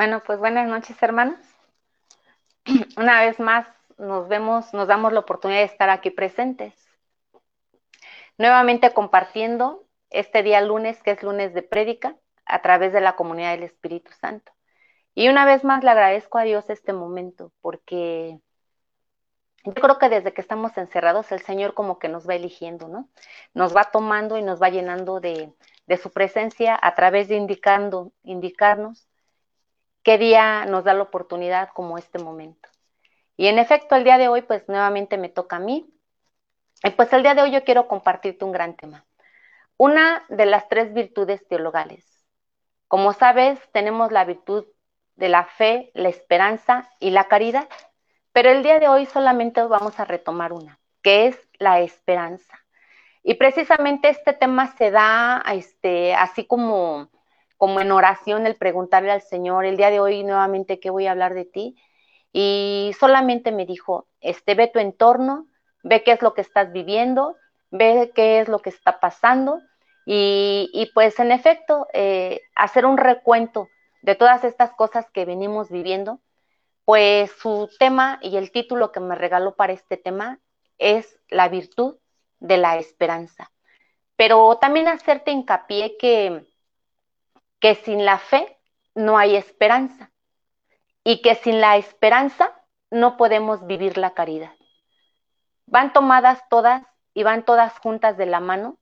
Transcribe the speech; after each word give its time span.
Bueno, 0.00 0.22
pues 0.24 0.38
buenas 0.38 0.66
noches, 0.66 0.96
hermanos. 1.02 1.38
Una 2.96 3.20
vez 3.20 3.38
más 3.38 3.66
nos 3.98 4.28
vemos, 4.28 4.72
nos 4.72 4.88
damos 4.88 5.12
la 5.12 5.20
oportunidad 5.20 5.58
de 5.58 5.66
estar 5.66 5.90
aquí 5.90 6.08
presentes. 6.08 6.72
Nuevamente 8.38 8.94
compartiendo 8.94 9.84
este 10.08 10.42
día 10.42 10.62
lunes, 10.62 11.02
que 11.02 11.10
es 11.10 11.22
lunes 11.22 11.52
de 11.52 11.62
prédica, 11.62 12.16
a 12.46 12.62
través 12.62 12.94
de 12.94 13.02
la 13.02 13.14
comunidad 13.14 13.50
del 13.50 13.64
Espíritu 13.64 14.10
Santo. 14.12 14.52
Y 15.14 15.28
una 15.28 15.44
vez 15.44 15.64
más 15.64 15.84
le 15.84 15.90
agradezco 15.90 16.38
a 16.38 16.44
Dios 16.44 16.70
este 16.70 16.94
momento, 16.94 17.52
porque 17.60 18.40
yo 19.64 19.74
creo 19.74 19.98
que 19.98 20.08
desde 20.08 20.32
que 20.32 20.40
estamos 20.40 20.78
encerrados, 20.78 21.30
el 21.30 21.42
Señor 21.42 21.74
como 21.74 21.98
que 21.98 22.08
nos 22.08 22.26
va 22.26 22.36
eligiendo, 22.36 22.88
¿no? 22.88 23.10
Nos 23.52 23.76
va 23.76 23.90
tomando 23.92 24.38
y 24.38 24.42
nos 24.42 24.62
va 24.62 24.70
llenando 24.70 25.20
de, 25.20 25.52
de 25.86 25.96
su 25.98 26.10
presencia 26.10 26.78
a 26.80 26.94
través 26.94 27.28
de 27.28 27.36
indicando, 27.36 28.12
indicarnos 28.22 29.09
qué 30.02 30.18
día 30.18 30.64
nos 30.66 30.84
da 30.84 30.94
la 30.94 31.02
oportunidad 31.02 31.70
como 31.74 31.98
este 31.98 32.18
momento. 32.18 32.68
Y 33.36 33.46
en 33.46 33.58
efecto, 33.58 33.96
el 33.96 34.04
día 34.04 34.18
de 34.18 34.28
hoy, 34.28 34.42
pues 34.42 34.68
nuevamente 34.68 35.16
me 35.16 35.28
toca 35.28 35.56
a 35.56 35.60
mí. 35.60 35.92
Y 36.82 36.90
pues 36.90 37.12
el 37.12 37.22
día 37.22 37.34
de 37.34 37.42
hoy 37.42 37.50
yo 37.52 37.64
quiero 37.64 37.88
compartirte 37.88 38.44
un 38.44 38.52
gran 38.52 38.76
tema. 38.76 39.06
Una 39.76 40.24
de 40.28 40.46
las 40.46 40.68
tres 40.68 40.92
virtudes 40.92 41.46
teologales. 41.48 42.04
Como 42.86 43.12
sabes, 43.12 43.58
tenemos 43.72 44.12
la 44.12 44.24
virtud 44.24 44.66
de 45.16 45.28
la 45.28 45.44
fe, 45.44 45.90
la 45.94 46.08
esperanza 46.08 46.90
y 46.98 47.10
la 47.10 47.28
caridad. 47.28 47.68
Pero 48.32 48.50
el 48.50 48.62
día 48.62 48.78
de 48.78 48.88
hoy 48.88 49.06
solamente 49.06 49.62
vamos 49.62 49.98
a 50.00 50.04
retomar 50.04 50.52
una, 50.52 50.78
que 51.02 51.26
es 51.26 51.48
la 51.58 51.80
esperanza. 51.80 52.58
Y 53.22 53.34
precisamente 53.34 54.08
este 54.08 54.32
tema 54.32 54.74
se 54.76 54.90
da 54.90 55.42
este, 55.52 56.14
así 56.14 56.46
como 56.46 57.10
como 57.60 57.82
en 57.82 57.92
oración 57.92 58.46
el 58.46 58.56
preguntarle 58.56 59.10
al 59.10 59.20
Señor, 59.20 59.66
el 59.66 59.76
día 59.76 59.90
de 59.90 60.00
hoy 60.00 60.24
nuevamente, 60.24 60.80
¿qué 60.80 60.88
voy 60.88 61.06
a 61.06 61.10
hablar 61.10 61.34
de 61.34 61.44
ti? 61.44 61.76
Y 62.32 62.92
solamente 62.98 63.52
me 63.52 63.66
dijo, 63.66 64.08
este, 64.22 64.54
ve 64.54 64.66
tu 64.68 64.78
entorno, 64.78 65.46
ve 65.82 66.02
qué 66.02 66.12
es 66.12 66.22
lo 66.22 66.32
que 66.32 66.40
estás 66.40 66.72
viviendo, 66.72 67.36
ve 67.70 68.12
qué 68.14 68.40
es 68.40 68.48
lo 68.48 68.60
que 68.60 68.70
está 68.70 68.98
pasando 68.98 69.60
y, 70.06 70.90
pues 70.94 71.20
en 71.20 71.32
efecto, 71.32 71.86
eh, 71.92 72.40
hacer 72.54 72.86
un 72.86 72.96
recuento 72.96 73.68
de 74.00 74.14
todas 74.14 74.42
estas 74.42 74.70
cosas 74.70 75.10
que 75.12 75.26
venimos 75.26 75.68
viviendo, 75.68 76.18
pues 76.86 77.30
su 77.42 77.68
tema 77.78 78.20
y 78.22 78.38
el 78.38 78.52
título 78.52 78.90
que 78.90 79.00
me 79.00 79.16
regaló 79.16 79.54
para 79.54 79.74
este 79.74 79.98
tema 79.98 80.40
es 80.78 81.18
la 81.28 81.50
virtud 81.50 81.98
de 82.38 82.56
la 82.56 82.78
esperanza. 82.78 83.52
Pero 84.16 84.56
también 84.56 84.88
hacerte 84.88 85.30
hincapié 85.30 85.98
que 85.98 86.49
que 87.60 87.74
sin 87.76 88.04
la 88.04 88.18
fe 88.18 88.58
no 88.94 89.18
hay 89.18 89.36
esperanza 89.36 90.10
y 91.04 91.22
que 91.22 91.34
sin 91.36 91.60
la 91.60 91.76
esperanza 91.76 92.52
no 92.90 93.16
podemos 93.16 93.66
vivir 93.66 93.98
la 93.98 94.14
caridad. 94.14 94.54
Van 95.66 95.92
tomadas 95.92 96.42
todas 96.48 96.82
y 97.14 97.22
van 97.22 97.44
todas 97.44 97.78
juntas 97.78 98.16
de 98.16 98.26
la 98.26 98.40
mano 98.40 98.78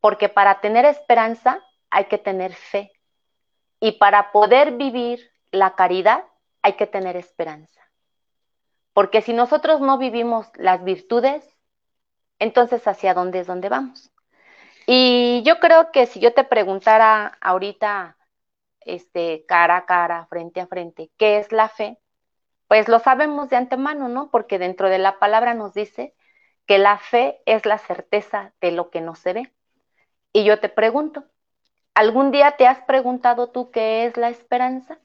porque 0.00 0.28
para 0.28 0.60
tener 0.60 0.84
esperanza 0.84 1.60
hay 1.90 2.06
que 2.06 2.18
tener 2.18 2.54
fe 2.54 2.92
y 3.80 3.92
para 3.92 4.32
poder 4.32 4.72
vivir 4.72 5.30
la 5.50 5.74
caridad 5.74 6.24
hay 6.62 6.74
que 6.74 6.86
tener 6.86 7.16
esperanza. 7.16 7.80
Porque 8.92 9.22
si 9.22 9.32
nosotros 9.32 9.80
no 9.80 9.98
vivimos 9.98 10.46
las 10.54 10.84
virtudes, 10.84 11.44
entonces 12.38 12.86
hacia 12.86 13.14
dónde 13.14 13.40
es 13.40 13.46
donde 13.46 13.68
vamos. 13.68 14.11
Y 14.86 15.42
yo 15.44 15.60
creo 15.60 15.92
que 15.92 16.06
si 16.06 16.20
yo 16.20 16.34
te 16.34 16.44
preguntara 16.44 17.38
ahorita, 17.40 18.16
este, 18.80 19.44
cara 19.46 19.78
a 19.78 19.86
cara, 19.86 20.26
frente 20.26 20.60
a 20.60 20.66
frente, 20.66 21.10
¿qué 21.16 21.38
es 21.38 21.52
la 21.52 21.68
fe? 21.68 21.98
Pues 22.68 22.88
lo 22.88 22.98
sabemos 22.98 23.50
de 23.50 23.56
antemano, 23.56 24.08
¿no? 24.08 24.30
Porque 24.30 24.58
dentro 24.58 24.88
de 24.88 24.98
la 24.98 25.18
palabra 25.18 25.54
nos 25.54 25.74
dice 25.74 26.14
que 26.66 26.78
la 26.78 26.98
fe 26.98 27.40
es 27.46 27.66
la 27.66 27.78
certeza 27.78 28.54
de 28.60 28.72
lo 28.72 28.90
que 28.90 29.00
no 29.00 29.14
se 29.14 29.32
ve. 29.34 29.52
Y 30.32 30.44
yo 30.44 30.58
te 30.58 30.68
pregunto, 30.68 31.24
¿algún 31.94 32.30
día 32.30 32.52
te 32.52 32.66
has 32.66 32.80
preguntado 32.80 33.50
tú 33.50 33.70
qué 33.70 34.06
es 34.06 34.16
la 34.16 34.30
esperanza? 34.30 34.98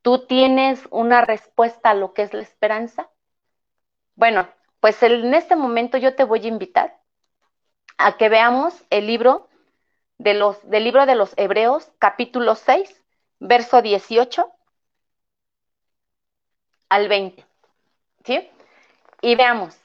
¿Tú 0.00 0.26
tienes 0.26 0.88
una 0.90 1.20
respuesta 1.24 1.90
a 1.90 1.94
lo 1.94 2.14
que 2.14 2.22
es 2.22 2.34
la 2.34 2.42
esperanza? 2.42 3.10
Bueno, 4.16 4.48
pues 4.80 5.02
en 5.02 5.34
este 5.34 5.56
momento 5.56 5.98
yo 5.98 6.14
te 6.16 6.24
voy 6.24 6.44
a 6.44 6.48
invitar 6.48 7.01
a 8.02 8.16
que 8.16 8.28
veamos 8.28 8.74
el 8.90 9.06
libro 9.06 9.48
de 10.18 10.34
los, 10.34 10.68
del 10.68 10.84
libro 10.84 11.06
de 11.06 11.14
los 11.14 11.34
Hebreos, 11.36 11.90
capítulo 11.98 12.54
6, 12.54 13.02
verso 13.38 13.80
18 13.80 14.50
al 16.88 17.08
20. 17.08 17.46
¿Sí? 18.24 18.50
Y 19.20 19.36
veamos, 19.36 19.76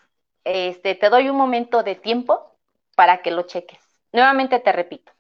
este, 0.43 0.95
te 0.95 1.09
doy 1.09 1.29
un 1.29 1.37
momento 1.37 1.83
de 1.83 1.95
tiempo 1.95 2.55
para 2.95 3.21
que 3.21 3.31
lo 3.31 3.43
cheques. 3.43 3.79
Nuevamente 4.11 4.59
te 4.59 4.71
repito. 4.71 5.11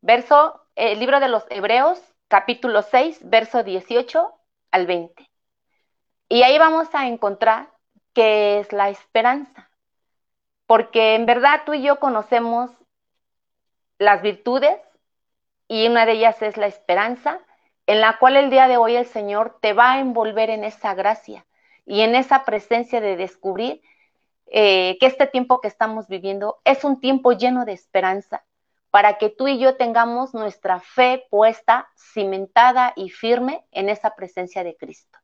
Verso, 0.00 0.60
el 0.74 0.98
libro 0.98 1.20
de 1.20 1.28
los 1.28 1.44
Hebreos, 1.50 2.00
capítulo 2.28 2.82
6, 2.82 3.20
verso 3.22 3.62
18 3.62 4.32
al 4.72 4.86
20. 4.86 5.28
Y 6.28 6.42
ahí 6.42 6.58
vamos 6.58 6.88
a 6.94 7.06
encontrar 7.06 7.70
qué 8.12 8.58
es 8.60 8.72
la 8.72 8.90
esperanza 8.90 9.67
porque 10.68 11.14
en 11.14 11.24
verdad 11.24 11.62
tú 11.64 11.72
y 11.72 11.82
yo 11.82 11.98
conocemos 11.98 12.70
las 13.98 14.20
virtudes 14.20 14.78
y 15.66 15.88
una 15.88 16.04
de 16.04 16.12
ellas 16.12 16.42
es 16.42 16.58
la 16.58 16.66
esperanza, 16.66 17.40
en 17.86 18.02
la 18.02 18.18
cual 18.18 18.36
el 18.36 18.50
día 18.50 18.68
de 18.68 18.76
hoy 18.76 18.94
el 18.94 19.06
Señor 19.06 19.56
te 19.62 19.72
va 19.72 19.92
a 19.92 20.00
envolver 20.00 20.50
en 20.50 20.64
esa 20.64 20.92
gracia 20.92 21.46
y 21.86 22.02
en 22.02 22.14
esa 22.14 22.44
presencia 22.44 23.00
de 23.00 23.16
descubrir 23.16 23.80
eh, 24.48 24.98
que 25.00 25.06
este 25.06 25.26
tiempo 25.26 25.62
que 25.62 25.68
estamos 25.68 26.06
viviendo 26.06 26.60
es 26.64 26.84
un 26.84 27.00
tiempo 27.00 27.32
lleno 27.32 27.64
de 27.64 27.72
esperanza 27.72 28.44
para 28.90 29.16
que 29.16 29.30
tú 29.30 29.48
y 29.48 29.58
yo 29.58 29.76
tengamos 29.76 30.34
nuestra 30.34 30.80
fe 30.80 31.26
puesta, 31.30 31.88
cimentada 31.96 32.92
y 32.94 33.08
firme 33.08 33.64
en 33.70 33.88
esa 33.88 34.14
presencia 34.14 34.64
de 34.64 34.76
Cristo. 34.76 35.18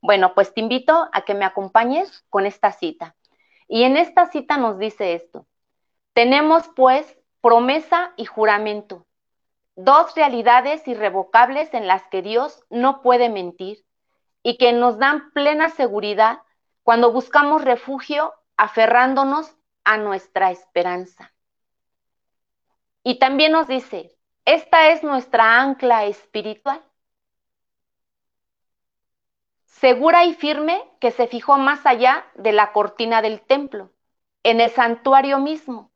Bueno, 0.00 0.34
pues 0.34 0.52
te 0.52 0.60
invito 0.60 1.08
a 1.12 1.22
que 1.24 1.34
me 1.34 1.44
acompañes 1.44 2.24
con 2.28 2.44
esta 2.44 2.72
cita. 2.72 3.14
Y 3.68 3.84
en 3.84 3.96
esta 3.96 4.26
cita 4.26 4.56
nos 4.56 4.78
dice 4.78 5.14
esto. 5.14 5.46
Tenemos 6.12 6.68
pues 6.76 7.18
promesa 7.40 8.12
y 8.16 8.24
juramento, 8.24 9.06
dos 9.76 10.14
realidades 10.14 10.86
irrevocables 10.86 11.74
en 11.74 11.86
las 11.86 12.04
que 12.08 12.22
Dios 12.22 12.64
no 12.70 13.02
puede 13.02 13.28
mentir 13.28 13.84
y 14.42 14.56
que 14.56 14.72
nos 14.72 14.98
dan 14.98 15.30
plena 15.32 15.68
seguridad 15.70 16.40
cuando 16.82 17.12
buscamos 17.12 17.64
refugio 17.64 18.32
aferrándonos 18.56 19.56
a 19.84 19.96
nuestra 19.96 20.50
esperanza. 20.50 21.32
Y 23.02 23.18
también 23.18 23.52
nos 23.52 23.66
dice, 23.66 24.16
esta 24.44 24.90
es 24.90 25.02
nuestra 25.02 25.60
ancla 25.60 26.04
espiritual 26.04 26.82
segura 29.80 30.24
y 30.24 30.34
firme 30.34 30.82
que 31.00 31.10
se 31.10 31.26
fijó 31.26 31.58
más 31.58 31.84
allá 31.84 32.24
de 32.34 32.52
la 32.52 32.72
cortina 32.72 33.22
del 33.22 33.40
templo, 33.40 33.90
en 34.42 34.60
el 34.60 34.70
santuario 34.70 35.38
mismo. 35.38 35.90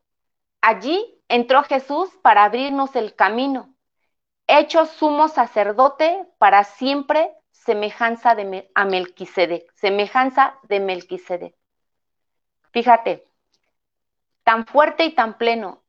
Allí 0.61 1.23
entró 1.29 1.63
Jesús 1.63 2.11
para 2.23 2.45
abrirnos 2.45 2.97
el 2.97 3.15
camino, 3.15 3.75
hecho 4.47 4.87
sumo 4.87 5.29
sacerdote 5.29 6.27
para 6.39 6.65
siempre, 6.65 7.33
semejanza 7.53 8.35
de 8.35 8.69
Melquisedec, 8.75 9.73
semejanza 9.75 10.59
de 10.65 10.81
Melquisedec. 10.81 11.55
Fíjate, 12.73 13.29
tan 14.43 14.67
fuerte 14.67 15.05
y 15.05 15.15
tan 15.15 15.39
pleno, 15.39 15.83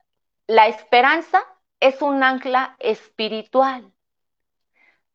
la 0.45 0.68
esperanza 0.68 1.44
es 1.80 2.01
un 2.01 2.24
ancla 2.24 2.75
espiritual. 2.80 3.92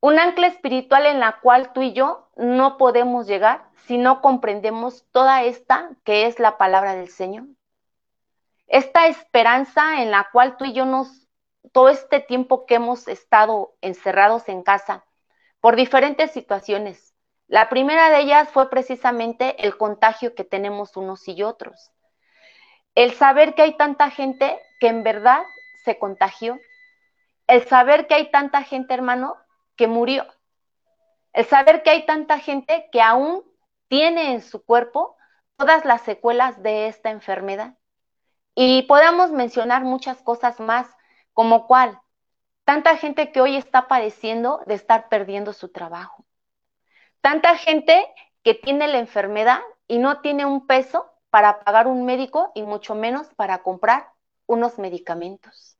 Un 0.04 0.18
ancla 0.18 0.48
espiritual 0.48 1.06
en 1.06 1.18
la 1.18 1.40
cual 1.40 1.72
tú 1.72 1.80
y 1.80 1.94
yo 1.94 2.28
no 2.36 2.76
podemos 2.76 3.26
llegar 3.26 3.64
si 3.86 3.96
no 3.96 4.20
comprendemos 4.20 5.06
toda 5.12 5.44
esta 5.44 5.92
que 6.04 6.26
es 6.26 6.38
la 6.38 6.58
palabra 6.58 6.94
del 6.94 7.08
Señor. 7.08 7.46
Esta 8.66 9.06
esperanza 9.06 10.02
en 10.02 10.10
la 10.10 10.28
cual 10.30 10.58
tú 10.58 10.66
y 10.66 10.74
yo 10.74 10.84
nos, 10.84 11.26
todo 11.72 11.88
este 11.88 12.20
tiempo 12.20 12.66
que 12.66 12.74
hemos 12.74 13.08
estado 13.08 13.76
encerrados 13.80 14.46
en 14.50 14.62
casa 14.62 15.06
por 15.60 15.74
diferentes 15.74 16.32
situaciones. 16.32 17.14
La 17.46 17.70
primera 17.70 18.10
de 18.10 18.18
ellas 18.18 18.50
fue 18.50 18.68
precisamente 18.68 19.64
el 19.66 19.78
contagio 19.78 20.34
que 20.34 20.44
tenemos 20.44 20.98
unos 20.98 21.26
y 21.28 21.42
otros. 21.42 21.92
El 22.94 23.14
saber 23.14 23.54
que 23.54 23.62
hay 23.62 23.78
tanta 23.78 24.10
gente 24.10 24.60
que 24.80 24.88
en 24.88 25.02
verdad 25.02 25.40
se 25.82 25.98
contagió. 25.98 26.60
El 27.46 27.66
saber 27.66 28.06
que 28.06 28.12
hay 28.12 28.30
tanta 28.30 28.62
gente, 28.64 28.92
hermano, 28.92 29.38
que 29.76 29.86
murió. 29.86 30.26
El 31.32 31.44
saber 31.46 31.82
que 31.82 31.90
hay 31.90 32.06
tanta 32.06 32.38
gente 32.38 32.88
que 32.92 33.00
aún 33.00 33.42
tiene 33.88 34.32
en 34.32 34.42
su 34.42 34.64
cuerpo 34.64 35.16
todas 35.56 35.84
las 35.84 36.02
secuelas 36.02 36.62
de 36.62 36.88
esta 36.88 37.10
enfermedad. 37.10 37.76
Y 38.54 38.82
podemos 38.82 39.30
mencionar 39.30 39.82
muchas 39.82 40.22
cosas 40.22 40.60
más, 40.60 40.88
como 41.32 41.66
cuál, 41.66 42.00
Tanta 42.64 42.96
gente 42.96 43.30
que 43.30 43.42
hoy 43.42 43.56
está 43.56 43.88
padeciendo 43.88 44.62
de 44.66 44.74
estar 44.74 45.10
perdiendo 45.10 45.52
su 45.52 45.68
trabajo. 45.68 46.24
Tanta 47.20 47.56
gente 47.58 48.06
que 48.42 48.54
tiene 48.54 48.88
la 48.88 48.98
enfermedad 48.98 49.60
y 49.86 49.98
no 49.98 50.20
tiene 50.22 50.46
un 50.46 50.66
peso 50.66 51.10
para 51.28 51.60
pagar 51.60 51.86
un 51.86 52.06
médico 52.06 52.52
y 52.54 52.62
mucho 52.62 52.94
menos 52.94 53.28
para 53.34 53.62
comprar 53.62 54.08
unos 54.46 54.78
medicamentos. 54.78 55.76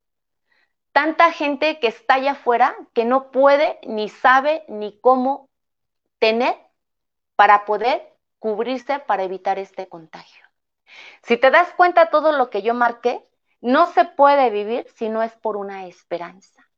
Tanta 0.95 1.33
gente 1.33 1.81
que 1.81 1.89
está 1.89 2.15
allá 2.15 2.33
afuera 2.33 2.77
que 2.93 3.05
no 3.05 3.33
puede 3.33 3.81
ni 3.83 4.09
sabe 4.09 4.65
ni 4.69 5.01
cómo 5.01 5.51
tener 6.21 6.55
para 7.35 7.65
poder 7.65 8.15
cubrirse 8.39 9.01
para 9.01 9.25
evitar 9.25 9.59
este 9.59 9.89
contagio. 9.89 10.47
Si 11.25 11.37
te 11.37 11.51
das 11.51 11.73
cuenta 11.73 12.11
todo 12.11 12.31
lo 12.31 12.49
que 12.49 12.63
yo 12.63 12.75
marqué, 12.75 13.27
no 13.61 13.87
se 13.87 14.05
puede 14.05 14.51
vivir 14.51 14.87
si 14.95 15.09
no 15.09 15.25
es 15.25 15.33
por 15.33 15.57
una 15.57 15.87
esperanza. 15.87 16.71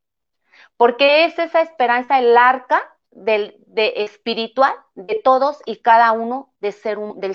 Porque 0.77 1.25
es 1.25 1.37
esa 1.37 1.61
esperanza 1.61 2.17
el 2.17 2.35
arca 2.35 2.81
del, 3.11 3.55
de 3.67 3.93
espiritual 3.97 4.73
de 4.95 5.21
todos 5.23 5.61
y 5.67 5.83
cada 5.83 6.11
uno 6.11 6.55
del 6.59 6.73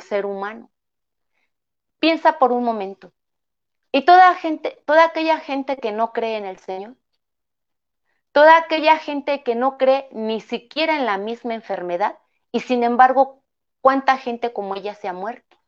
ser 0.00 0.26
humano. 0.26 0.68
Piensa 2.00 2.40
por 2.40 2.50
un 2.50 2.64
momento. 2.64 3.12
Y 3.92 4.04
toda 4.06 4.34
gente, 4.34 4.82
toda 4.86 5.04
aquella 5.04 5.38
gente 5.38 5.76
que 5.76 5.92
no 5.92 6.12
cree 6.12 6.38
en 6.38 6.46
el 6.46 6.58
Señor, 6.58 6.96
toda 8.32 8.56
aquella 8.56 8.96
gente 8.98 9.42
que 9.42 9.54
no 9.54 9.76
cree 9.76 10.08
ni 10.12 10.40
siquiera 10.40 10.96
en 10.96 11.06
la 11.06 11.18
misma 11.18 11.54
enfermedad, 11.54 12.18
y 12.50 12.60
sin 12.60 12.84
embargo, 12.84 13.44
¿cuánta 13.82 14.16
gente 14.16 14.52
como 14.52 14.74
ella 14.76 14.94
se 14.94 15.08
ha 15.08 15.12
muerto? 15.12 15.58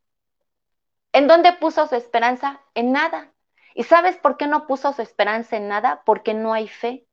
¿En 1.13 1.29
dónde 1.29 1.53
puso 1.53 1.87
su 1.87 1.95
esperanza? 1.97 2.61
En 2.75 2.93
nada. 2.93 3.33
¿Y 3.75 3.85
sabes 3.85 4.17
por 4.17 4.37
qué 4.37 4.47
no 4.47 4.67
puso 4.67 4.93
su 4.93 5.03
esperanza 5.03 5.57
en 5.57 5.69
nada? 5.69 6.03
Porque 6.05 6.35
no 6.35 6.53
hay 6.55 6.69
fe. 6.69 7.07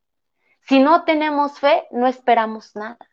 Si 0.62 0.80
no 0.80 1.04
tenemos 1.04 1.60
fe, 1.60 1.88
no 1.92 2.08
esperamos 2.08 2.76
nada. 2.76 3.11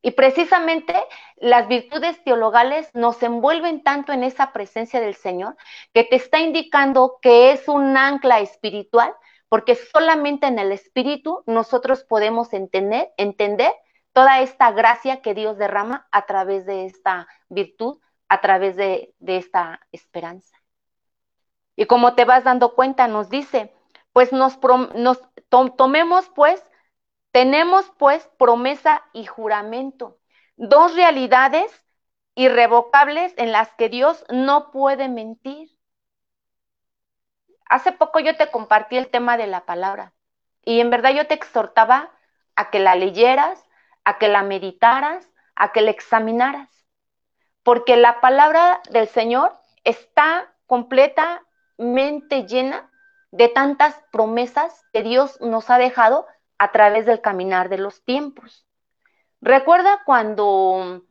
Y 0.00 0.12
precisamente 0.12 0.94
las 1.36 1.66
virtudes 1.66 2.22
teologales 2.22 2.88
nos 2.94 3.22
envuelven 3.22 3.82
tanto 3.82 4.12
en 4.12 4.22
esa 4.22 4.52
presencia 4.52 5.00
del 5.00 5.14
Señor 5.14 5.56
que 5.92 6.04
te 6.04 6.16
está 6.16 6.38
indicando 6.38 7.18
que 7.20 7.50
es 7.52 7.66
un 7.66 7.96
ancla 7.96 8.40
espiritual, 8.40 9.12
porque 9.48 9.74
solamente 9.74 10.46
en 10.46 10.58
el 10.58 10.72
espíritu 10.72 11.42
nosotros 11.46 12.04
podemos 12.04 12.52
entender, 12.52 13.10
entender 13.16 13.72
toda 14.12 14.40
esta 14.40 14.70
gracia 14.70 15.20
que 15.20 15.34
Dios 15.34 15.58
derrama 15.58 16.06
a 16.12 16.26
través 16.26 16.64
de 16.66 16.86
esta 16.86 17.26
virtud, 17.48 17.98
a 18.28 18.40
través 18.40 18.76
de, 18.76 19.14
esta 19.26 19.80
esperanza. 19.90 20.56
Y 21.76 21.86
como 21.86 22.14
te 22.14 22.24
vas 22.24 22.44
dando 22.44 22.74
cuenta, 22.74 23.08
nos 23.08 23.30
dice, 23.30 23.72
pues 24.12 24.32
nos, 24.32 24.58
nos 24.94 25.20
tomemos 25.76 26.28
pues 26.34 26.64
tenemos 27.38 27.88
pues 27.98 28.28
promesa 28.36 29.04
y 29.12 29.24
juramento, 29.24 30.18
dos 30.56 30.96
realidades 30.96 31.70
irrevocables 32.34 33.32
en 33.36 33.52
las 33.52 33.72
que 33.74 33.88
Dios 33.88 34.24
no 34.28 34.72
puede 34.72 35.08
mentir. 35.08 35.68
Hace 37.66 37.92
poco 37.92 38.18
yo 38.18 38.36
te 38.36 38.50
compartí 38.50 38.96
el 38.96 39.08
tema 39.08 39.36
de 39.36 39.46
la 39.46 39.66
palabra 39.66 40.14
y 40.64 40.80
en 40.80 40.90
verdad 40.90 41.12
yo 41.12 41.28
te 41.28 41.34
exhortaba 41.34 42.10
a 42.56 42.70
que 42.70 42.80
la 42.80 42.96
leyeras, 42.96 43.64
a 44.02 44.18
que 44.18 44.26
la 44.26 44.42
meditaras, 44.42 45.30
a 45.54 45.70
que 45.70 45.80
la 45.80 45.92
examinaras, 45.92 46.88
porque 47.62 47.96
la 47.96 48.20
palabra 48.20 48.80
del 48.90 49.06
Señor 49.06 49.56
está 49.84 50.52
completamente 50.66 52.48
llena 52.48 52.90
de 53.30 53.46
tantas 53.46 53.94
promesas 54.10 54.84
que 54.92 55.04
Dios 55.04 55.40
nos 55.40 55.70
ha 55.70 55.78
dejado 55.78 56.26
a 56.58 56.72
través 56.72 57.06
del 57.06 57.20
caminar 57.20 57.68
de 57.68 57.78
los 57.78 58.04
tiempos. 58.04 58.66
Recuerda 59.40 60.02
cuando, 60.04 61.02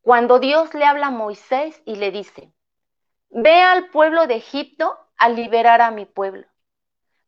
cuando 0.00 0.38
Dios 0.38 0.72
le 0.74 0.84
habla 0.84 1.08
a 1.08 1.10
Moisés 1.10 1.82
y 1.84 1.96
le 1.96 2.10
dice, 2.10 2.52
ve 3.30 3.60
al 3.62 3.90
pueblo 3.90 4.26
de 4.26 4.36
Egipto 4.36 4.98
a 5.18 5.28
liberar 5.28 5.82
a 5.82 5.90
mi 5.90 6.06
pueblo. 6.06 6.46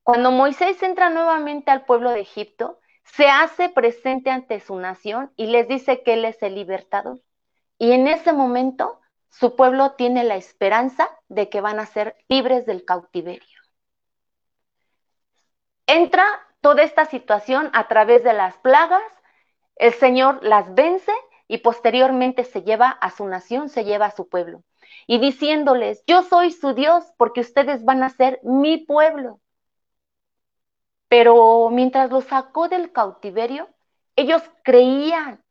Cuando 0.02 0.30
Moisés 0.30 0.82
entra 0.82 1.10
nuevamente 1.10 1.70
al 1.70 1.84
pueblo 1.84 2.10
de 2.10 2.20
Egipto, 2.20 2.80
se 3.04 3.28
hace 3.28 3.68
presente 3.68 4.30
ante 4.30 4.60
su 4.60 4.76
nación 4.76 5.32
y 5.36 5.46
les 5.46 5.68
dice 5.68 6.02
que 6.02 6.14
él 6.14 6.24
es 6.24 6.42
el 6.42 6.54
libertador. 6.54 7.20
Y 7.78 7.92
en 7.92 8.06
ese 8.08 8.32
momento 8.32 9.00
su 9.28 9.56
pueblo 9.56 9.92
tiene 9.92 10.24
la 10.24 10.36
esperanza 10.36 11.08
de 11.28 11.48
que 11.48 11.60
van 11.60 11.78
a 11.78 11.86
ser 11.86 12.16
libres 12.28 12.66
del 12.66 12.84
cautiverio. 12.84 13.60
Entra 15.86 16.24
toda 16.60 16.82
esta 16.82 17.06
situación 17.06 17.70
a 17.72 17.88
través 17.88 18.22
de 18.24 18.32
las 18.32 18.56
plagas, 18.58 19.02
el 19.76 19.92
Señor 19.94 20.40
las 20.42 20.74
vence 20.74 21.12
y 21.48 21.58
posteriormente 21.58 22.44
se 22.44 22.62
lleva 22.62 22.90
a 22.90 23.10
su 23.10 23.26
nación, 23.26 23.68
se 23.68 23.84
lleva 23.84 24.06
a 24.06 24.10
su 24.10 24.28
pueblo. 24.28 24.62
Y 25.06 25.18
diciéndoles, 25.18 26.04
yo 26.06 26.22
soy 26.22 26.52
su 26.52 26.74
Dios 26.74 27.04
porque 27.16 27.40
ustedes 27.40 27.84
van 27.84 28.02
a 28.02 28.10
ser 28.10 28.40
mi 28.42 28.78
pueblo. 28.78 29.40
Pero 31.08 31.70
mientras 31.70 32.10
los 32.10 32.24
sacó 32.24 32.68
del 32.68 32.92
cautiverio, 32.92 33.68
ellos 34.14 34.42
creían, 34.62 35.42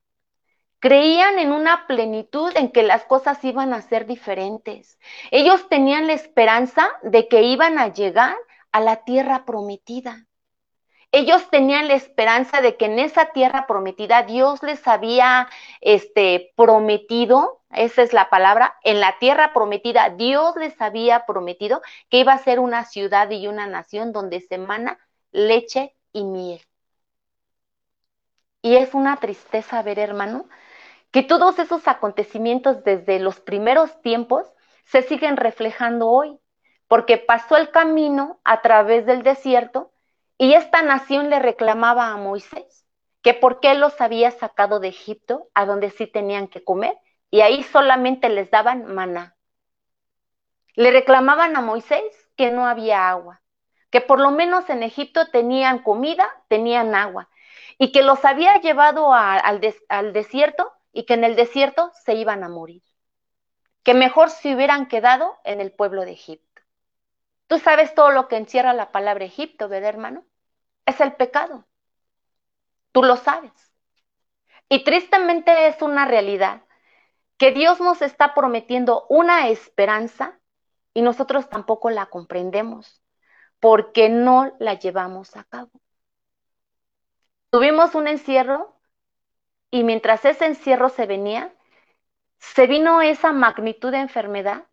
creían 0.79 1.37
en 1.39 1.51
una 1.51 1.85
plenitud 1.87 2.51
en 2.55 2.71
que 2.71 2.83
las 2.83 3.03
cosas 3.03 3.43
iban 3.43 3.73
a 3.73 3.81
ser 3.81 4.05
diferentes. 4.05 4.99
Ellos 5.31 5.67
tenían 5.67 6.07
la 6.07 6.13
esperanza 6.13 6.87
de 7.03 7.27
que 7.27 7.41
iban 7.43 7.77
a 7.77 7.91
llegar 7.91 8.37
a 8.71 8.79
la 8.79 9.03
tierra 9.03 9.43
prometida. 9.45 10.28
Ellos 11.11 11.49
tenían 11.49 11.87
la 11.87 11.95
esperanza 11.95 12.61
de 12.61 12.77
que 12.77 12.85
en 12.85 12.99
esa 12.99 13.31
tierra 13.31 13.65
prometida 13.65 14.23
Dios 14.23 14.61
les 14.61 14.87
había 14.87 15.49
este, 15.81 16.53
prometido, 16.55 17.61
esa 17.71 18.03
es 18.03 18.13
la 18.13 18.29
palabra, 18.29 18.75
en 18.83 18.99
la 18.99 19.17
tierra 19.17 19.51
prometida 19.53 20.11
Dios 20.11 20.55
les 20.55 20.79
había 20.81 21.25
prometido 21.25 21.81
que 22.09 22.19
iba 22.19 22.33
a 22.33 22.37
ser 22.37 22.59
una 22.59 22.85
ciudad 22.85 23.29
y 23.31 23.47
una 23.47 23.65
nación 23.65 24.11
donde 24.11 24.39
se 24.41 24.55
emana 24.55 24.99
leche 25.31 25.95
y 26.13 26.23
miel. 26.25 26.61
Y 28.61 28.75
es 28.75 28.93
una 28.93 29.17
tristeza 29.17 29.81
ver, 29.81 29.99
hermano, 29.99 30.45
que 31.11 31.23
todos 31.23 31.57
esos 31.59 31.87
acontecimientos 31.87 32.83
desde 32.83 33.19
los 33.19 33.39
primeros 33.39 34.01
tiempos 34.01 34.45
se 34.85 35.01
siguen 35.01 35.37
reflejando 35.37 36.07
hoy, 36.09 36.39
porque 36.87 37.17
pasó 37.17 37.57
el 37.57 37.71
camino 37.71 38.39
a 38.43 38.61
través 38.61 39.05
del 39.05 39.23
desierto 39.23 39.88
y 40.39 40.53
esta 40.53 40.81
nación 40.81 41.29
le 41.29 41.37
reclamaba 41.37 42.07
a 42.07 42.17
Moisés 42.17 42.85
que 43.21 43.33
por 43.33 43.59
qué 43.59 43.73
los 43.73 43.99
había 43.99 44.31
sacado 44.31 44.79
de 44.79 44.87
Egipto, 44.87 45.49
a 45.53 45.65
donde 45.65 45.89
sí 45.89 46.07
tenían 46.07 46.47
que 46.47 46.63
comer, 46.63 46.97
y 47.29 47.41
ahí 47.41 47.61
solamente 47.61 48.29
les 48.29 48.49
daban 48.49 48.85
maná. 48.85 49.35
Le 50.75 50.91
reclamaban 50.91 51.57
a 51.57 51.61
Moisés 51.61 52.01
que 52.37 52.51
no 52.51 52.65
había 52.65 53.09
agua, 53.09 53.41
que 53.91 53.99
por 53.99 54.21
lo 54.21 54.31
menos 54.31 54.69
en 54.69 54.81
Egipto 54.81 55.27
tenían 55.27 55.83
comida, 55.83 56.29
tenían 56.47 56.95
agua, 56.95 57.29
y 57.77 57.91
que 57.91 58.01
los 58.01 58.23
había 58.23 58.61
llevado 58.61 59.13
al, 59.13 59.61
al 59.89 60.13
desierto 60.13 60.71
y 60.93 61.03
que 61.05 61.15
en 61.15 61.25
el 61.25 61.35
desierto 61.35 61.91
se 62.05 62.13
iban 62.13 62.45
a 62.45 62.49
morir, 62.49 62.81
que 63.83 63.93
mejor 63.93 64.29
se 64.29 64.55
hubieran 64.55 64.87
quedado 64.87 65.37
en 65.43 65.59
el 65.59 65.73
pueblo 65.73 66.05
de 66.05 66.13
Egipto. 66.13 66.61
Tú 67.47 67.59
sabes 67.59 67.93
todo 67.93 68.11
lo 68.11 68.29
que 68.29 68.37
encierra 68.37 68.71
la 68.71 68.93
palabra 68.93 69.25
Egipto, 69.25 69.67
¿verdad, 69.67 69.89
hermano? 69.89 70.28
Es 70.89 70.99
el 71.01 71.13
pecado. 71.13 71.67
Tú 72.91 73.03
lo 73.03 73.15
sabes. 73.15 73.51
Y 74.67 74.83
tristemente 74.83 75.67
es 75.67 75.83
una 75.83 76.05
realidad 76.05 76.63
que 77.37 77.51
Dios 77.51 77.79
nos 77.79 78.01
está 78.01 78.33
prometiendo 78.33 79.05
una 79.07 79.49
esperanza 79.49 80.39
y 80.95 81.03
nosotros 81.03 81.47
tampoco 81.47 81.91
la 81.91 82.07
comprendemos 82.07 83.03
porque 83.59 84.09
no 84.09 84.55
la 84.59 84.79
llevamos 84.79 85.35
a 85.35 85.43
cabo. 85.43 85.69
Tuvimos 87.51 87.93
un 87.93 88.07
encierro 88.07 88.75
y 89.69 89.83
mientras 89.83 90.25
ese 90.25 90.47
encierro 90.47 90.89
se 90.89 91.05
venía, 91.05 91.53
se 92.39 92.65
vino 92.65 93.03
esa 93.03 93.31
magnitud 93.31 93.91
de 93.91 93.99
enfermedad 93.99 94.65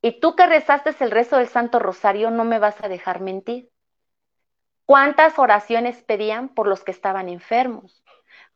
y 0.00 0.20
tú 0.20 0.36
que 0.36 0.46
rezaste 0.46 0.94
el 1.00 1.10
rezo 1.10 1.38
del 1.38 1.48
Santo 1.48 1.80
Rosario, 1.80 2.30
no 2.30 2.44
me 2.44 2.60
vas 2.60 2.80
a 2.84 2.88
dejar 2.88 3.20
mentir. 3.20 3.72
¿Cuántas 4.88 5.38
oraciones 5.38 6.02
pedían 6.02 6.48
por 6.48 6.66
los 6.66 6.82
que 6.82 6.92
estaban 6.92 7.28
enfermos? 7.28 8.02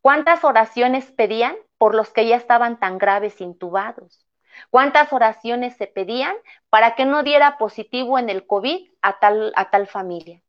¿Cuántas 0.01 0.45
oraciones 0.45 1.13
pedían 1.13 1.55
por 1.77 1.95
los 1.95 2.09
que 2.09 2.27
ya 2.27 2.37
estaban 2.37 2.81
tan 2.81 2.97
graves 2.97 3.43
intubados? 3.43 4.27
¿Cuántas 4.71 5.13
oraciones 5.13 5.77
se 5.77 5.89
pedían 5.89 6.35
para 6.71 6.95
que 6.95 7.05
no 7.05 7.23
diera 7.23 7.59
positivo 7.59 8.19
en 8.19 8.31
el 8.31 8.47
COVID 8.47 8.93
a 9.03 9.19
tal, 9.19 9.53
a 9.57 9.69
tal 9.69 9.87
familia? 9.87 10.41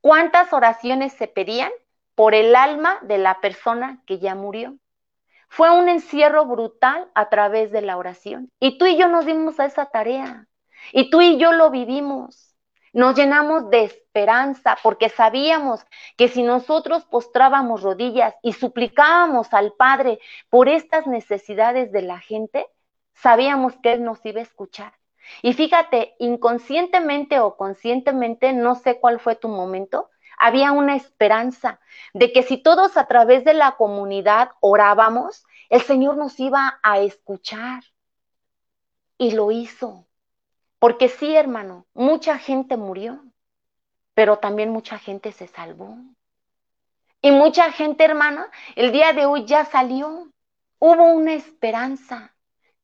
¿Cuántas 0.00 0.52
oraciones 0.52 1.12
se 1.12 1.28
pedían 1.28 1.70
por 2.16 2.34
el 2.34 2.56
alma 2.56 2.98
de 3.02 3.18
la 3.18 3.40
persona 3.40 4.02
que 4.04 4.18
ya 4.18 4.34
murió? 4.34 4.78
Fue 5.48 5.70
un 5.70 5.88
encierro 5.88 6.44
brutal 6.44 7.08
a 7.14 7.28
través 7.28 7.70
de 7.70 7.82
la 7.82 7.98
oración. 7.98 8.50
Y 8.58 8.78
tú 8.78 8.86
y 8.86 8.98
yo 8.98 9.06
nos 9.06 9.26
dimos 9.26 9.60
a 9.60 9.66
esa 9.66 9.86
tarea. 9.86 10.48
Y 10.90 11.08
tú 11.08 11.20
y 11.20 11.38
yo 11.38 11.52
lo 11.52 11.70
vivimos. 11.70 12.47
Nos 12.98 13.14
llenamos 13.14 13.70
de 13.70 13.84
esperanza 13.84 14.76
porque 14.82 15.08
sabíamos 15.08 15.86
que 16.16 16.26
si 16.26 16.42
nosotros 16.42 17.04
postrábamos 17.04 17.82
rodillas 17.82 18.34
y 18.42 18.54
suplicábamos 18.54 19.54
al 19.54 19.72
Padre 19.74 20.18
por 20.50 20.68
estas 20.68 21.06
necesidades 21.06 21.92
de 21.92 22.02
la 22.02 22.18
gente, 22.18 22.66
sabíamos 23.14 23.76
que 23.84 23.92
Él 23.92 24.02
nos 24.02 24.26
iba 24.26 24.40
a 24.40 24.42
escuchar. 24.42 24.94
Y 25.42 25.52
fíjate, 25.52 26.16
inconscientemente 26.18 27.38
o 27.38 27.56
conscientemente, 27.56 28.52
no 28.52 28.74
sé 28.74 28.98
cuál 28.98 29.20
fue 29.20 29.36
tu 29.36 29.46
momento, 29.46 30.10
había 30.36 30.72
una 30.72 30.96
esperanza 30.96 31.78
de 32.14 32.32
que 32.32 32.42
si 32.42 32.56
todos 32.56 32.96
a 32.96 33.06
través 33.06 33.44
de 33.44 33.54
la 33.54 33.76
comunidad 33.76 34.50
orábamos, 34.58 35.44
el 35.68 35.82
Señor 35.82 36.16
nos 36.16 36.40
iba 36.40 36.80
a 36.82 36.98
escuchar. 36.98 37.84
Y 39.18 39.30
lo 39.30 39.52
hizo. 39.52 40.07
Porque 40.78 41.08
sí, 41.08 41.34
hermano, 41.34 41.86
mucha 41.92 42.38
gente 42.38 42.76
murió, 42.76 43.24
pero 44.14 44.38
también 44.38 44.70
mucha 44.70 44.98
gente 44.98 45.32
se 45.32 45.48
salvó. 45.48 45.96
Y 47.20 47.32
mucha 47.32 47.72
gente, 47.72 48.04
hermana, 48.04 48.48
el 48.76 48.92
día 48.92 49.12
de 49.12 49.26
hoy 49.26 49.44
ya 49.44 49.64
salió. 49.64 50.28
Hubo 50.78 51.12
una 51.12 51.34
esperanza, 51.34 52.32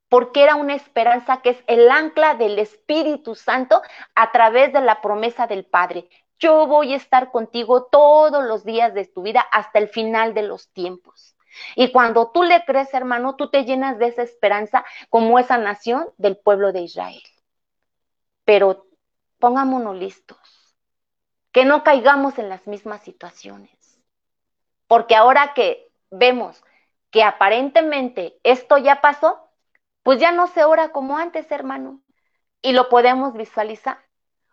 porque 0.08 0.42
era 0.42 0.56
una 0.56 0.74
esperanza 0.74 1.40
que 1.40 1.50
es 1.50 1.64
el 1.68 1.88
ancla 1.88 2.34
del 2.34 2.58
Espíritu 2.58 3.36
Santo 3.36 3.80
a 4.16 4.32
través 4.32 4.72
de 4.72 4.80
la 4.80 5.00
promesa 5.00 5.46
del 5.46 5.64
Padre. 5.64 6.08
Yo 6.40 6.66
voy 6.66 6.92
a 6.94 6.96
estar 6.96 7.30
contigo 7.30 7.84
todos 7.84 8.42
los 8.42 8.64
días 8.64 8.92
de 8.94 9.04
tu 9.04 9.22
vida 9.22 9.40
hasta 9.52 9.78
el 9.78 9.88
final 9.88 10.34
de 10.34 10.42
los 10.42 10.68
tiempos. 10.72 11.36
Y 11.76 11.92
cuando 11.92 12.32
tú 12.32 12.42
le 12.42 12.64
crees, 12.64 12.92
hermano, 12.92 13.36
tú 13.36 13.48
te 13.48 13.64
llenas 13.64 14.00
de 14.00 14.08
esa 14.08 14.22
esperanza 14.22 14.84
como 15.08 15.38
esa 15.38 15.56
nación 15.56 16.08
del 16.18 16.36
pueblo 16.36 16.72
de 16.72 16.82
Israel 16.82 17.22
pero 18.44 18.86
pongámonos 19.38 19.96
listos, 19.96 20.74
que 21.52 21.64
no 21.64 21.82
caigamos 21.84 22.38
en 22.38 22.48
las 22.48 22.66
mismas 22.66 23.02
situaciones. 23.02 24.00
Porque 24.86 25.16
ahora 25.16 25.54
que 25.54 25.90
vemos 26.10 26.62
que 27.10 27.22
aparentemente 27.22 28.38
esto 28.42 28.76
ya 28.78 29.00
pasó, 29.00 29.50
pues 30.02 30.20
ya 30.20 30.32
no 30.32 30.46
se 30.48 30.64
ora 30.64 30.90
como 30.90 31.16
antes, 31.16 31.50
hermano, 31.50 32.02
y 32.60 32.72
lo 32.72 32.88
podemos 32.88 33.34
visualizar. 33.34 33.98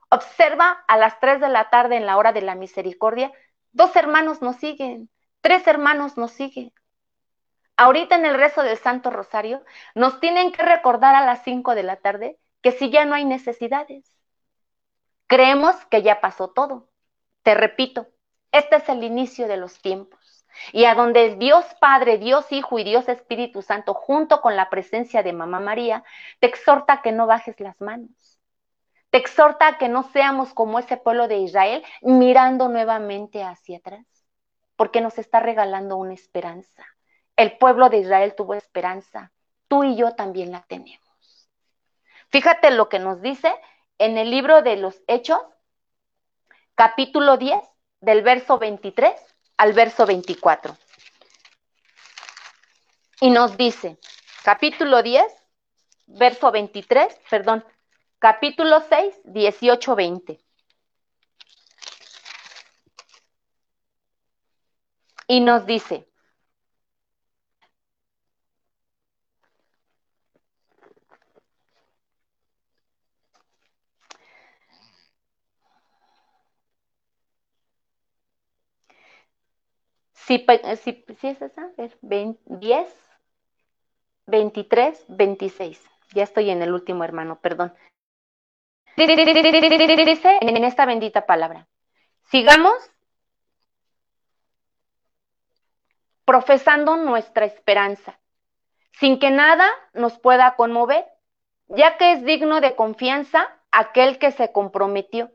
Observa 0.09 0.83
a 0.87 0.97
las 0.97 1.19
3 1.19 1.39
de 1.41 1.49
la 1.49 1.69
tarde 1.69 1.95
en 1.95 2.05
la 2.05 2.17
hora 2.17 2.33
de 2.33 2.41
la 2.41 2.55
misericordia, 2.55 3.31
dos 3.71 3.95
hermanos 3.95 4.41
nos 4.41 4.57
siguen, 4.57 5.09
tres 5.41 5.65
hermanos 5.67 6.17
nos 6.17 6.31
siguen. 6.31 6.73
Ahorita 7.77 8.15
en 8.15 8.25
el 8.25 8.35
rezo 8.35 8.61
del 8.61 8.77
Santo 8.77 9.09
Rosario 9.09 9.63
nos 9.95 10.19
tienen 10.19 10.51
que 10.51 10.63
recordar 10.63 11.15
a 11.15 11.25
las 11.25 11.43
5 11.43 11.73
de 11.73 11.83
la 11.83 11.95
tarde 11.95 12.37
que 12.61 12.71
si 12.71 12.89
ya 12.89 13.05
no 13.05 13.15
hay 13.15 13.25
necesidades. 13.25 14.05
Creemos 15.27 15.75
que 15.85 16.01
ya 16.01 16.21
pasó 16.21 16.49
todo. 16.49 16.89
Te 17.43 17.55
repito, 17.55 18.07
este 18.51 18.77
es 18.77 18.89
el 18.89 19.03
inicio 19.03 19.47
de 19.47 19.57
los 19.57 19.81
tiempos. 19.81 20.45
Y 20.73 20.85
a 20.85 20.95
donde 20.95 21.35
Dios 21.37 21.65
Padre, 21.79 22.17
Dios 22.17 22.51
Hijo 22.51 22.77
y 22.77 22.83
Dios 22.83 23.07
Espíritu 23.07 23.61
Santo, 23.61 23.93
junto 23.93 24.41
con 24.41 24.55
la 24.55 24.69
presencia 24.69 25.23
de 25.23 25.33
Mamá 25.33 25.59
María, 25.59 26.03
te 26.39 26.47
exhorta 26.47 27.01
que 27.01 27.11
no 27.11 27.27
bajes 27.27 27.59
las 27.59 27.79
manos. 27.79 28.39
Te 29.09 29.17
exhorta 29.17 29.77
que 29.77 29.89
no 29.89 30.03
seamos 30.03 30.53
como 30.53 30.79
ese 30.79 30.97
pueblo 30.97 31.27
de 31.27 31.37
Israel 31.37 31.83
mirando 32.01 32.69
nuevamente 32.69 33.43
hacia 33.43 33.77
atrás, 33.77 34.05
porque 34.75 35.01
nos 35.01 35.17
está 35.17 35.39
regalando 35.39 35.97
una 35.97 36.13
esperanza. 36.13 36.85
El 37.35 37.57
pueblo 37.57 37.89
de 37.89 37.97
Israel 37.97 38.35
tuvo 38.35 38.53
esperanza, 38.53 39.31
tú 39.67 39.83
y 39.83 39.95
yo 39.95 40.15
también 40.15 40.51
la 40.51 40.63
tenemos. 40.63 41.00
Fíjate 42.31 42.71
lo 42.71 42.87
que 42.87 42.99
nos 42.99 43.21
dice 43.21 43.53
en 43.97 44.17
el 44.17 44.31
libro 44.31 44.61
de 44.61 44.77
los 44.77 45.01
Hechos, 45.07 45.41
capítulo 46.75 47.37
10, 47.37 47.59
del 47.99 48.23
verso 48.23 48.57
23 48.57 49.13
al 49.57 49.73
verso 49.73 50.05
24. 50.05 50.77
Y 53.19 53.29
nos 53.29 53.57
dice, 53.57 53.99
capítulo 54.43 55.03
10, 55.03 55.23
verso 56.07 56.51
23, 56.51 57.19
perdón, 57.29 57.65
capítulo 58.17 58.81
6, 58.87 59.13
18, 59.25 59.95
20. 59.95 60.39
Y 65.27 65.39
nos 65.41 65.65
dice, 65.65 66.10
Si, 80.25 80.45
si, 80.83 81.27
es 81.27 81.41
esa, 81.41 81.69
ver, 82.01 82.37
10, 82.45 82.87
23, 84.27 85.05
26. 85.07 85.83
Ya 86.13 86.23
estoy 86.23 86.49
en 86.51 86.61
el 86.61 86.73
último, 86.73 87.03
hermano, 87.03 87.39
perdón. 87.39 87.73
Dice 88.95 90.37
en 90.41 90.63
esta 90.63 90.85
bendita 90.85 91.25
palabra, 91.25 91.67
sigamos 92.29 92.73
profesando 96.25 96.97
nuestra 96.97 97.45
esperanza, 97.45 98.19
sin 98.91 99.17
que 99.17 99.31
nada 99.31 99.69
nos 99.93 100.19
pueda 100.19 100.55
conmover, 100.55 101.05
ya 101.67 101.97
que 101.97 102.11
es 102.11 102.23
digno 102.23 102.61
de 102.61 102.75
confianza 102.75 103.49
aquel 103.71 104.19
que 104.19 104.31
se 104.31 104.51
comprometió. 104.51 105.31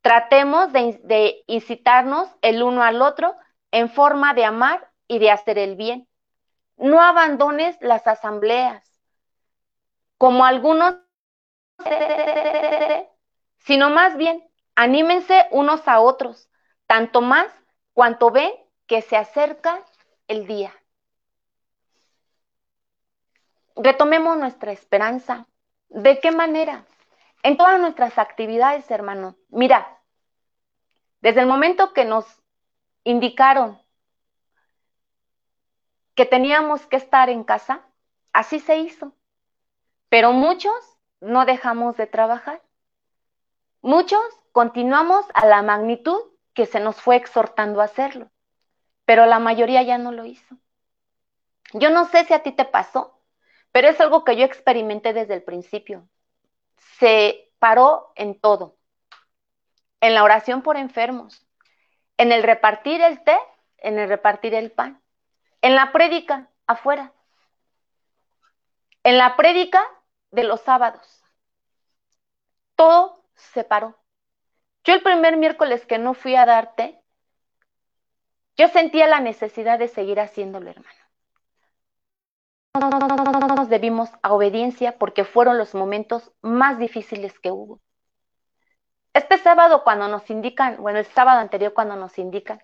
Tratemos 0.00 0.72
de 0.72 1.44
incitarnos 1.46 2.28
el 2.40 2.62
uno 2.62 2.82
al 2.82 3.00
otro 3.00 3.36
en 3.72 3.90
forma 3.90 4.34
de 4.34 4.44
amar 4.44 4.92
y 5.08 5.18
de 5.18 5.30
hacer 5.30 5.58
el 5.58 5.74
bien. 5.74 6.08
No 6.76 7.00
abandones 7.00 7.76
las 7.80 8.06
asambleas, 8.06 8.82
como 10.18 10.44
algunos, 10.44 10.96
sino 13.58 13.90
más 13.90 14.16
bien 14.16 14.48
anímense 14.74 15.46
unos 15.50 15.86
a 15.88 16.00
otros, 16.00 16.48
tanto 16.86 17.20
más 17.20 17.46
cuanto 17.92 18.30
ven 18.30 18.52
que 18.86 19.02
se 19.02 19.16
acerca 19.16 19.84
el 20.28 20.46
día. 20.46 20.72
Retomemos 23.76 24.36
nuestra 24.36 24.72
esperanza. 24.72 25.46
¿De 25.88 26.20
qué 26.20 26.30
manera? 26.30 26.84
En 27.42 27.56
todas 27.56 27.80
nuestras 27.80 28.18
actividades, 28.18 28.90
hermano. 28.90 29.36
Mira, 29.48 30.00
desde 31.20 31.40
el 31.40 31.46
momento 31.46 31.92
que 31.92 32.04
nos 32.04 32.41
indicaron 33.04 33.80
que 36.14 36.26
teníamos 36.26 36.86
que 36.86 36.96
estar 36.96 37.30
en 37.30 37.44
casa, 37.44 37.86
así 38.32 38.60
se 38.60 38.76
hizo. 38.78 39.14
Pero 40.08 40.32
muchos 40.32 40.74
no 41.20 41.44
dejamos 41.44 41.96
de 41.96 42.06
trabajar. 42.06 42.62
Muchos 43.80 44.22
continuamos 44.52 45.24
a 45.34 45.46
la 45.46 45.62
magnitud 45.62 46.20
que 46.54 46.66
se 46.66 46.80
nos 46.80 47.00
fue 47.00 47.16
exhortando 47.16 47.80
a 47.80 47.84
hacerlo, 47.84 48.30
pero 49.04 49.26
la 49.26 49.38
mayoría 49.38 49.82
ya 49.82 49.98
no 49.98 50.12
lo 50.12 50.24
hizo. 50.24 50.56
Yo 51.72 51.90
no 51.90 52.04
sé 52.04 52.24
si 52.24 52.34
a 52.34 52.42
ti 52.42 52.52
te 52.52 52.66
pasó, 52.66 53.18
pero 53.72 53.88
es 53.88 53.98
algo 54.00 54.24
que 54.24 54.36
yo 54.36 54.44
experimenté 54.44 55.14
desde 55.14 55.34
el 55.34 55.42
principio. 55.42 56.06
Se 56.98 57.50
paró 57.58 58.12
en 58.16 58.38
todo, 58.38 58.76
en 60.00 60.14
la 60.14 60.24
oración 60.24 60.62
por 60.62 60.76
enfermos, 60.76 61.46
en 62.16 62.32
el 62.32 62.42
repartir 62.42 63.00
el 63.00 63.22
té, 63.22 63.36
en 63.78 63.98
el 63.98 64.08
repartir 64.08 64.54
el 64.54 64.70
pan, 64.70 65.02
en 65.60 65.74
la 65.74 65.92
prédica 65.92 66.48
afuera, 66.66 67.12
en 69.02 69.18
la 69.18 69.36
prédica 69.36 69.84
de 70.30 70.44
los 70.44 70.60
sábados. 70.60 71.24
Todo 72.76 73.24
se 73.34 73.64
paró. 73.64 73.98
Yo 74.84 74.94
el 74.94 75.02
primer 75.02 75.36
miércoles 75.36 75.86
que 75.86 75.98
no 75.98 76.14
fui 76.14 76.34
a 76.34 76.46
dar 76.46 76.74
té, 76.74 77.02
yo 78.56 78.68
sentía 78.68 79.06
la 79.06 79.20
necesidad 79.20 79.78
de 79.78 79.88
seguir 79.88 80.20
haciéndolo, 80.20 80.70
hermano. 80.70 80.96
Nos 82.74 83.68
debimos 83.68 84.10
a 84.22 84.32
obediencia 84.32 84.98
porque 84.98 85.24
fueron 85.24 85.58
los 85.58 85.74
momentos 85.74 86.32
más 86.40 86.78
difíciles 86.78 87.38
que 87.38 87.50
hubo. 87.50 87.80
Este 89.14 89.38
sábado 89.38 89.84
cuando 89.84 90.08
nos 90.08 90.28
indican, 90.30 90.76
bueno, 90.82 90.98
el 90.98 91.06
sábado 91.06 91.40
anterior 91.40 91.74
cuando 91.74 91.96
nos 91.96 92.18
indican 92.18 92.62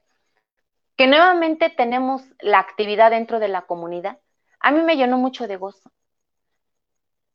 que 0.96 1.06
nuevamente 1.06 1.70
tenemos 1.70 2.22
la 2.40 2.58
actividad 2.58 3.10
dentro 3.10 3.38
de 3.38 3.48
la 3.48 3.62
comunidad, 3.62 4.18
a 4.60 4.70
mí 4.70 4.80
me 4.82 4.96
llenó 4.96 5.18
mucho 5.18 5.46
de 5.46 5.56
gozo. 5.56 5.92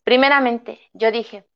Primeramente, 0.03 0.81
yo 0.93 1.11
dije, 1.11 1.47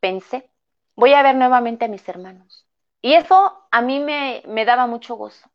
pensé, 0.00 0.50
voy 0.96 1.12
a 1.14 1.22
ver 1.22 1.36
nuevamente 1.36 1.84
a 1.84 1.88
mis 1.88 2.08
hermanos. 2.08 2.66
Y 3.00 3.14
eso 3.14 3.68
a 3.70 3.82
mí 3.82 4.00
me, 4.00 4.42
me 4.46 4.64
daba 4.64 4.86
mucho 4.86 5.14
gozo. 5.14 5.48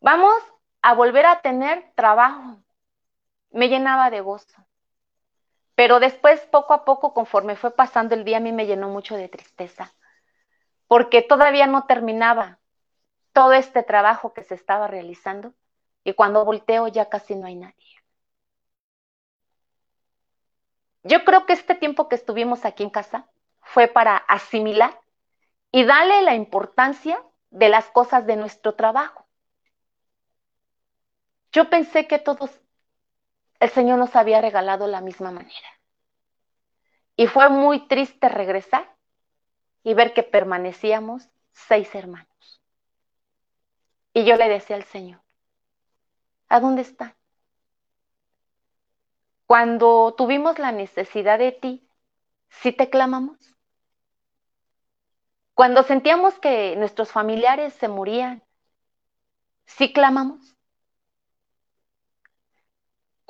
Vamos 0.00 0.34
a 0.82 0.94
volver 0.94 1.26
a 1.26 1.42
tener 1.42 1.92
trabajo. 1.94 2.62
Me 3.50 3.68
llenaba 3.68 4.10
de 4.10 4.20
gozo. 4.20 4.54
Pero 5.80 5.98
después, 5.98 6.42
poco 6.42 6.74
a 6.74 6.84
poco, 6.84 7.14
conforme 7.14 7.56
fue 7.56 7.74
pasando 7.74 8.14
el 8.14 8.22
día, 8.22 8.36
a 8.36 8.40
mí 8.40 8.52
me 8.52 8.66
llenó 8.66 8.90
mucho 8.90 9.16
de 9.16 9.30
tristeza, 9.30 9.94
porque 10.88 11.22
todavía 11.22 11.66
no 11.66 11.86
terminaba 11.86 12.58
todo 13.32 13.54
este 13.54 13.82
trabajo 13.82 14.34
que 14.34 14.44
se 14.44 14.54
estaba 14.54 14.88
realizando 14.88 15.54
y 16.04 16.12
cuando 16.12 16.44
volteo 16.44 16.86
ya 16.88 17.08
casi 17.08 17.34
no 17.34 17.46
hay 17.46 17.54
nadie. 17.56 17.94
Yo 21.02 21.24
creo 21.24 21.46
que 21.46 21.54
este 21.54 21.74
tiempo 21.74 22.10
que 22.10 22.16
estuvimos 22.16 22.66
aquí 22.66 22.82
en 22.82 22.90
casa 22.90 23.30
fue 23.62 23.88
para 23.88 24.18
asimilar 24.18 25.00
y 25.72 25.84
darle 25.84 26.20
la 26.20 26.34
importancia 26.34 27.24
de 27.48 27.70
las 27.70 27.86
cosas 27.86 28.26
de 28.26 28.36
nuestro 28.36 28.74
trabajo. 28.74 29.26
Yo 31.52 31.70
pensé 31.70 32.06
que 32.06 32.18
todos 32.18 32.50
el 33.60 33.70
Señor 33.70 33.98
nos 33.98 34.16
había 34.16 34.40
regalado 34.40 34.86
la 34.86 35.00
misma 35.00 35.30
manera. 35.30 35.68
Y 37.14 37.26
fue 37.26 37.50
muy 37.50 37.86
triste 37.86 38.28
regresar 38.28 38.96
y 39.82 39.94
ver 39.94 40.14
que 40.14 40.22
permanecíamos 40.22 41.28
seis 41.52 41.94
hermanos. 41.94 42.62
Y 44.14 44.24
yo 44.24 44.36
le 44.36 44.48
decía 44.48 44.76
al 44.76 44.84
Señor, 44.84 45.20
¿a 46.48 46.58
dónde 46.58 46.82
están? 46.82 47.14
Cuando 49.46 50.14
tuvimos 50.16 50.58
la 50.58 50.72
necesidad 50.72 51.38
de 51.38 51.52
ti, 51.52 51.86
¿sí 52.48 52.72
te 52.72 52.88
clamamos? 52.88 53.38
Cuando 55.54 55.82
sentíamos 55.82 56.38
que 56.38 56.74
nuestros 56.76 57.12
familiares 57.12 57.74
se 57.74 57.88
morían, 57.88 58.42
¿sí 59.66 59.92
clamamos? 59.92 60.56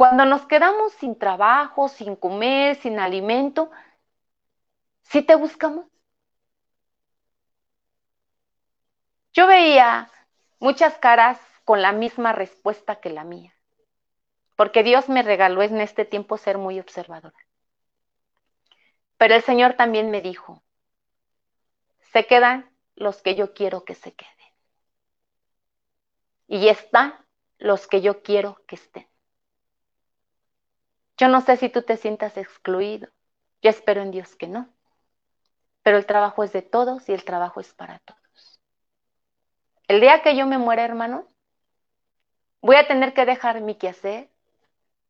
Cuando 0.00 0.25
nos 0.25 0.47
quedamos 0.47 0.95
sin 0.95 1.19
trabajo, 1.19 1.90
sin 1.90 2.16
comer, 2.16 2.75
sin 2.76 2.99
alimento, 2.99 3.71
¿sí 5.02 5.21
te 5.21 5.35
buscamos? 5.35 5.85
Yo 9.35 9.47
veía 9.47 10.11
muchas 10.59 10.97
caras 10.97 11.38
con 11.66 11.83
la 11.83 11.92
misma 11.92 12.33
respuesta 12.33 12.99
que 12.99 13.11
la 13.11 13.25
mía, 13.25 13.54
porque 14.57 14.83
Dios 14.83 15.11
me 15.11 15.23
regaló 15.23 15.61
en 15.61 15.83
este 15.83 16.07
tiempo 16.07 16.38
ser 16.38 16.57
muy 16.57 16.80
observadora. 16.80 17.37
Pero 19.19 19.35
el 19.35 19.42
Señor 19.42 19.75
también 19.75 20.11
me 20.11 20.23
dijo, 20.23 20.62
se 22.11 22.26
quedan 22.26 22.75
los 22.95 23.21
que 23.21 23.35
yo 23.35 23.52
quiero 23.52 23.85
que 23.85 23.97
se 23.97 24.14
queden. 24.14 24.54
Y 26.49 26.69
están 26.69 27.23
los 27.59 27.87
que 27.87 28.00
yo 28.00 28.23
quiero 28.23 28.62
que 28.66 28.76
estén. 28.76 29.10
Yo 31.21 31.29
no 31.29 31.43
sé 31.43 31.59
si 31.59 31.69
tú 31.69 31.83
te 31.83 31.99
sientas 31.99 32.39
excluido. 32.39 33.11
Yo 33.61 33.69
espero 33.69 34.00
en 34.00 34.11
Dios 34.11 34.35
que 34.37 34.49
no. 34.49 34.71
Pero 35.83 35.99
el 35.99 36.07
trabajo 36.07 36.45
es 36.45 36.53
de 36.55 36.62
todos 36.62 37.07
y 37.11 37.12
el 37.12 37.27
trabajo 37.27 37.61
es 37.61 37.75
para 37.75 37.99
todos. 37.99 38.59
El 39.87 40.00
día 40.00 40.23
que 40.23 40.35
yo 40.35 40.47
me 40.47 40.57
muera, 40.57 40.83
hermano, 40.83 41.27
voy 42.62 42.77
a 42.77 42.89
tener 42.89 43.12
que 43.12 43.27
dejar 43.27 43.61
mi 43.61 43.75
quehacer, 43.75 44.31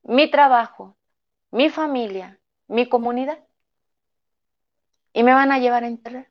mi 0.02 0.28
trabajo, 0.28 0.96
mi 1.52 1.70
familia, 1.70 2.40
mi 2.66 2.88
comunidad. 2.88 3.38
Y 5.12 5.22
me 5.22 5.32
van 5.32 5.52
a 5.52 5.60
llevar 5.60 5.84
a 5.84 5.86
enterrar. 5.86 6.26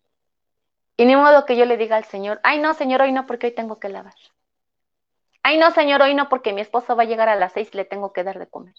Y 0.97 1.05
ni 1.05 1.15
modo 1.15 1.45
que 1.45 1.55
yo 1.55 1.63
le 1.63 1.77
diga 1.77 1.95
al 1.95 2.03
Señor, 2.03 2.41
ay 2.43 2.59
no, 2.59 2.73
Señor, 2.73 3.01
hoy 3.01 3.13
no, 3.13 3.25
porque 3.25 3.47
hoy 3.47 3.55
tengo 3.55 3.79
que 3.79 3.87
lavar. 3.87 4.15
Ay 5.41 5.57
no, 5.57 5.71
Señor, 5.71 6.01
hoy 6.01 6.15
no, 6.15 6.27
porque 6.27 6.51
mi 6.51 6.59
esposo 6.59 6.97
va 6.97 7.03
a 7.03 7.05
llegar 7.05 7.29
a 7.29 7.37
las 7.37 7.53
seis 7.53 7.69
y 7.71 7.77
le 7.77 7.85
tengo 7.85 8.11
que 8.11 8.25
dar 8.25 8.39
de 8.39 8.47
comer. 8.49 8.75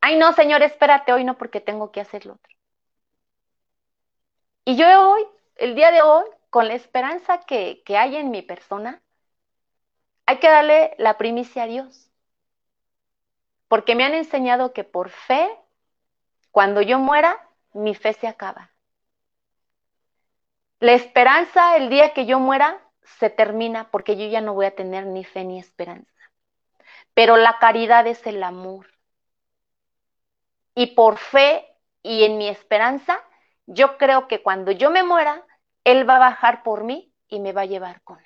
Ay, 0.00 0.16
no, 0.16 0.32
Señor, 0.32 0.62
espérate 0.62 1.12
hoy 1.12 1.24
no 1.24 1.36
porque 1.36 1.60
tengo 1.60 1.92
que 1.92 2.00
hacer 2.00 2.26
lo 2.26 2.34
otro. 2.34 2.54
Y 4.64 4.76
yo 4.76 4.86
hoy, 5.10 5.22
el 5.56 5.74
día 5.74 5.90
de 5.90 6.02
hoy, 6.02 6.24
con 6.48 6.68
la 6.68 6.74
esperanza 6.74 7.40
que, 7.40 7.82
que 7.84 7.96
hay 7.96 8.16
en 8.16 8.30
mi 8.30 8.42
persona, 8.42 9.02
hay 10.26 10.38
que 10.38 10.48
darle 10.48 10.94
la 10.98 11.18
primicia 11.18 11.64
a 11.64 11.66
Dios. 11.66 12.10
Porque 13.68 13.94
me 13.94 14.04
han 14.04 14.14
enseñado 14.14 14.72
que 14.72 14.84
por 14.84 15.10
fe, 15.10 15.48
cuando 16.50 16.82
yo 16.82 16.98
muera, 16.98 17.48
mi 17.72 17.94
fe 17.94 18.12
se 18.14 18.26
acaba. 18.26 18.70
La 20.80 20.92
esperanza, 20.92 21.76
el 21.76 21.90
día 21.90 22.14
que 22.14 22.26
yo 22.26 22.38
muera, 22.40 22.80
se 23.02 23.28
termina 23.28 23.90
porque 23.90 24.16
yo 24.16 24.26
ya 24.26 24.40
no 24.40 24.54
voy 24.54 24.66
a 24.66 24.74
tener 24.74 25.04
ni 25.06 25.24
fe 25.24 25.44
ni 25.44 25.58
esperanza. 25.58 26.10
Pero 27.12 27.36
la 27.36 27.58
caridad 27.58 28.06
es 28.06 28.26
el 28.26 28.42
amor 28.42 28.86
y 30.74 30.88
por 30.88 31.18
fe 31.18 31.66
y 32.02 32.24
en 32.24 32.38
mi 32.38 32.48
esperanza, 32.48 33.20
yo 33.66 33.98
creo 33.98 34.28
que 34.28 34.42
cuando 34.42 34.72
yo 34.72 34.90
me 34.90 35.02
muera, 35.02 35.44
Él 35.84 36.08
va 36.08 36.16
a 36.16 36.30
bajar 36.30 36.62
por 36.62 36.84
mí 36.84 37.12
y 37.28 37.40
me 37.40 37.52
va 37.52 37.62
a 37.62 37.66
llevar 37.66 38.02
con 38.02 38.18
Él. 38.18 38.24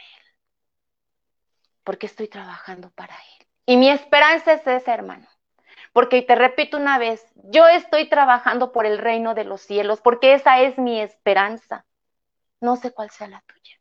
Porque 1.82 2.06
estoy 2.06 2.28
trabajando 2.28 2.90
para 2.90 3.14
Él. 3.14 3.46
Y 3.66 3.76
mi 3.76 3.90
esperanza 3.90 4.52
es 4.52 4.66
esa, 4.66 4.94
hermano. 4.94 5.26
Porque 5.92 6.22
te 6.22 6.34
repito 6.34 6.76
una 6.76 6.98
vez, 6.98 7.24
yo 7.34 7.66
estoy 7.66 8.08
trabajando 8.08 8.72
por 8.72 8.86
el 8.86 8.98
reino 8.98 9.34
de 9.34 9.44
los 9.44 9.60
cielos, 9.60 10.00
porque 10.00 10.34
esa 10.34 10.60
es 10.60 10.78
mi 10.78 11.00
esperanza. 11.00 11.84
No 12.60 12.76
sé 12.76 12.92
cuál 12.92 13.10
sea 13.10 13.28
la 13.28 13.42
tuya. 13.42 13.78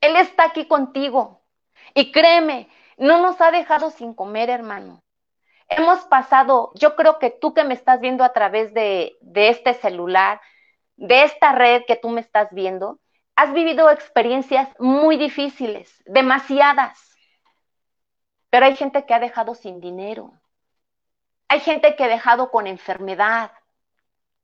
Él 0.00 0.16
está 0.16 0.44
aquí 0.44 0.66
contigo. 0.66 1.42
Y 1.94 2.12
créeme, 2.12 2.68
no 2.96 3.20
nos 3.20 3.40
ha 3.40 3.50
dejado 3.50 3.90
sin 3.90 4.14
comer, 4.14 4.50
hermano 4.50 5.03
hemos 5.68 6.00
pasado, 6.04 6.72
yo 6.74 6.96
creo 6.96 7.18
que 7.18 7.30
tú 7.30 7.54
que 7.54 7.64
me 7.64 7.74
estás 7.74 8.00
viendo 8.00 8.24
a 8.24 8.32
través 8.32 8.72
de, 8.74 9.16
este 9.34 9.74
celular, 9.74 10.40
de 10.96 11.24
esta 11.24 11.52
red 11.52 11.82
que 11.86 11.96
tú 11.96 12.08
me 12.08 12.20
estás 12.20 12.48
viendo, 12.52 13.00
has 13.36 13.52
vivido 13.52 13.90
experiencias 13.90 14.68
muy 14.78 15.16
difíciles, 15.16 16.02
demasiadas. 16.06 17.16
Pero 18.50 18.66
hay 18.66 18.76
gente 18.76 19.04
que 19.04 19.14
ha 19.14 19.18
dejado 19.18 19.54
sin 19.54 19.80
dinero. 19.80 20.32
Hay 21.48 21.60
gente 21.60 21.96
que 21.96 22.04
ha 22.04 22.08
dejado 22.08 22.50
con 22.50 22.66
enfermedad. 22.66 23.50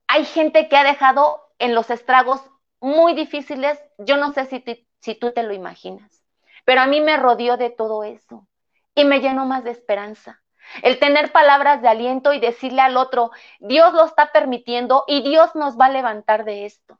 Hay 0.08 0.24
gente 0.24 0.68
que 0.68 0.76
ha 0.76 0.82
dejado 0.84 1.40
en 1.58 1.74
los 1.74 1.90
estragos 1.90 2.42
muy 2.80 3.14
difíciles. 3.14 3.78
Yo 3.98 4.16
no 4.16 4.32
sé 4.32 4.46
si, 4.46 5.14
tú 5.14 5.32
te 5.32 5.42
lo 5.44 5.52
imaginas. 5.52 6.24
Pero 6.64 6.80
a 6.80 6.86
mí 6.86 7.00
me 7.00 7.16
rodeó 7.16 7.56
de 7.56 7.70
todo 7.70 8.02
eso 8.04 8.48
y 8.94 9.04
me 9.04 9.20
llenó 9.20 9.46
más 9.46 9.62
de 9.62 9.70
esperanza. 9.70 10.39
El 10.82 10.98
tener 10.98 11.32
palabras 11.32 11.82
de 11.82 11.88
aliento 11.88 12.32
y 12.32 12.40
decirle 12.40 12.82
al 12.82 12.96
otro, 12.96 13.30
Dios 13.58 13.92
lo 13.92 14.04
está 14.04 14.32
permitiendo 14.32 15.04
y 15.06 15.22
Dios 15.22 15.54
nos 15.54 15.78
va 15.78 15.86
a 15.86 15.90
levantar 15.90 16.44
de 16.44 16.66
esto. 16.66 16.98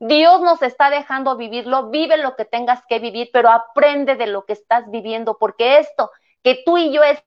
Dios 0.00 0.40
nos 0.40 0.62
está 0.62 0.90
dejando 0.90 1.36
vivirlo, 1.36 1.90
vive 1.90 2.16
lo 2.16 2.36
que 2.36 2.44
tengas 2.44 2.84
que 2.86 3.00
vivir, 3.00 3.30
pero 3.32 3.50
aprende 3.50 4.14
de 4.14 4.28
lo 4.28 4.44
que 4.44 4.52
estás 4.52 4.88
viviendo, 4.90 5.38
porque 5.38 5.78
esto 5.78 6.10
que 6.42 6.62
tú 6.64 6.78
y 6.78 6.92
yo 6.92 7.02
es 7.02 7.22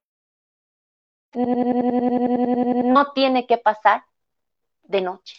no 1.34 3.12
tiene 3.14 3.46
que 3.46 3.58
pasar 3.58 4.04
de 4.84 5.02
noche. 5.02 5.36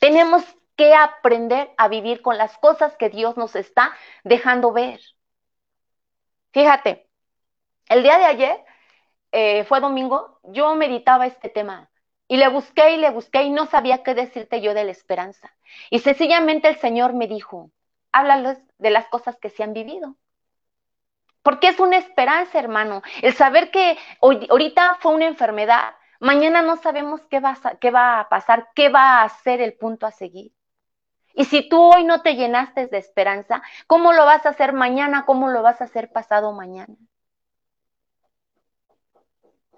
Tenemos 0.00 0.44
que 0.76 0.94
aprender 0.94 1.72
a 1.76 1.88
vivir 1.88 2.22
con 2.22 2.38
las 2.38 2.56
cosas 2.58 2.96
que 2.96 3.08
Dios 3.08 3.36
nos 3.36 3.54
está 3.56 3.92
dejando 4.24 4.72
ver. 4.72 5.00
Fíjate, 6.52 7.08
el 7.88 8.02
día 8.02 8.18
de 8.18 8.24
ayer 8.24 8.64
eh, 9.32 9.64
fue 9.64 9.80
domingo, 9.80 10.38
yo 10.44 10.74
meditaba 10.74 11.26
este 11.26 11.48
tema 11.48 11.90
y 12.28 12.36
le 12.36 12.48
busqué 12.48 12.92
y 12.92 12.96
le 12.98 13.10
busqué 13.10 13.42
y 13.42 13.50
no 13.50 13.66
sabía 13.66 14.02
qué 14.02 14.14
decirte 14.14 14.60
yo 14.60 14.74
de 14.74 14.84
la 14.84 14.92
esperanza. 14.92 15.54
Y 15.90 15.98
sencillamente 15.98 16.68
el 16.68 16.78
Señor 16.78 17.14
me 17.14 17.26
dijo, 17.26 17.70
háblales 18.12 18.58
de 18.78 18.90
las 18.90 19.06
cosas 19.08 19.36
que 19.38 19.50
se 19.50 19.62
han 19.62 19.72
vivido. 19.72 20.16
Porque 21.42 21.68
es 21.68 21.80
una 21.80 21.96
esperanza, 21.96 22.58
hermano. 22.58 23.02
El 23.20 23.34
saber 23.34 23.70
que 23.70 23.98
hoy, 24.20 24.46
ahorita 24.50 24.98
fue 25.00 25.12
una 25.14 25.26
enfermedad, 25.26 25.94
mañana 26.20 26.62
no 26.62 26.76
sabemos 26.76 27.20
qué 27.28 27.40
va, 27.40 27.56
a, 27.62 27.74
qué 27.76 27.90
va 27.90 28.20
a 28.20 28.28
pasar, 28.28 28.68
qué 28.74 28.88
va 28.88 29.22
a 29.22 29.28
ser 29.28 29.60
el 29.60 29.74
punto 29.74 30.06
a 30.06 30.12
seguir. 30.12 30.52
Y 31.34 31.46
si 31.46 31.68
tú 31.68 31.80
hoy 31.80 32.04
no 32.04 32.22
te 32.22 32.36
llenaste 32.36 32.86
de 32.86 32.98
esperanza, 32.98 33.62
¿cómo 33.86 34.12
lo 34.12 34.24
vas 34.24 34.46
a 34.46 34.50
hacer 34.50 34.72
mañana? 34.72 35.24
¿Cómo 35.24 35.48
lo 35.48 35.62
vas 35.62 35.80
a 35.80 35.84
hacer 35.84 36.12
pasado 36.12 36.52
mañana? 36.52 36.94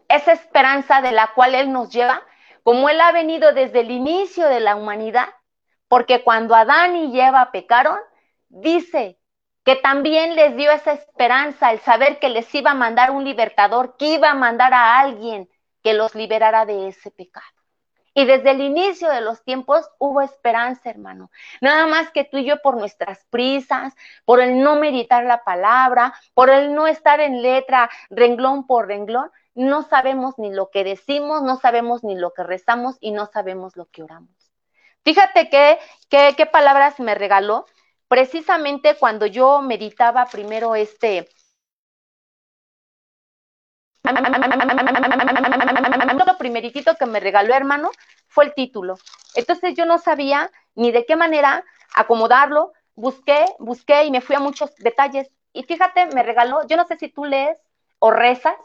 Esa 0.08 0.32
esperanza 0.32 1.00
de 1.00 1.12
la 1.12 1.32
cual 1.34 1.54
Él 1.54 1.72
nos 1.72 1.90
lleva, 1.90 2.22
como 2.62 2.88
Él 2.88 3.00
ha 3.00 3.12
venido 3.12 3.52
desde 3.52 3.80
el 3.80 3.90
inicio 3.90 4.48
de 4.48 4.60
la 4.60 4.76
humanidad, 4.76 5.28
porque 5.88 6.22
cuando 6.22 6.54
Adán 6.54 6.96
y 6.96 7.20
Eva 7.20 7.52
pecaron, 7.52 7.98
dice 8.48 9.18
que 9.64 9.76
también 9.76 10.34
les 10.36 10.56
dio 10.56 10.70
esa 10.70 10.92
esperanza, 10.92 11.72
el 11.72 11.80
saber 11.80 12.18
que 12.18 12.28
les 12.28 12.54
iba 12.54 12.72
a 12.72 12.74
mandar 12.74 13.10
un 13.10 13.24
libertador, 13.24 13.96
que 13.96 14.14
iba 14.14 14.30
a 14.30 14.34
mandar 14.34 14.74
a 14.74 14.98
alguien 14.98 15.48
que 15.82 15.94
los 15.94 16.14
liberara 16.14 16.66
de 16.66 16.88
ese 16.88 17.10
pecado. 17.10 17.53
Y 18.14 18.24
desde 18.24 18.52
el 18.52 18.60
inicio 18.60 19.10
de 19.10 19.20
los 19.20 19.42
tiempos 19.42 19.90
hubo 19.98 20.20
esperanza, 20.20 20.88
hermano. 20.88 21.30
Nada 21.60 21.86
más 21.86 22.10
que 22.10 22.24
tú 22.24 22.38
y 22.38 22.44
yo 22.44 22.62
por 22.62 22.76
nuestras 22.76 23.24
prisas, 23.28 23.92
por 24.24 24.40
el 24.40 24.60
no 24.60 24.76
meditar 24.76 25.24
la 25.24 25.42
palabra, 25.42 26.14
por 26.32 26.48
el 26.48 26.74
no 26.74 26.86
estar 26.86 27.20
en 27.20 27.42
letra 27.42 27.90
renglón 28.10 28.66
por 28.66 28.86
renglón, 28.86 29.30
no 29.54 29.82
sabemos 29.82 30.34
ni 30.38 30.52
lo 30.52 30.70
que 30.70 30.84
decimos, 30.84 31.42
no 31.42 31.56
sabemos 31.56 32.04
ni 32.04 32.14
lo 32.14 32.32
que 32.32 32.44
rezamos 32.44 32.96
y 33.00 33.10
no 33.10 33.26
sabemos 33.26 33.76
lo 33.76 33.86
que 33.86 34.02
oramos. 34.02 34.30
Fíjate 35.04 35.50
que, 35.50 35.78
qué 36.08 36.46
palabras 36.46 36.98
me 37.00 37.14
regaló 37.14 37.66
precisamente 38.08 38.96
cuando 38.96 39.26
yo 39.26 39.60
meditaba 39.60 40.26
primero 40.26 40.74
este, 40.76 41.28
lo 46.26 46.38
primeritito 46.38 46.94
que 46.96 47.06
me 47.06 47.20
regaló 47.20 47.54
hermano 47.54 47.90
fue 48.28 48.44
el 48.44 48.54
título. 48.54 48.96
Entonces 49.34 49.74
yo 49.74 49.86
no 49.86 49.98
sabía 49.98 50.50
ni 50.74 50.92
de 50.92 51.06
qué 51.06 51.16
manera 51.16 51.64
acomodarlo, 51.94 52.72
busqué, 52.94 53.44
busqué 53.58 54.04
y 54.04 54.10
me 54.10 54.20
fui 54.20 54.36
a 54.36 54.40
muchos 54.40 54.74
detalles. 54.76 55.30
Y 55.52 55.62
fíjate, 55.64 56.06
me 56.06 56.22
regaló, 56.22 56.66
yo 56.66 56.76
no 56.76 56.86
sé 56.86 56.96
si 56.96 57.08
tú 57.08 57.24
lees 57.24 57.58
o 57.98 58.10
rezas 58.10 58.56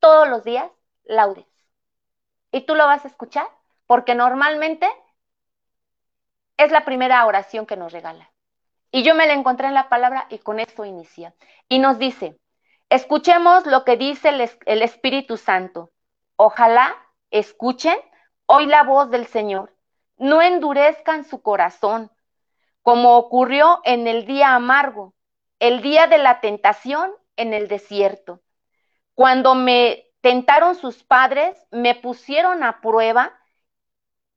todos 0.00 0.28
los 0.28 0.44
días 0.44 0.70
laudes. 1.04 1.46
Y 2.50 2.62
tú 2.62 2.74
lo 2.74 2.86
vas 2.86 3.04
a 3.04 3.08
escuchar 3.08 3.46
porque 3.86 4.14
normalmente 4.14 4.86
es 6.56 6.70
la 6.70 6.84
primera 6.84 7.24
oración 7.26 7.66
que 7.66 7.76
nos 7.76 7.92
regala. 7.92 8.30
Y 8.90 9.04
yo 9.04 9.14
me 9.14 9.26
la 9.26 9.32
encontré 9.32 9.68
en 9.68 9.74
la 9.74 9.88
palabra 9.88 10.26
y 10.28 10.38
con 10.38 10.60
eso 10.60 10.84
inicia. 10.84 11.34
Y 11.68 11.78
nos 11.78 11.98
dice, 11.98 12.38
Escuchemos 12.92 13.64
lo 13.64 13.86
que 13.86 13.96
dice 13.96 14.28
el, 14.66 14.82
Espíritu 14.82 15.38
Santo. 15.38 15.92
Ojalá 16.36 16.94
escuchen 17.30 17.96
hoy 18.44 18.66
la 18.66 18.82
voz 18.82 19.08
del 19.08 19.26
Señor. 19.26 19.74
No 20.18 20.42
endurezcan 20.42 21.24
su 21.24 21.40
corazón, 21.40 22.12
como 22.82 23.16
ocurrió 23.16 23.80
en 23.84 24.06
el 24.08 24.26
día 24.26 24.54
amargo, 24.54 25.14
el 25.58 25.80
día 25.80 26.06
de 26.06 26.18
la 26.18 26.42
tentación 26.42 27.10
en 27.36 27.54
el 27.54 27.66
desierto. 27.66 28.42
Cuando 29.14 29.54
me 29.54 30.10
tentaron 30.20 30.74
sus 30.74 31.02
padres, 31.02 31.56
me 31.70 31.94
pusieron 31.94 32.62
a 32.62 32.82
prueba 32.82 33.32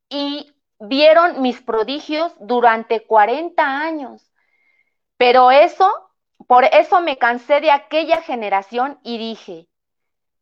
y 0.08 0.56
vieron 0.80 1.42
mis 1.42 1.62
prodigios 1.62 2.34
durante 2.40 3.06
40 3.06 3.82
años. 3.82 4.32
Pero 5.18 5.52
eso 5.52 6.05
por 6.48 6.66
eso 6.66 7.02
me 7.02 7.18
cansé 7.18 7.62
de 7.62 7.72
aquella 7.72 8.22
generación 8.22 9.00
y 9.04 9.18
dije, 9.18 9.68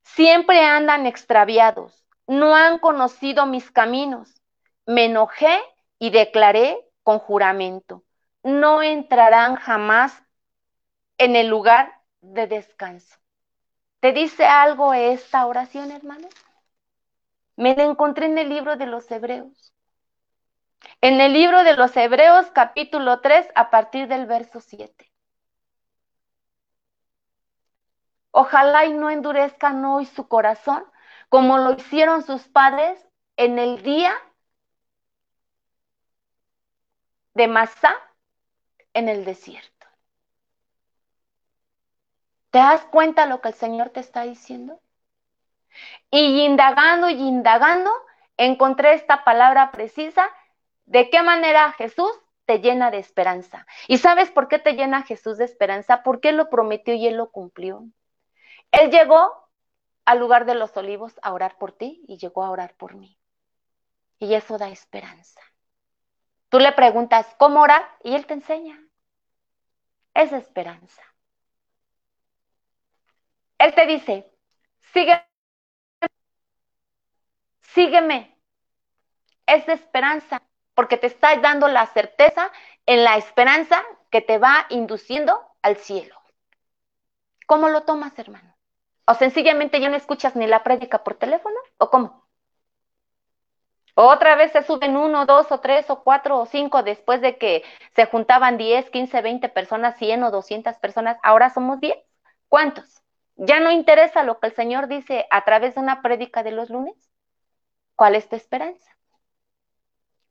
siempre 0.04 0.62
andan 0.62 1.06
extraviados, 1.06 2.06
no 2.28 2.56
han 2.56 2.80
conocido 2.80 3.46
mis 3.46 3.72
caminos. 3.72 4.42
Me 4.86 5.06
enojé 5.06 5.60
y 6.00 6.10
declaré 6.10 6.78
con 7.04 7.20
juramento, 7.20 8.04
no 8.44 8.82
entrarán 8.82 9.56
jamás 9.56 10.24
en 11.18 11.36
el 11.36 11.48
lugar 11.48 12.02
de 12.22 12.48
descanso. 12.48 13.18
¿Te 14.00 14.12
dice 14.12 14.46
algo 14.46 14.94
esta 14.94 15.46
oración, 15.46 15.92
hermano? 15.92 16.28
Me 17.56 17.76
la 17.76 17.84
encontré 17.84 18.26
en 18.26 18.38
el 18.38 18.50
libro 18.50 18.76
de 18.76 18.86
los 18.86 19.10
Hebreos. 19.10 19.74
En 21.00 21.22
el 21.22 21.32
libro 21.32 21.64
de 21.64 21.76
los 21.78 21.96
Hebreos 21.96 22.48
capítulo 22.54 23.22
3 23.22 23.48
a 23.56 23.70
partir 23.70 24.08
del 24.08 24.26
verso 24.26 24.60
7. 24.60 25.13
Ojalá 28.36 28.86
y 28.86 28.94
no 28.94 29.12
endurezcan 29.12 29.86
hoy 29.86 30.08
su 30.08 30.28
corazón 30.28 30.84
como 31.30 31.60
lo 31.60 31.74
hicieron 31.74 32.24
sus 32.24 32.48
padres 32.48 33.08
en 33.38 33.60
el 33.60 33.84
día 33.84 34.12
de 37.36 37.48
Masá 37.48 37.96
en 38.94 39.08
el 39.08 39.24
desierto. 39.24 39.86
¿Te 42.50 42.58
das 42.58 42.84
cuenta 42.86 43.28
lo 43.28 43.40
que 43.40 43.50
el 43.50 43.54
Señor 43.54 43.92
te 43.92 44.00
está 44.00 44.24
diciendo? 44.24 44.82
Y 46.10 46.44
indagando 46.44 47.10
y 47.10 47.22
indagando, 47.22 47.92
encontré 48.38 48.96
esta 48.96 49.24
palabra 49.24 49.72
precisa 49.72 50.28
de 50.88 51.12
qué 51.12 51.22
manera 51.22 51.72
Jesús 51.74 52.12
te 52.48 52.62
llena 52.62 52.90
de 52.90 52.98
esperanza. 52.98 53.68
¿Y 53.88 54.00
sabes 54.00 54.32
por 54.32 54.48
qué 54.48 54.58
te 54.58 54.74
llena 54.74 55.04
Jesús 55.04 55.38
de 55.38 55.46
esperanza? 55.46 56.02
Porque 56.02 56.30
Él 56.30 56.38
lo 56.38 56.50
prometió 56.50 56.96
y 56.96 57.06
Él 57.06 57.18
lo 57.18 57.30
cumplió. 57.30 57.86
Él 58.74 58.92
llegó 58.92 59.50
al 60.04 60.20
lugar 60.20 60.44
de 60.46 60.56
los 60.56 60.76
olivos 60.76 61.18
a 61.22 61.32
orar 61.32 61.58
por 61.58 61.72
ti 61.72 62.04
y 62.10 62.18
llegó 62.18 62.44
a 62.44 62.50
orar 62.52 62.76
por 62.76 62.96
mí. 62.96 63.18
Y 64.18 64.34
eso 64.34 64.58
da 64.58 64.70
esperanza. 64.70 65.40
Tú 66.48 66.58
le 66.60 66.72
preguntas 66.72 67.36
cómo 67.38 67.60
orar 67.60 67.86
y 68.02 68.16
Él 68.16 68.26
te 68.26 68.34
enseña. 68.36 68.80
Es 70.16 70.32
esperanza. 70.34 71.04
Él 73.58 73.74
te 73.74 73.88
dice, 73.88 74.32
sígueme, 74.94 75.26
sígueme. 77.74 78.20
Es 79.46 79.66
esperanza, 79.70 80.42
porque 80.76 80.98
te 80.98 81.08
está 81.08 81.38
dando 81.38 81.70
la 81.70 81.86
certeza 81.86 82.52
en 82.86 83.06
la 83.06 83.16
esperanza 83.16 83.82
que 84.10 84.20
te 84.20 84.38
va 84.38 84.66
induciendo 84.70 85.42
al 85.62 85.78
cielo. 85.78 86.20
¿Cómo 87.48 87.70
lo 87.70 87.84
tomas, 87.84 88.20
hermano? 88.20 88.53
O 89.06 89.14
sencillamente 89.16 89.80
ya 89.80 89.90
no 89.90 89.98
escuchas 89.98 90.36
ni 90.36 90.48
la 90.48 90.64
prédica 90.64 91.04
por 91.04 91.16
teléfono, 91.16 91.56
¿o 91.78 91.90
cómo? 91.90 92.24
Otra 93.96 94.36
vez 94.36 94.52
se 94.52 94.64
suben 94.64 94.98
uno, 94.98 95.26
dos 95.26 95.52
o 95.52 95.60
tres 95.60 95.90
o 95.90 96.04
cuatro 96.04 96.40
o 96.40 96.46
cinco 96.46 96.82
después 96.82 97.22
de 97.22 97.38
que 97.38 97.64
se 97.96 98.08
juntaban 98.08 98.58
10, 98.58 98.90
15, 98.90 99.22
20 99.22 99.50
personas, 99.50 99.98
100 99.98 100.24
o 100.24 100.32
200 100.32 100.78
personas. 100.78 101.18
Ahora 101.22 101.52
somos 101.52 101.80
10. 101.80 101.98
¿Cuántos? 102.50 103.02
¿Ya 103.36 103.60
no 103.60 103.72
interesa 103.72 104.24
lo 104.24 104.40
que 104.40 104.48
el 104.48 104.56
Señor 104.56 104.88
dice 104.88 105.28
a 105.30 105.44
través 105.44 105.76
de 105.76 105.82
una 105.82 106.02
prédica 106.02 106.42
de 106.44 106.52
los 106.52 106.70
lunes? 106.70 106.96
¿Cuál 107.96 108.16
es 108.16 108.28
tu 108.30 108.36
esperanza? 108.36 108.90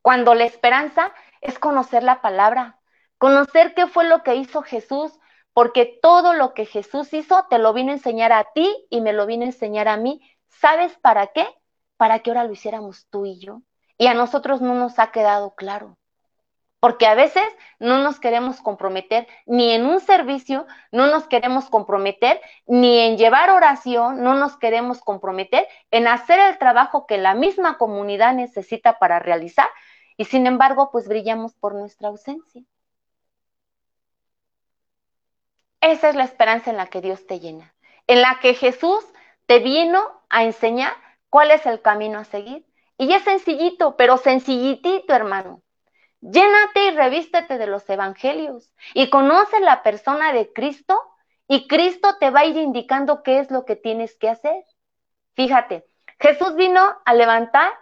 Cuando 0.03 0.35
la 0.35 0.45
esperanza 0.45 1.13
es 1.41 1.59
conocer 1.59 2.03
la 2.03 2.21
palabra, 2.21 2.81
conocer 3.19 3.75
qué 3.75 3.87
fue 3.87 4.05
lo 4.05 4.25
que 4.25 4.35
hizo 4.35 4.63
Jesús, 4.63 5.19
porque 5.53 5.99
todo 6.01 6.33
lo 6.33 6.55
que 6.55 6.67
Jesús 6.67 7.13
hizo 7.13 7.47
te 7.51 7.59
lo 7.59 7.73
vino 7.73 7.91
a 7.91 7.95
enseñar 7.95 8.33
a 8.33 8.45
ti 8.55 8.69
y 8.91 9.01
me 9.01 9.13
lo 9.13 9.27
vino 9.27 9.45
a 9.45 9.47
enseñar 9.47 9.89
a 9.89 9.97
mí. 9.97 10.21
¿Sabes 10.49 10.97
para 10.99 11.29
qué? 11.29 11.47
Para 11.97 12.21
que 12.21 12.31
ahora 12.31 12.45
lo 12.45 12.53
hiciéramos 12.53 13.07
tú 13.11 13.27
y 13.27 13.39
yo. 13.39 13.63
Y 13.99 14.07
a 14.07 14.15
nosotros 14.15 14.61
no 14.61 14.75
nos 14.75 14.99
ha 14.99 15.13
quedado 15.13 15.55
claro. 15.55 15.99
Porque 16.81 17.07
a 17.07 17.15
veces 17.15 17.45
no 17.79 18.03
nos 18.03 18.19
queremos 18.19 18.61
comprometer 18.61 19.29
ni 19.47 19.71
en 19.71 19.87
un 19.87 20.01
servicio, 20.01 20.67
no 20.91 21.07
nos 21.07 21.29
queremos 21.29 21.71
comprometer 21.71 22.41
ni 22.67 22.99
en 22.99 23.17
llevar 23.17 23.51
oración, 23.51 24.25
no 24.25 24.35
nos 24.35 24.57
queremos 24.57 25.01
comprometer 25.01 25.69
en 25.93 26.09
hacer 26.09 26.41
el 26.41 26.59
trabajo 26.59 27.07
que 27.07 27.19
la 27.19 27.35
misma 27.35 27.79
comunidad 27.79 28.35
necesita 28.35 28.99
para 28.99 29.21
realizar. 29.21 29.69
Y 30.17 30.25
sin 30.25 30.47
embargo, 30.49 30.91
pues 30.91 31.07
brillamos 31.07 31.55
por 31.55 31.75
nuestra 31.75 32.09
ausencia. 32.09 32.65
Esa 35.83 36.09
es 36.11 36.15
la 36.15 36.23
esperanza 36.23 36.71
en 36.71 36.77
la 36.77 36.87
que 36.87 37.01
Dios 37.01 37.27
te 37.27 37.41
llena, 37.41 37.75
en 38.07 38.23
la 38.23 38.39
que 38.41 38.55
Jesús 38.55 39.05
te 39.47 39.59
vino 39.59 40.23
a 40.31 40.45
enseñar 40.45 40.95
cuál 41.29 41.51
es 41.51 41.67
el 41.67 41.83
camino 41.83 42.21
a 42.21 42.25
seguir. 42.25 42.65
Y 42.99 43.13
es 43.13 43.25
sencillito, 43.25 43.97
pero 43.97 44.17
sencillitito, 44.17 45.13
hermano. 45.13 45.61
Llénate 46.21 46.87
y 46.87 46.91
revístete 46.93 47.59
de 47.59 47.67
los 47.67 47.91
evangelios 47.91 48.73
y 48.95 49.11
conoce 49.11 49.59
la 49.59 49.83
persona 49.83 50.33
de 50.33 50.53
Cristo 50.53 51.03
y 51.49 51.67
Cristo 51.67 52.17
te 52.21 52.31
va 52.31 52.41
a 52.41 52.45
ir 52.45 52.59
indicando 52.59 53.25
qué 53.25 53.41
es 53.41 53.51
lo 53.51 53.65
que 53.65 53.75
tienes 53.75 54.17
que 54.17 54.29
hacer. 54.29 54.65
Fíjate, 55.35 55.85
Jesús 56.21 56.55
vino 56.55 56.97
a 57.05 57.13
levantar 57.13 57.73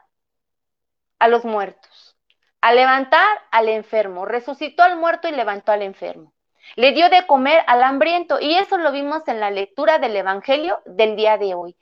a 1.19 1.29
los 1.29 1.45
muertos, 1.45 2.17
a 2.63 2.73
levantar 2.73 3.29
al 3.51 3.69
enfermo, 3.69 4.25
resucitó 4.25 4.85
al 4.85 4.97
muerto 4.97 5.29
y 5.29 5.33
levantó 5.33 5.73
al 5.73 5.83
enfermo. 5.83 6.33
Le 6.77 6.93
dio 6.93 7.09
de 7.09 7.27
comer 7.27 7.63
al 7.67 7.83
hambriento 7.83 8.39
y 8.41 8.55
eso 8.55 8.79
lo 8.79 8.93
vimos 8.93 9.27
en 9.29 9.41
la 9.41 9.51
lectura 9.51 9.99
del 9.99 10.17
Evangelio 10.17 10.81
del 10.87 11.17
día 11.17 11.37
de 11.39 11.55
hoy, 11.55 11.77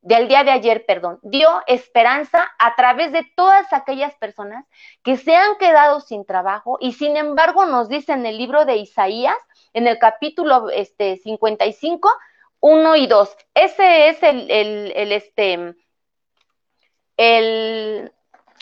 del 0.00 0.28
día 0.28 0.44
de 0.44 0.50
ayer, 0.50 0.84
perdón. 0.86 1.18
Dio 1.22 1.62
esperanza 1.66 2.52
a 2.58 2.74
través 2.74 3.12
de 3.12 3.24
todas 3.36 3.72
aquellas 3.72 4.14
personas 4.16 4.66
que 5.02 5.16
se 5.16 5.34
han 5.34 5.56
quedado 5.56 6.00
sin 6.00 6.24
trabajo 6.24 6.78
y 6.80 6.92
sin 6.92 7.16
embargo 7.16 7.64
nos 7.66 7.88
dice 7.88 8.12
en 8.12 8.26
el 8.26 8.36
libro 8.36 8.64
de 8.64 8.76
Isaías, 8.76 9.36
en 9.72 9.86
el 9.86 9.98
capítulo 9.98 10.68
este, 10.70 11.16
55, 11.16 12.10
1 12.60 12.96
y 12.96 13.06
2. 13.06 13.36
Ese 13.54 14.08
es 14.08 14.22
el, 14.22 14.50
el, 14.50 15.12
este, 15.12 15.74
el, 17.16 18.12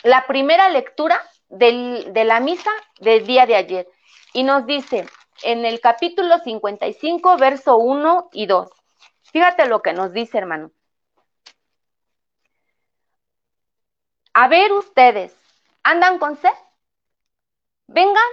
la 0.03 0.27
primera 0.27 0.69
lectura 0.69 1.21
del, 1.49 2.11
de 2.13 2.23
la 2.25 2.39
misa 2.39 2.71
del 2.99 3.25
día 3.25 3.45
de 3.45 3.55
ayer. 3.55 3.87
Y 4.33 4.43
nos 4.43 4.65
dice, 4.65 5.05
en 5.43 5.65
el 5.65 5.79
capítulo 5.79 6.39
55, 6.39 7.37
verso 7.37 7.77
1 7.77 8.29
y 8.33 8.45
2. 8.45 8.69
Fíjate 9.31 9.67
lo 9.67 9.81
que 9.81 9.93
nos 9.93 10.13
dice, 10.13 10.37
hermano. 10.37 10.71
A 14.33 14.47
ver 14.47 14.71
ustedes, 14.71 15.35
¿andan 15.83 16.17
con 16.17 16.37
sed? 16.37 16.49
Vengan 17.87 18.23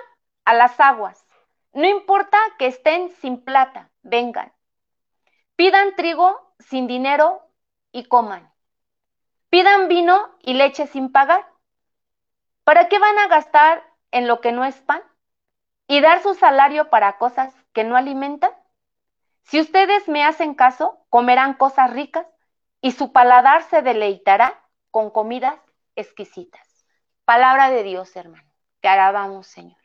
a 0.44 0.55
las 0.55 0.79
aguas. 0.81 1.27
No 1.73 1.87
importa 1.87 2.38
que 2.59 2.66
estén 2.66 3.11
sin 3.20 3.44
plata, 3.44 3.90
vengan. 4.03 4.53
Pidan 5.57 5.94
trigo 5.94 6.55
sin 6.59 6.87
dinero 6.87 7.42
y 7.92 8.05
coman. 8.05 8.51
Pidan 9.51 9.88
vino 9.88 10.35
y 10.42 10.55
leche 10.55 10.87
sin 10.87 11.12
pagar. 11.12 11.46
¿Para 12.64 12.88
qué 12.88 12.99
van 12.99 13.18
a 13.18 13.29
gastar 13.29 13.85
en 14.11 14.27
lo 14.27 14.40
que 14.40 14.53
no 14.53 14.64
es 14.64 14.77
pan? 14.81 15.03
¿Y 15.90 16.00
dar 16.00 16.22
su 16.22 16.35
salario 16.35 16.88
para 16.88 17.18
cosas 17.18 17.53
que 17.72 17.83
no 17.83 17.96
alimentan? 17.96 18.53
Si 19.42 19.59
ustedes 19.59 20.07
me 20.07 20.22
hacen 20.22 20.55
caso, 20.55 21.05
comerán 21.09 21.55
cosas 21.55 21.92
ricas 21.92 22.29
y 22.81 22.92
su 22.92 23.11
paladar 23.11 23.64
se 23.64 23.83
deleitará 23.83 24.62
con 24.92 25.11
comidas 25.11 25.59
exquisitas. 25.96 26.87
Palabra 27.24 27.70
de 27.70 27.83
Dios, 27.83 28.14
hermano. 28.14 28.48
Te 28.81 28.87
alabamos, 28.87 29.48
Señor. 29.48 29.81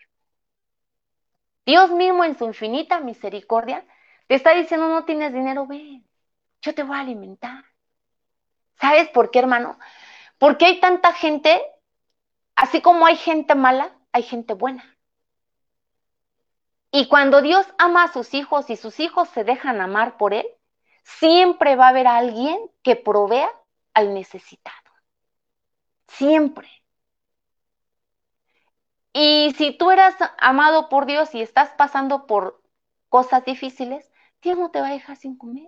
Dios 1.65 1.89
mismo 1.89 2.23
en 2.23 2.37
su 2.37 2.45
infinita 2.45 2.99
misericordia 2.99 3.83
te 4.27 4.35
está 4.35 4.53
diciendo, 4.53 4.87
no 4.87 5.05
tienes 5.05 5.33
dinero, 5.33 5.65
ven, 5.65 6.07
yo 6.61 6.75
te 6.75 6.83
voy 6.83 6.97
a 6.97 6.99
alimentar. 6.99 7.65
¿Sabes 8.79 9.09
por 9.09 9.31
qué, 9.31 9.39
hermano? 9.39 9.79
Porque 10.37 10.67
hay 10.67 10.79
tanta 10.79 11.13
gente, 11.13 11.63
así 12.55 12.79
como 12.79 13.07
hay 13.07 13.15
gente 13.15 13.55
mala, 13.55 13.89
hay 14.11 14.21
gente 14.21 14.53
buena. 14.53 14.94
Y 16.97 17.09
cuando 17.09 17.41
Dios 17.41 17.65
ama 17.77 18.03
a 18.03 18.13
sus 18.13 18.33
hijos 18.33 18.69
y 18.69 18.77
sus 18.77 19.01
hijos 19.01 19.27
se 19.27 19.43
dejan 19.43 19.81
amar 19.81 20.15
por 20.15 20.33
Él, 20.33 20.47
siempre 21.03 21.75
va 21.75 21.87
a 21.87 21.89
haber 21.89 22.07
alguien 22.07 22.57
que 22.83 22.95
provea 22.95 23.49
al 23.93 24.13
necesitado. 24.13 24.91
Siempre. 26.07 26.69
Y 29.11 29.53
si 29.57 29.77
tú 29.77 29.91
eras 29.91 30.15
amado 30.37 30.87
por 30.87 31.05
Dios 31.05 31.35
y 31.35 31.41
estás 31.41 31.71
pasando 31.71 32.27
por 32.27 32.63
cosas 33.09 33.43
difíciles, 33.43 34.09
Dios 34.41 34.57
no 34.57 34.71
te 34.71 34.79
va 34.79 34.87
a 34.87 34.93
dejar 34.93 35.17
sin 35.17 35.37
comer. 35.37 35.67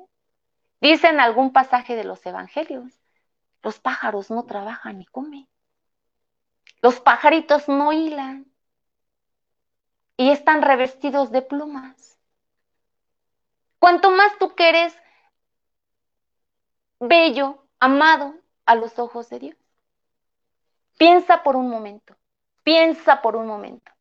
Dice 0.79 1.09
en 1.09 1.19
algún 1.19 1.51
pasaje 1.51 1.97
de 1.97 2.05
los 2.05 2.25
evangelios, 2.25 3.01
los 3.63 3.81
pájaros 3.81 4.31
no 4.31 4.45
trabajan 4.45 4.99
ni 4.99 5.05
comen. 5.05 5.49
Los 6.81 7.01
pajaritos 7.01 7.67
no 7.67 7.91
hilan 7.91 8.49
y 10.17 10.31
están 10.31 10.63
revestidos 10.63 11.31
de 11.31 11.43
plumas. 11.43 12.17
Cuanto 13.79 14.09
más 14.11 14.37
tú 14.39 14.55
quieres 14.55 14.97
bello, 16.99 17.63
amado 17.79 18.35
a 18.65 18.75
los 18.75 18.97
ojos 18.97 19.29
de 19.29 19.39
Dios. 19.39 19.57
Piensa 20.97 21.43
por 21.43 21.55
un 21.55 21.69
momento, 21.69 22.17
piensa 22.63 23.21
por 23.21 23.35
un 23.35 23.45
momento. 23.45 23.91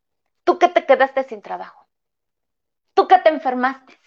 Tú 0.45 0.59
que 0.59 0.69
te 0.69 0.87
quedaste 0.87 1.25
sin 1.25 1.43
trabajo, 1.43 1.87
tú 2.95 3.07
que 3.07 3.19
te 3.19 3.29
enfermaste, 3.29 4.01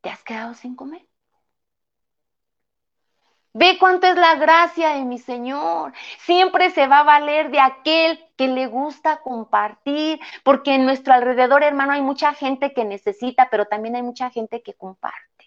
¿te 0.00 0.08
has 0.08 0.22
quedado 0.22 0.54
sin 0.54 0.74
comer? 0.74 1.06
Ve 3.58 3.78
cuánto 3.78 4.06
es 4.06 4.16
la 4.16 4.34
gracia 4.34 4.90
de 4.90 5.06
mi 5.06 5.18
Señor. 5.18 5.94
Siempre 6.18 6.68
se 6.68 6.86
va 6.88 6.98
a 6.98 7.04
valer 7.04 7.50
de 7.50 7.58
aquel 7.58 8.22
que 8.36 8.48
le 8.48 8.66
gusta 8.66 9.22
compartir, 9.22 10.20
porque 10.44 10.74
en 10.74 10.84
nuestro 10.84 11.14
alrededor, 11.14 11.62
hermano, 11.62 11.92
hay 11.92 12.02
mucha 12.02 12.34
gente 12.34 12.74
que 12.74 12.84
necesita, 12.84 13.48
pero 13.50 13.64
también 13.64 13.96
hay 13.96 14.02
mucha 14.02 14.28
gente 14.28 14.62
que 14.62 14.74
comparte. 14.74 15.46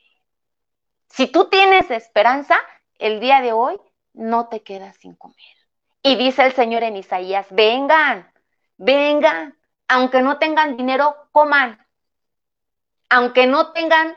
Si 1.05 1.27
tú 1.27 1.49
tienes 1.49 1.91
esperanza, 1.91 2.57
el 2.97 3.19
día 3.19 3.41
de 3.41 3.53
hoy 3.53 3.79
no 4.13 4.47
te 4.47 4.63
quedas 4.63 4.97
sin 4.97 5.13
comer. 5.13 5.37
Y 6.01 6.15
dice 6.15 6.47
el 6.47 6.53
Señor 6.53 6.81
en 6.81 6.97
Isaías, 6.97 7.45
vengan, 7.51 8.33
vengan, 8.77 9.55
aunque 9.87 10.23
no 10.23 10.39
tengan 10.39 10.77
dinero, 10.77 11.15
coman. 11.31 11.77
Aunque 13.07 13.45
no 13.45 13.71
tengan 13.71 14.15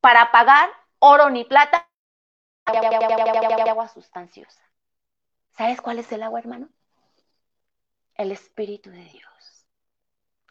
para 0.00 0.32
pagar 0.32 0.70
oro 1.00 1.28
ni 1.28 1.44
plata, 1.44 1.86
agua 2.64 3.88
sustanciosa. 3.88 4.62
¿Sabes 5.56 5.80
cuál 5.80 5.98
es 5.98 6.10
el 6.12 6.22
agua, 6.22 6.40
hermano? 6.40 6.68
El 8.14 8.32
Espíritu 8.32 8.90
de 8.90 9.04
Dios. 9.04 9.66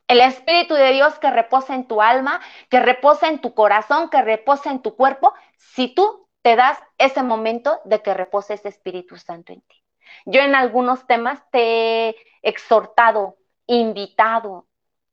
El 0.07 0.21
Espíritu 0.21 0.75
de 0.75 0.91
Dios 0.91 1.17
que 1.19 1.31
reposa 1.31 1.75
en 1.75 1.87
tu 1.87 2.01
alma, 2.01 2.39
que 2.69 2.79
reposa 2.79 3.27
en 3.27 3.39
tu 3.39 3.53
corazón, 3.53 4.09
que 4.09 4.21
reposa 4.21 4.69
en 4.69 4.81
tu 4.81 4.95
cuerpo, 4.95 5.33
si 5.57 5.93
tú 5.93 6.27
te 6.41 6.55
das 6.55 6.77
ese 6.97 7.23
momento 7.23 7.81
de 7.85 8.01
que 8.01 8.13
repose 8.13 8.53
ese 8.53 8.69
Espíritu 8.69 9.17
Santo 9.17 9.53
en 9.53 9.61
ti. 9.61 9.83
Yo 10.25 10.41
en 10.41 10.55
algunos 10.55 11.07
temas 11.07 11.41
te 11.51 12.09
he 12.09 12.15
exhortado, 12.41 13.37
invitado 13.65 14.67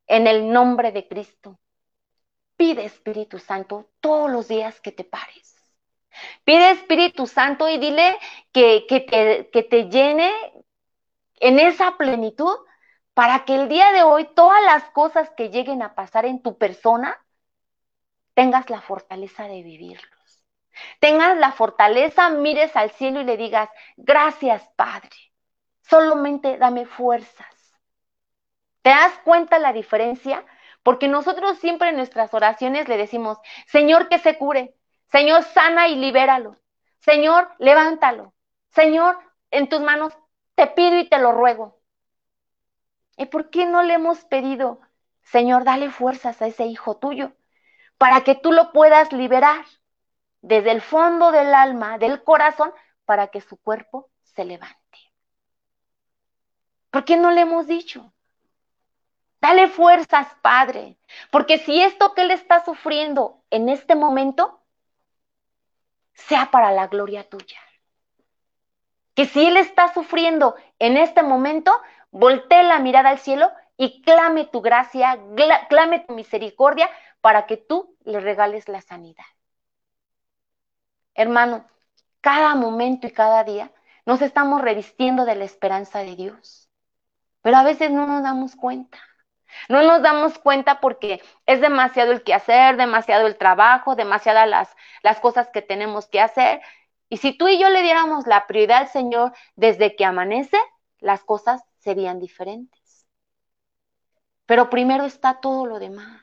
en 0.06 0.26
el 0.26 0.52
nombre 0.52 0.92
de 0.92 1.06
Cristo. 1.08 1.58
Pide 2.56 2.84
Espíritu 2.84 3.38
Santo 3.38 3.88
todos 4.00 4.30
los 4.30 4.48
días 4.48 4.80
que 4.80 4.92
te 4.92 5.04
pares. 5.04 5.49
Pide 6.44 6.70
Espíritu 6.70 7.26
Santo 7.26 7.68
y 7.68 7.78
dile 7.78 8.18
que, 8.52 8.84
te 9.70 9.84
llene 9.88 10.32
en 11.40 11.58
esa 11.58 11.96
plenitud 11.96 12.56
para 13.14 13.44
que 13.44 13.54
el 13.54 13.68
día 13.68 13.92
de 13.92 14.02
hoy 14.02 14.28
todas 14.34 14.62
las 14.64 14.84
cosas 14.90 15.30
que 15.36 15.50
lleguen 15.50 15.82
a 15.82 15.94
pasar 15.94 16.26
en 16.26 16.42
tu 16.42 16.58
persona 16.58 17.18
tengas 18.34 18.70
la 18.70 18.80
fortaleza 18.80 19.44
de 19.44 19.62
vivirlos. 19.62 20.44
Tengas 20.98 21.36
la 21.36 21.52
fortaleza, 21.52 22.30
mires 22.30 22.74
al 22.76 22.90
cielo 22.92 23.20
y 23.20 23.24
le 23.24 23.36
digas, 23.36 23.68
gracias 23.96 24.68
Padre, 24.76 25.16
solamente 25.82 26.56
dame 26.56 26.86
fuerzas. 26.86 27.78
¿Te 28.82 28.90
das 28.90 29.12
cuenta 29.24 29.58
la 29.58 29.72
diferencia? 29.72 30.44
Porque 30.82 31.08
nosotros 31.08 31.58
siempre 31.58 31.90
en 31.90 31.96
nuestras 31.96 32.32
oraciones 32.32 32.88
le 32.88 32.96
decimos, 32.96 33.38
Señor, 33.66 34.08
que 34.08 34.18
se 34.18 34.38
cure, 34.38 34.74
Señor, 35.10 35.42
sana 35.42 35.88
y 35.88 35.96
libéralo, 35.96 36.56
Señor, 37.00 37.50
levántalo, 37.58 38.32
Señor, 38.68 39.18
en 39.50 39.68
tus 39.68 39.80
manos 39.80 40.16
te 40.54 40.68
pido 40.68 40.98
y 40.98 41.08
te 41.08 41.18
lo 41.18 41.32
ruego. 41.32 41.80
¿Y 43.16 43.26
por 43.26 43.50
qué 43.50 43.66
no 43.66 43.82
le 43.82 43.94
hemos 43.94 44.24
pedido, 44.26 44.80
Señor, 45.22 45.64
dale 45.64 45.90
fuerzas 45.90 46.40
a 46.40 46.46
ese 46.46 46.66
hijo 46.66 46.96
tuyo 46.96 47.32
para 47.98 48.22
que 48.22 48.34
tú 48.34 48.52
lo 48.52 48.72
puedas 48.72 49.12
liberar 49.12 49.64
desde 50.42 50.70
el 50.70 50.80
fondo 50.80 51.32
del 51.32 51.54
alma, 51.54 51.98
del 51.98 52.22
corazón, 52.22 52.72
para 53.04 53.28
que 53.28 53.40
su 53.40 53.56
cuerpo 53.56 54.08
se 54.22 54.44
levante? 54.44 54.78
¿Por 56.90 57.04
qué 57.04 57.16
no 57.16 57.30
le 57.30 57.42
hemos 57.42 57.66
dicho? 57.66 58.12
Dale 59.40 59.68
fuerzas, 59.68 60.28
Padre, 60.40 60.98
porque 61.30 61.58
si 61.58 61.80
esto 61.80 62.14
que 62.14 62.22
él 62.22 62.30
está 62.30 62.64
sufriendo 62.64 63.42
en 63.50 63.68
este 63.68 63.94
momento 63.94 64.59
sea 66.26 66.50
para 66.50 66.72
la 66.72 66.86
gloria 66.86 67.28
tuya. 67.28 67.60
Que 69.14 69.26
si 69.26 69.46
él 69.46 69.56
está 69.56 69.92
sufriendo 69.92 70.54
en 70.78 70.96
este 70.96 71.22
momento, 71.22 71.72
voltee 72.10 72.62
la 72.62 72.78
mirada 72.78 73.10
al 73.10 73.18
cielo 73.18 73.50
y 73.76 74.02
clame 74.02 74.46
tu 74.46 74.60
gracia, 74.60 75.18
clame 75.68 76.00
tu 76.00 76.14
misericordia 76.14 76.88
para 77.20 77.46
que 77.46 77.56
tú 77.56 77.96
le 78.04 78.20
regales 78.20 78.68
la 78.68 78.80
sanidad. 78.80 79.24
Hermano, 81.14 81.66
cada 82.20 82.54
momento 82.54 83.06
y 83.06 83.12
cada 83.12 83.44
día 83.44 83.72
nos 84.06 84.22
estamos 84.22 84.60
revistiendo 84.60 85.24
de 85.24 85.36
la 85.36 85.44
esperanza 85.44 86.00
de 86.00 86.16
Dios, 86.16 86.70
pero 87.42 87.56
a 87.56 87.62
veces 87.62 87.90
no 87.90 88.06
nos 88.06 88.22
damos 88.22 88.56
cuenta. 88.56 88.98
No 89.68 89.82
nos 89.82 90.02
damos 90.02 90.38
cuenta 90.38 90.80
porque 90.80 91.22
es 91.46 91.60
demasiado 91.60 92.12
el 92.12 92.22
que 92.22 92.34
hacer, 92.34 92.76
demasiado 92.76 93.26
el 93.26 93.36
trabajo, 93.36 93.96
demasiadas 93.96 94.48
las, 94.48 94.76
las 95.02 95.20
cosas 95.20 95.48
que 95.50 95.62
tenemos 95.62 96.08
que 96.08 96.20
hacer. 96.20 96.60
Y 97.08 97.18
si 97.18 97.32
tú 97.32 97.48
y 97.48 97.58
yo 97.58 97.68
le 97.68 97.82
diéramos 97.82 98.26
la 98.26 98.46
prioridad 98.46 98.78
al 98.78 98.88
Señor 98.88 99.32
desde 99.56 99.96
que 99.96 100.04
amanece, 100.04 100.58
las 100.98 101.24
cosas 101.24 101.62
serían 101.78 102.20
diferentes. 102.20 103.06
Pero 104.46 104.70
primero 104.70 105.04
está 105.04 105.40
todo 105.40 105.66
lo 105.66 105.78
demás. 105.78 106.22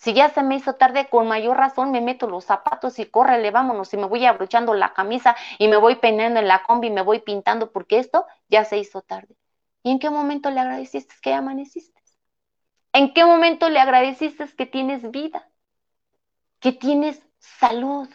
Si 0.00 0.14
ya 0.14 0.30
se 0.30 0.42
me 0.42 0.56
hizo 0.56 0.76
tarde, 0.76 1.08
con 1.10 1.28
mayor 1.28 1.58
razón 1.58 1.90
me 1.92 2.00
meto 2.00 2.26
los 2.26 2.46
zapatos 2.46 2.98
y 2.98 3.04
córrele, 3.04 3.50
vámonos, 3.50 3.92
y 3.92 3.98
me 3.98 4.06
voy 4.06 4.24
abrochando 4.24 4.72
la 4.72 4.94
camisa 4.94 5.36
y 5.58 5.68
me 5.68 5.76
voy 5.76 5.96
peinando 5.96 6.40
en 6.40 6.48
la 6.48 6.62
combi 6.62 6.86
y 6.88 6.90
me 6.90 7.02
voy 7.02 7.20
pintando 7.20 7.70
porque 7.70 7.98
esto 7.98 8.26
ya 8.48 8.64
se 8.64 8.78
hizo 8.78 9.02
tarde. 9.02 9.36
¿Y 9.82 9.90
en 9.90 9.98
qué 9.98 10.08
momento 10.08 10.50
le 10.50 10.60
agradeciste 10.60 11.14
que 11.20 11.34
amaneciste? 11.34 11.99
¿En 12.92 13.12
qué 13.14 13.24
momento 13.24 13.68
le 13.68 13.78
agradeciste 13.80 14.46
que 14.56 14.66
tienes 14.66 15.10
vida? 15.10 15.48
Que 16.60 16.72
tienes 16.72 17.22
salud. 17.38 18.08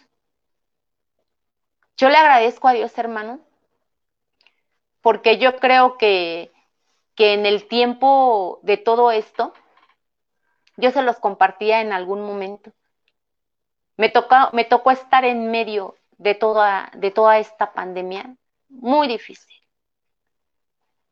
Yo 1.98 2.10
le 2.10 2.18
agradezco 2.18 2.68
a 2.68 2.74
Dios, 2.74 2.98
hermano, 2.98 3.40
porque 5.02 5.38
yo 5.38 5.58
creo 5.58 5.98
que, 5.98 6.52
en 7.18 7.46
el 7.46 7.68
tiempo 7.68 8.60
de 8.64 8.78
todo 8.78 9.12
esto, 9.12 9.54
yo 10.78 10.92
se 10.92 11.02
los 11.04 11.18
compartía 11.20 11.80
en 11.82 11.94
algún 11.94 12.22
momento. 12.22 12.72
Me 13.98 14.10
tocó, 14.10 14.36
me 14.52 14.66
tocó 14.66 14.92
estar 14.92 15.24
en 15.24 15.52
medio 15.52 15.96
de 16.18 16.36
toda, 16.36 16.92
de 16.96 17.12
toda 17.12 17.40
esta 17.40 17.72
pandemia. 17.74 18.36
muy 18.68 19.08
difícil. 19.08 19.56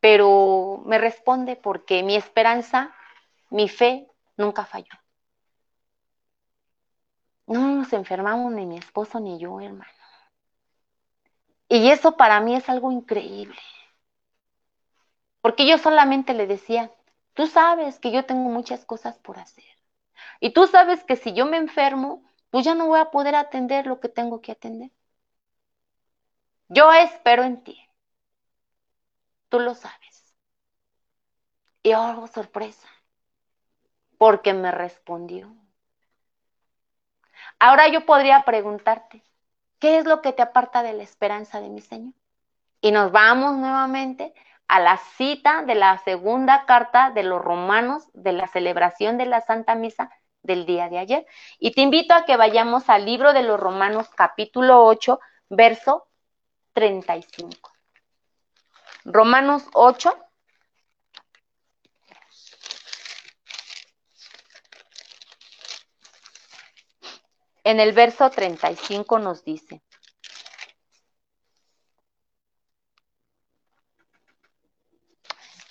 Pero 0.00 0.82
me 0.84 0.98
responde 0.98 1.56
porque 1.56 2.02
mi 2.02 2.14
esperanza, 2.14 2.94
mi 3.54 3.68
fe 3.68 4.08
nunca 4.36 4.64
falló. 4.66 4.96
No 7.46 7.60
nos 7.60 7.92
enfermamos 7.92 8.52
ni 8.52 8.66
mi 8.66 8.78
esposo 8.78 9.20
ni 9.20 9.38
yo, 9.38 9.60
hermano. 9.60 9.92
Y 11.68 11.88
eso 11.88 12.16
para 12.16 12.40
mí 12.40 12.56
es 12.56 12.68
algo 12.68 12.90
increíble. 12.90 13.56
Porque 15.40 15.68
yo 15.68 15.78
solamente 15.78 16.34
le 16.34 16.48
decía, 16.48 16.90
tú 17.34 17.46
sabes 17.46 18.00
que 18.00 18.10
yo 18.10 18.26
tengo 18.26 18.50
muchas 18.50 18.84
cosas 18.84 19.18
por 19.18 19.38
hacer. 19.38 19.64
Y 20.40 20.52
tú 20.52 20.66
sabes 20.66 21.04
que 21.04 21.14
si 21.14 21.32
yo 21.32 21.46
me 21.46 21.56
enfermo, 21.56 22.24
pues 22.50 22.64
ya 22.64 22.74
no 22.74 22.88
voy 22.88 22.98
a 22.98 23.12
poder 23.12 23.36
atender 23.36 23.86
lo 23.86 24.00
que 24.00 24.08
tengo 24.08 24.40
que 24.40 24.50
atender. 24.50 24.90
Yo 26.68 26.92
espero 26.92 27.44
en 27.44 27.62
ti. 27.62 27.78
Tú 29.48 29.60
lo 29.60 29.74
sabes. 29.76 30.34
Y 31.84 31.92
oh, 31.94 32.26
sorpresa, 32.26 32.88
porque 34.18 34.54
me 34.54 34.70
respondió. 34.70 35.54
Ahora 37.58 37.88
yo 37.88 38.04
podría 38.04 38.42
preguntarte, 38.44 39.22
¿qué 39.78 39.98
es 39.98 40.04
lo 40.04 40.22
que 40.22 40.32
te 40.32 40.42
aparta 40.42 40.82
de 40.82 40.92
la 40.92 41.02
esperanza 41.02 41.60
de 41.60 41.68
mi 41.68 41.80
Señor? 41.80 42.14
Y 42.80 42.92
nos 42.92 43.12
vamos 43.12 43.56
nuevamente 43.56 44.34
a 44.68 44.80
la 44.80 44.96
cita 44.96 45.62
de 45.62 45.74
la 45.74 45.98
segunda 45.98 46.64
carta 46.66 47.10
de 47.10 47.22
los 47.22 47.40
romanos 47.40 48.04
de 48.12 48.32
la 48.32 48.48
celebración 48.48 49.18
de 49.18 49.26
la 49.26 49.40
Santa 49.40 49.74
Misa 49.74 50.10
del 50.42 50.66
día 50.66 50.88
de 50.88 50.98
ayer. 50.98 51.26
Y 51.58 51.72
te 51.72 51.80
invito 51.80 52.14
a 52.14 52.24
que 52.24 52.36
vayamos 52.36 52.88
al 52.88 53.04
libro 53.04 53.32
de 53.32 53.42
los 53.42 53.58
romanos 53.58 54.08
capítulo 54.14 54.84
8, 54.84 55.20
verso 55.48 56.08
35. 56.72 57.72
Romanos 59.04 59.64
8, 59.74 60.16
En 67.64 67.80
el 67.80 67.92
verso 67.92 68.30
35 68.30 69.18
nos 69.18 69.42
dice, 69.42 69.82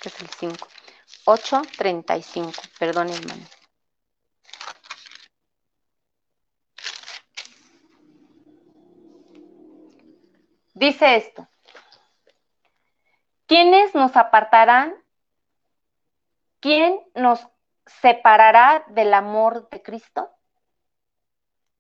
este 0.04 0.10
es 0.10 0.22
el 0.22 0.30
5, 0.30 0.68
8, 1.26 1.62
35, 1.78 2.52
perdón 2.80 3.10
hermano. 3.10 3.46
Dice 10.74 11.16
esto, 11.16 11.48
¿quiénes 13.46 13.94
nos 13.94 14.16
apartarán? 14.16 14.96
¿Quién 16.60 17.00
nos 17.14 17.48
separará 17.86 18.84
del 18.88 19.14
amor 19.14 19.70
de 19.70 19.84
Cristo? 19.84 20.32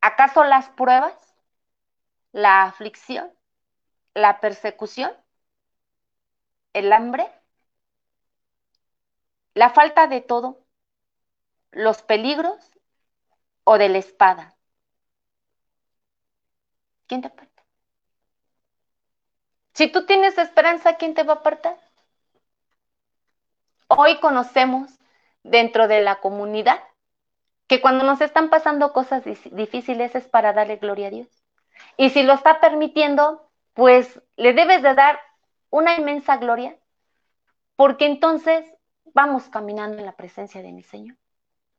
¿Acaso 0.03 0.43
las 0.43 0.67
pruebas, 0.67 1.13
la 2.33 2.63
aflicción, 2.63 3.31
la 4.13 4.41
persecución, 4.41 5.13
el 6.73 6.91
hambre, 6.91 7.25
la 9.53 9.69
falta 9.69 10.07
de 10.07 10.19
todo, 10.19 10.59
los 11.71 12.01
peligros 12.01 12.59
o 13.63 13.77
de 13.77 13.87
la 13.87 13.99
espada? 13.99 14.57
¿Quién 17.07 17.21
te 17.21 17.29
aparta? 17.29 17.63
Si 19.73 19.89
tú 19.89 20.05
tienes 20.05 20.37
esperanza, 20.37 20.97
¿quién 20.97 21.13
te 21.13 21.23
va 21.23 21.35
a 21.35 21.37
apartar? 21.37 21.79
Hoy 23.87 24.19
conocemos 24.19 24.99
dentro 25.43 25.87
de 25.87 26.01
la 26.01 26.19
comunidad 26.19 26.83
que 27.67 27.81
cuando 27.81 28.03
nos 28.03 28.21
están 28.21 28.49
pasando 28.49 28.93
cosas 28.93 29.23
difíciles 29.23 30.15
es 30.15 30.27
para 30.27 30.53
darle 30.53 30.77
gloria 30.77 31.07
a 31.07 31.11
Dios. 31.11 31.27
Y 31.97 32.09
si 32.09 32.23
lo 32.23 32.33
está 32.33 32.59
permitiendo, 32.59 33.49
pues 33.73 34.21
le 34.35 34.53
debes 34.53 34.81
de 34.81 34.93
dar 34.93 35.19
una 35.69 35.95
inmensa 35.95 36.37
gloria, 36.37 36.77
porque 37.75 38.05
entonces 38.05 38.65
vamos 39.13 39.49
caminando 39.49 39.97
en 39.97 40.05
la 40.05 40.15
presencia 40.15 40.61
de 40.61 40.71
mi 40.71 40.83
Señor. 40.83 41.17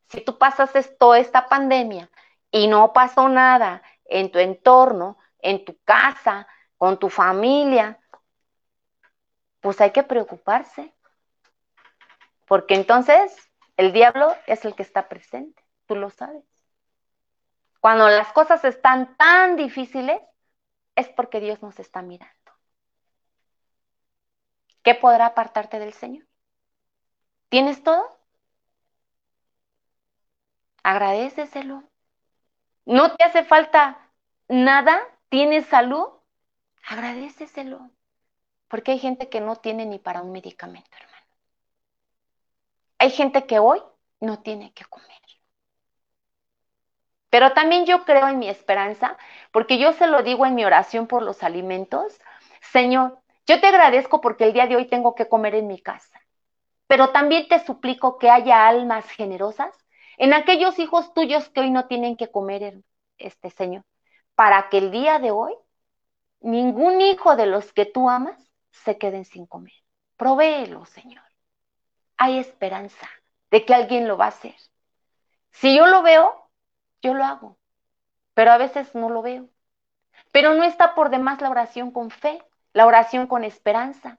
Si 0.08 0.20
tú 0.20 0.38
pasas 0.38 0.74
esto, 0.74 1.14
esta 1.14 1.48
pandemia 1.48 2.10
y 2.50 2.66
no 2.66 2.92
pasó 2.92 3.28
nada 3.28 3.82
en 4.04 4.30
tu 4.30 4.38
entorno, 4.38 5.18
en 5.40 5.64
tu 5.64 5.78
casa, 5.84 6.46
con 6.76 6.98
tu 6.98 7.08
familia, 7.08 7.98
pues 9.60 9.80
hay 9.80 9.92
que 9.92 10.02
preocuparse, 10.02 10.92
porque 12.46 12.74
entonces 12.74 13.34
el 13.76 13.92
diablo 13.92 14.34
es 14.46 14.64
el 14.64 14.74
que 14.74 14.82
está 14.82 15.08
presente 15.08 15.63
tú 15.86 15.96
lo 15.96 16.10
sabes. 16.10 16.44
Cuando 17.80 18.08
las 18.08 18.32
cosas 18.32 18.64
están 18.64 19.16
tan 19.16 19.56
difíciles, 19.56 20.20
es 20.96 21.08
porque 21.10 21.40
Dios 21.40 21.62
nos 21.62 21.78
está 21.78 22.02
mirando. 22.02 22.34
¿Qué 24.82 24.94
podrá 24.94 25.26
apartarte 25.26 25.78
del 25.78 25.92
Señor? 25.92 26.26
¿Tienes 27.48 27.82
todo? 27.82 28.18
Agradeceselo. 30.82 31.84
¿No 32.84 33.16
te 33.16 33.24
hace 33.24 33.44
falta 33.44 34.10
nada? 34.48 35.00
¿Tienes 35.30 35.66
salud? 35.66 36.06
Agradeceselo. 36.86 37.90
Porque 38.68 38.92
hay 38.92 38.98
gente 38.98 39.28
que 39.28 39.40
no 39.40 39.56
tiene 39.56 39.86
ni 39.86 39.98
para 39.98 40.22
un 40.22 40.32
medicamento, 40.32 40.90
hermano. 40.96 41.26
Hay 42.98 43.10
gente 43.10 43.46
que 43.46 43.58
hoy 43.58 43.82
no 44.20 44.42
tiene 44.42 44.72
que 44.72 44.84
comer. 44.84 45.23
Pero 47.34 47.52
también 47.52 47.84
yo 47.84 48.04
creo 48.04 48.28
en 48.28 48.38
mi 48.38 48.48
esperanza, 48.48 49.16
porque 49.50 49.76
yo 49.76 49.92
se 49.92 50.06
lo 50.06 50.22
digo 50.22 50.46
en 50.46 50.54
mi 50.54 50.64
oración 50.64 51.08
por 51.08 51.24
los 51.24 51.42
alimentos. 51.42 52.16
Señor, 52.70 53.18
yo 53.44 53.60
te 53.60 53.66
agradezco 53.66 54.20
porque 54.20 54.44
el 54.44 54.52
día 54.52 54.68
de 54.68 54.76
hoy 54.76 54.86
tengo 54.86 55.16
que 55.16 55.26
comer 55.26 55.56
en 55.56 55.66
mi 55.66 55.82
casa. 55.82 56.20
Pero 56.86 57.10
también 57.10 57.48
te 57.48 57.58
suplico 57.58 58.18
que 58.18 58.30
haya 58.30 58.68
almas 58.68 59.04
generosas 59.10 59.74
en 60.16 60.32
aquellos 60.32 60.78
hijos 60.78 61.12
tuyos 61.12 61.48
que 61.48 61.62
hoy 61.62 61.70
no 61.72 61.88
tienen 61.88 62.16
que 62.16 62.30
comer, 62.30 62.84
este 63.18 63.50
Señor, 63.50 63.82
para 64.36 64.68
que 64.68 64.78
el 64.78 64.92
día 64.92 65.18
de 65.18 65.32
hoy 65.32 65.54
ningún 66.38 67.00
hijo 67.00 67.34
de 67.34 67.46
los 67.46 67.72
que 67.72 67.84
tú 67.84 68.08
amas 68.08 68.38
se 68.70 68.96
queden 68.96 69.24
sin 69.24 69.46
comer. 69.46 69.74
Provéelo, 70.16 70.86
Señor. 70.86 71.24
Hay 72.16 72.38
esperanza 72.38 73.08
de 73.50 73.64
que 73.64 73.74
alguien 73.74 74.06
lo 74.06 74.16
va 74.16 74.26
a 74.26 74.28
hacer. 74.28 74.54
Si 75.50 75.76
yo 75.76 75.88
lo 75.88 76.02
veo, 76.02 76.43
yo 77.04 77.14
lo 77.14 77.24
hago, 77.24 77.58
pero 78.32 78.50
a 78.50 78.56
veces 78.56 78.94
no 78.94 79.10
lo 79.10 79.22
veo. 79.22 79.48
Pero 80.32 80.54
no 80.54 80.64
está 80.64 80.94
por 80.94 81.10
demás 81.10 81.40
la 81.40 81.50
oración 81.50 81.90
con 81.90 82.10
fe, 82.10 82.42
la 82.72 82.86
oración 82.86 83.26
con 83.26 83.44
esperanza. 83.44 84.18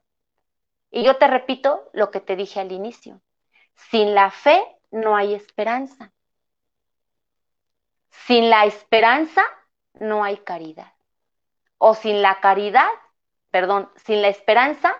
Y 0.92 1.04
yo 1.04 1.18
te 1.18 1.28
repito 1.28 1.90
lo 1.94 2.12
que 2.12 2.22
te 2.22 2.36
dije 2.36 2.60
al 2.60 2.72
inicio. 2.72 3.22
Sin 3.74 4.14
la 4.14 4.30
fe 4.30 4.64
no 4.92 5.18
hay 5.18 5.34
esperanza. 5.34 6.14
Sin 8.10 8.50
la 8.50 8.66
esperanza 8.66 9.44
no 9.94 10.24
hay 10.24 10.38
caridad. 10.38 10.94
O 11.78 11.96
sin 11.96 12.22
la 12.22 12.40
caridad, 12.40 12.90
perdón, 13.50 13.90
sin 13.96 14.22
la 14.22 14.30
esperanza 14.30 14.96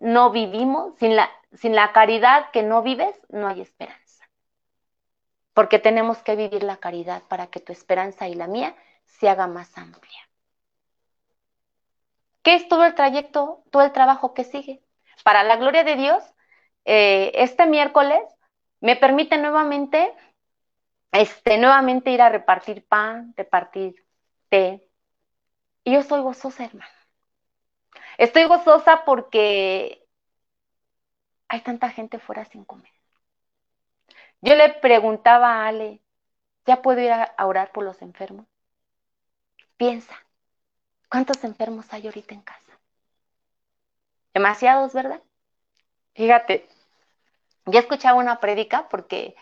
no 0.00 0.30
vivimos, 0.30 0.98
sin 0.98 1.16
la, 1.16 1.30
sin 1.52 1.74
la 1.74 1.92
caridad 1.92 2.50
que 2.50 2.62
no 2.62 2.82
vives, 2.82 3.14
no 3.28 3.46
hay 3.46 3.60
esperanza 3.60 4.05
porque 5.56 5.78
tenemos 5.78 6.18
que 6.18 6.36
vivir 6.36 6.62
la 6.62 6.76
caridad 6.76 7.22
para 7.28 7.46
que 7.46 7.60
tu 7.60 7.72
esperanza 7.72 8.28
y 8.28 8.34
la 8.34 8.46
mía 8.46 8.76
se 9.06 9.26
haga 9.26 9.46
más 9.46 9.78
amplia. 9.78 10.28
¿Qué 12.42 12.56
es 12.56 12.68
todo 12.68 12.84
el 12.84 12.94
trayecto, 12.94 13.64
todo 13.70 13.82
el 13.82 13.90
trabajo 13.90 14.34
que 14.34 14.44
sigue? 14.44 14.82
Para 15.24 15.44
la 15.44 15.56
gloria 15.56 15.82
de 15.82 15.96
Dios, 15.96 16.22
eh, 16.84 17.32
este 17.36 17.64
miércoles 17.64 18.20
me 18.80 18.96
permite 18.96 19.38
nuevamente, 19.38 20.12
este, 21.10 21.56
nuevamente 21.56 22.10
ir 22.10 22.20
a 22.20 22.28
repartir 22.28 22.86
pan, 22.86 23.32
repartir 23.34 24.04
té. 24.50 24.86
Y 25.84 25.94
yo 25.94 26.00
estoy 26.00 26.20
gozosa, 26.20 26.66
hermano. 26.66 26.92
Estoy 28.18 28.44
gozosa 28.44 29.06
porque 29.06 30.06
hay 31.48 31.62
tanta 31.62 31.88
gente 31.88 32.18
fuera 32.18 32.44
sin 32.44 32.66
comer. 32.66 32.95
Yo 34.40 34.54
le 34.54 34.74
preguntaba 34.74 35.64
a 35.64 35.68
Ale, 35.68 36.00
¿ya 36.66 36.82
puedo 36.82 37.00
ir 37.00 37.12
a 37.12 37.34
orar 37.44 37.72
por 37.72 37.84
los 37.84 38.02
enfermos? 38.02 38.46
Piensa, 39.76 40.14
¿cuántos 41.10 41.44
enfermos 41.44 41.92
hay 41.92 42.06
ahorita 42.06 42.34
en 42.34 42.42
casa? 42.42 42.78
Demasiados, 44.34 44.92
¿verdad? 44.92 45.22
Fíjate, 46.14 46.68
ya 47.66 47.80
escuchaba 47.80 48.18
una 48.18 48.40
prédica 48.40 48.88
porque 48.88 49.34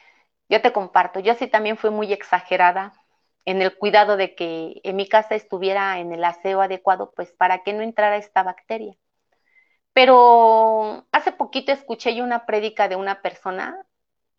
yo 0.49 0.61
te 0.63 0.73
comparto, 0.73 1.21
yo 1.21 1.35
sí 1.35 1.47
también 1.47 1.77
fui 1.77 1.91
muy 1.91 2.13
exagerada 2.13 2.93
en 3.45 3.63
el 3.63 3.77
cuidado 3.77 4.17
de 4.17 4.35
que 4.35 4.81
en 4.85 4.97
mi 4.97 5.09
casa 5.09 5.35
estuviera 5.35 5.99
en 5.99 6.13
el 6.13 6.25
aseo 6.25 6.61
adecuado, 6.63 7.13
pues 7.15 7.33
para 7.33 7.63
que 7.63 7.73
no 7.73 7.83
entrara 7.83 8.17
esta 8.17 8.43
bacteria. 8.43 8.97
Pero 9.93 11.07
hace 11.13 11.33
poquito 11.33 11.73
escuché 11.73 12.15
yo 12.15 12.25
una 12.25 12.47
prédica 12.47 12.89
de 12.89 12.97
una 12.97 13.23
persona 13.23 13.87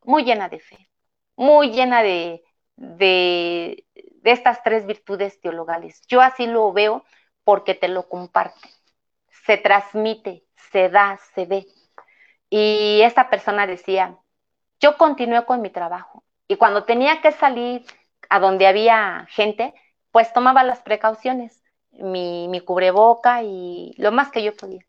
muy 0.06 0.24
llena 0.24 0.50
de 0.50 0.60
fe, 0.60 0.90
muy 1.36 1.72
llena 1.72 2.04
de, 2.04 2.44
de, 2.76 3.86
estas 4.24 4.64
tres 4.64 4.86
virtudes 4.86 5.40
teologales. 5.42 6.02
Yo 6.08 6.22
así 6.22 6.48
lo 6.48 6.72
veo 6.74 7.06
porque 7.44 7.76
te 7.76 7.88
lo 7.88 8.08
comparte, 8.10 8.70
se 9.46 9.58
transmite, 9.58 10.44
se 10.72 10.90
da, 10.90 11.20
se 11.34 11.46
ve. 11.46 11.68
Y 12.50 13.02
esta 13.04 13.30
persona 13.30 13.68
decía, 13.68 14.18
yo 14.80 14.98
continué 14.98 15.46
con 15.46 15.62
mi 15.62 15.70
trabajo 15.70 16.24
y 16.48 16.58
cuando 16.58 16.84
tenía 16.86 17.22
que 17.22 17.32
salir 17.32 17.86
a 18.30 18.40
donde 18.40 18.68
había 18.68 19.28
gente, 19.30 19.74
pues 20.12 20.34
tomaba 20.34 20.64
las 20.64 20.82
precauciones, 20.82 21.64
mi, 21.92 22.48
mi 22.48 22.62
cubreboca 22.62 23.44
y 23.44 23.94
lo 23.98 24.12
más 24.12 24.32
que 24.32 24.44
yo 24.44 24.56
podía. 24.56 24.86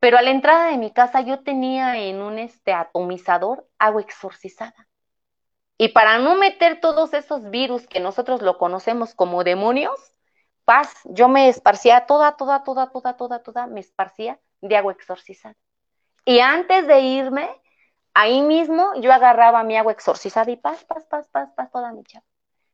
Pero 0.00 0.18
a 0.18 0.22
la 0.22 0.30
entrada 0.30 0.66
de 0.70 0.78
mi 0.78 0.92
casa 0.92 1.20
yo 1.20 1.40
tenía 1.42 1.98
en 1.98 2.22
un 2.22 2.38
este 2.38 2.72
atomizador 2.72 3.68
agua 3.78 4.00
exorcizada. 4.02 4.88
Y 5.76 5.88
para 5.88 6.18
no 6.18 6.34
meter 6.34 6.80
todos 6.80 7.14
esos 7.14 7.50
virus 7.50 7.86
que 7.86 8.00
nosotros 8.00 8.42
lo 8.42 8.58
conocemos 8.58 9.14
como 9.14 9.44
demonios, 9.44 9.98
paz, 10.64 10.92
yo 11.04 11.28
me 11.28 11.48
esparcía 11.48 12.06
toda, 12.06 12.36
toda, 12.36 12.64
toda, 12.64 12.90
toda, 12.90 13.16
toda, 13.16 13.42
toda, 13.42 13.66
me 13.66 13.80
esparcía 13.80 14.40
de 14.60 14.76
agua 14.76 14.92
exorcizada. 14.92 15.56
Y 16.24 16.40
antes 16.40 16.86
de 16.86 17.00
irme, 17.00 17.48
ahí 18.12 18.42
mismo 18.42 18.92
yo 19.00 19.12
agarraba 19.12 19.62
mi 19.62 19.76
agua 19.76 19.92
exorcizada 19.92 20.50
y 20.50 20.56
paz, 20.56 20.84
paz, 20.84 21.06
paz, 21.06 21.28
paz, 21.28 21.50
paz, 21.56 21.70
toda 21.70 21.92
mi 21.92 22.04
chava. 22.04 22.24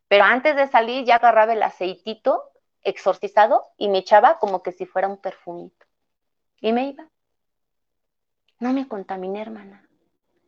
Pero 0.08 0.24
antes 0.24 0.56
de 0.56 0.66
salir 0.66 1.04
ya 1.04 1.16
agarraba 1.16 1.52
el 1.52 1.62
aceitito 1.62 2.50
exorcizado 2.82 3.62
y 3.76 3.88
me 3.88 3.98
echaba 3.98 4.38
como 4.38 4.62
que 4.62 4.72
si 4.72 4.86
fuera 4.86 5.08
un 5.08 5.18
perfumito. 5.18 5.86
Y 6.60 6.72
me 6.72 6.88
iba. 6.88 7.08
No 8.60 8.72
me 8.72 8.88
contaminé, 8.88 9.42
hermana, 9.42 9.86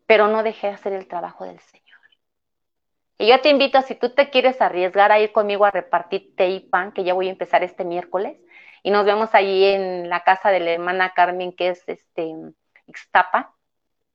pero 0.07 0.29
no 0.29 0.43
dejé 0.43 0.69
de 0.69 0.75
hacer 0.75 0.93
el 0.93 1.09
trabajo 1.09 1.45
del 1.45 1.59
Señor. 1.61 1.87
Y 3.19 3.29
yo 3.29 3.41
te 3.41 3.49
invito, 3.49 3.81
si 3.83 3.95
tú 3.95 4.11
te 4.11 4.31
quieres 4.31 4.61
arriesgar 4.61 5.11
a 5.11 5.19
ir 5.19 5.33
conmigo 5.33 5.65
a 5.65 5.71
repartir 5.71 6.35
té 6.37 6.49
y 6.51 6.61
pan, 6.61 6.93
que 6.93 7.03
ya 7.03 7.15
voy 7.15 7.29
a 7.29 7.33
empezar 7.33 7.63
este 7.63 7.85
miércoles, 7.85 8.39
y 8.83 8.91
nos 8.91 9.05
vemos 9.05 9.35
allí 9.35 9.65
en 9.65 10.09
la 10.09 10.23
casa 10.23 10.51
de 10.51 10.61
la 10.61 10.73
hermana 10.73 11.13
Carmen, 11.15 11.53
que 11.53 11.71
es 11.71 11.83
este 11.89 12.33
Ixtapa. 12.87 13.55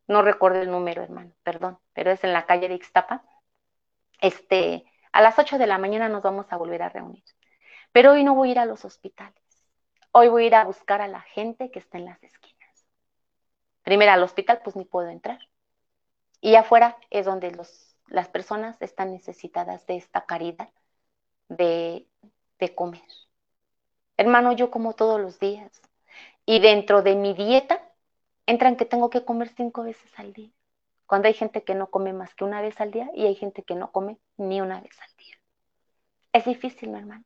No 0.08 0.22
recuerdo 0.22 0.62
el 0.62 0.72
número, 0.72 1.04
hermano, 1.04 1.32
perdón, 1.44 1.80
pero 1.94 2.12
es 2.12 2.24
en 2.24 2.32
la 2.32 2.46
calle 2.46 2.70
de 2.70 2.76
Ixtapa. 2.76 3.24
Este, 4.22 4.86
a 5.12 5.22
las 5.22 5.38
8 5.38 5.58
de 5.58 5.68
la 5.68 5.78
mañana 5.78 6.10
nos 6.10 6.24
vamos 6.24 6.46
a 6.52 6.58
volver 6.58 6.84
a 6.84 6.90
reunir. 6.90 7.24
Pero 7.92 8.14
hoy 8.14 8.24
no 8.24 8.36
voy 8.36 8.50
a 8.50 8.52
ir 8.52 8.60
a 8.60 8.66
los 8.66 8.86
hospitales. 8.86 9.44
Hoy 10.12 10.30
voy 10.30 10.44
a 10.44 10.48
ir 10.48 10.56
a 10.56 10.64
buscar 10.64 11.02
a 11.02 11.08
la 11.08 11.22
gente 11.22 11.72
que 11.72 11.80
está 11.80 11.98
en 11.98 12.06
las 12.06 12.24
esquinas. 12.24 12.61
Primero 13.84 14.12
al 14.12 14.24
hospital, 14.24 14.62
pues 14.64 14.76
ni 14.76 14.86
puedo 14.86 15.10
entrar. 15.10 15.40
Y 16.40 16.56
afuera 16.56 16.98
es 17.10 17.26
donde 17.26 17.56
las 18.08 18.30
personas 18.30 18.82
están 18.82 19.12
necesitadas 19.12 19.86
de 19.88 19.98
esta 19.98 20.26
caridad, 20.26 20.70
de, 21.50 22.08
de 22.60 22.76
comer. 22.76 23.02
Hermano, 24.18 24.54
yo 24.54 24.72
como 24.72 24.94
todos 24.94 25.20
los 25.20 25.40
días. 25.40 25.82
Y 26.46 26.60
dentro 26.60 27.02
de 27.02 27.16
mi 27.16 27.34
dieta 27.34 27.82
entran 28.46 28.76
que 28.76 28.86
tengo 28.86 29.10
que 29.10 29.24
comer 29.24 29.50
cinco 29.50 29.84
veces 29.84 30.12
al 30.18 30.34
día. 30.34 30.52
Cuando 31.06 31.28
hay 31.28 31.34
gente 31.34 31.64
que 31.64 31.76
no 31.76 31.88
come 31.88 32.14
más 32.14 32.34
que 32.36 32.44
una 32.44 32.62
vez 32.62 32.80
al 32.80 32.92
día 32.92 33.10
y 33.14 33.26
hay 33.26 33.36
gente 33.36 33.64
que 33.64 33.76
no 33.76 33.92
come 33.92 34.18
ni 34.38 34.62
una 34.62 34.80
vez 34.80 34.98
al 35.02 35.16
día. 35.18 35.36
Es 36.34 36.46
difícil, 36.46 36.96
hermano. 36.96 37.26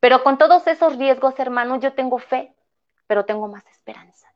Pero 0.00 0.22
con 0.22 0.38
todos 0.38 0.66
esos 0.66 0.96
riesgos, 0.96 1.38
hermano, 1.38 1.78
yo 1.78 1.94
tengo 1.94 2.18
fe, 2.18 2.54
pero 3.06 3.24
tengo 3.24 3.48
más 3.48 3.66
esperanza. 3.66 4.31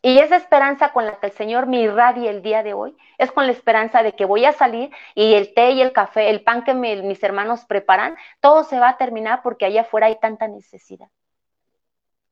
Y 0.00 0.18
esa 0.20 0.36
esperanza 0.36 0.92
con 0.92 1.06
la 1.06 1.18
que 1.18 1.26
el 1.26 1.32
Señor 1.32 1.66
me 1.66 1.80
irradia 1.80 2.30
el 2.30 2.42
día 2.42 2.62
de 2.62 2.72
hoy 2.72 2.96
es 3.18 3.32
con 3.32 3.46
la 3.46 3.52
esperanza 3.52 4.02
de 4.02 4.14
que 4.14 4.24
voy 4.24 4.44
a 4.44 4.52
salir 4.52 4.90
y 5.14 5.34
el 5.34 5.52
té 5.54 5.72
y 5.72 5.82
el 5.82 5.92
café, 5.92 6.30
el 6.30 6.44
pan 6.44 6.62
que 6.62 6.72
mis 6.74 7.22
hermanos 7.22 7.64
preparan, 7.64 8.16
todo 8.40 8.62
se 8.62 8.78
va 8.78 8.90
a 8.90 8.96
terminar 8.96 9.42
porque 9.42 9.64
allá 9.64 9.80
afuera 9.82 10.06
hay 10.06 10.18
tanta 10.20 10.46
necesidad. 10.46 11.08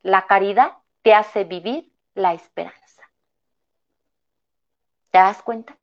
La 0.02 0.26
caridad 0.26 0.74
te 1.02 1.12
hace 1.12 1.42
vivir 1.42 1.92
la 2.14 2.34
esperanza. 2.34 3.02
¿Te 5.10 5.18
das 5.18 5.42
cuenta? 5.42 5.76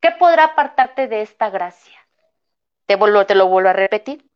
¿Qué 0.00 0.12
podrá 0.12 0.44
apartarte 0.44 1.08
de 1.08 1.22
esta 1.22 1.50
gracia? 1.50 1.98
Te, 2.86 2.96
te 2.96 3.34
lo 3.34 3.48
vuelvo 3.48 3.68
a 3.68 3.72
repetir. 3.72 4.30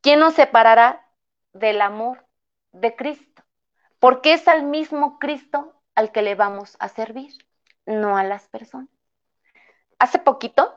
¿Quién 0.00 0.20
nos 0.20 0.34
separará 0.34 1.06
del 1.52 1.80
amor 1.80 2.26
de 2.72 2.94
Cristo? 2.96 3.37
Porque 3.98 4.32
es 4.32 4.46
al 4.48 4.64
mismo 4.64 5.18
Cristo 5.18 5.74
al 5.94 6.12
que 6.12 6.22
le 6.22 6.34
vamos 6.34 6.76
a 6.78 6.88
servir, 6.88 7.32
no 7.86 8.16
a 8.16 8.24
las 8.24 8.48
personas. 8.48 8.88
Hace 9.98 10.18
poquito, 10.18 10.72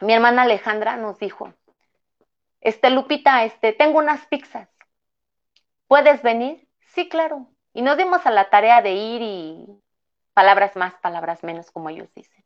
mi 0.00 0.12
hermana 0.12 0.42
Alejandra 0.42 0.96
nos 0.96 1.18
dijo, 1.18 1.54
este 2.60 2.90
Lupita, 2.90 3.44
este, 3.44 3.72
tengo 3.72 3.98
unas 3.98 4.26
pizzas. 4.26 4.68
¿Puedes 5.86 6.22
venir? 6.22 6.68
Sí, 6.94 7.08
claro. 7.08 7.48
Y 7.72 7.82
nos 7.82 7.96
dimos 7.96 8.26
a 8.26 8.30
la 8.30 8.50
tarea 8.50 8.82
de 8.82 8.92
ir 8.92 9.22
y 9.22 9.66
palabras 10.34 10.76
más, 10.76 10.94
palabras 10.96 11.42
menos, 11.42 11.70
como 11.70 11.88
ellos 11.88 12.12
dicen. 12.14 12.44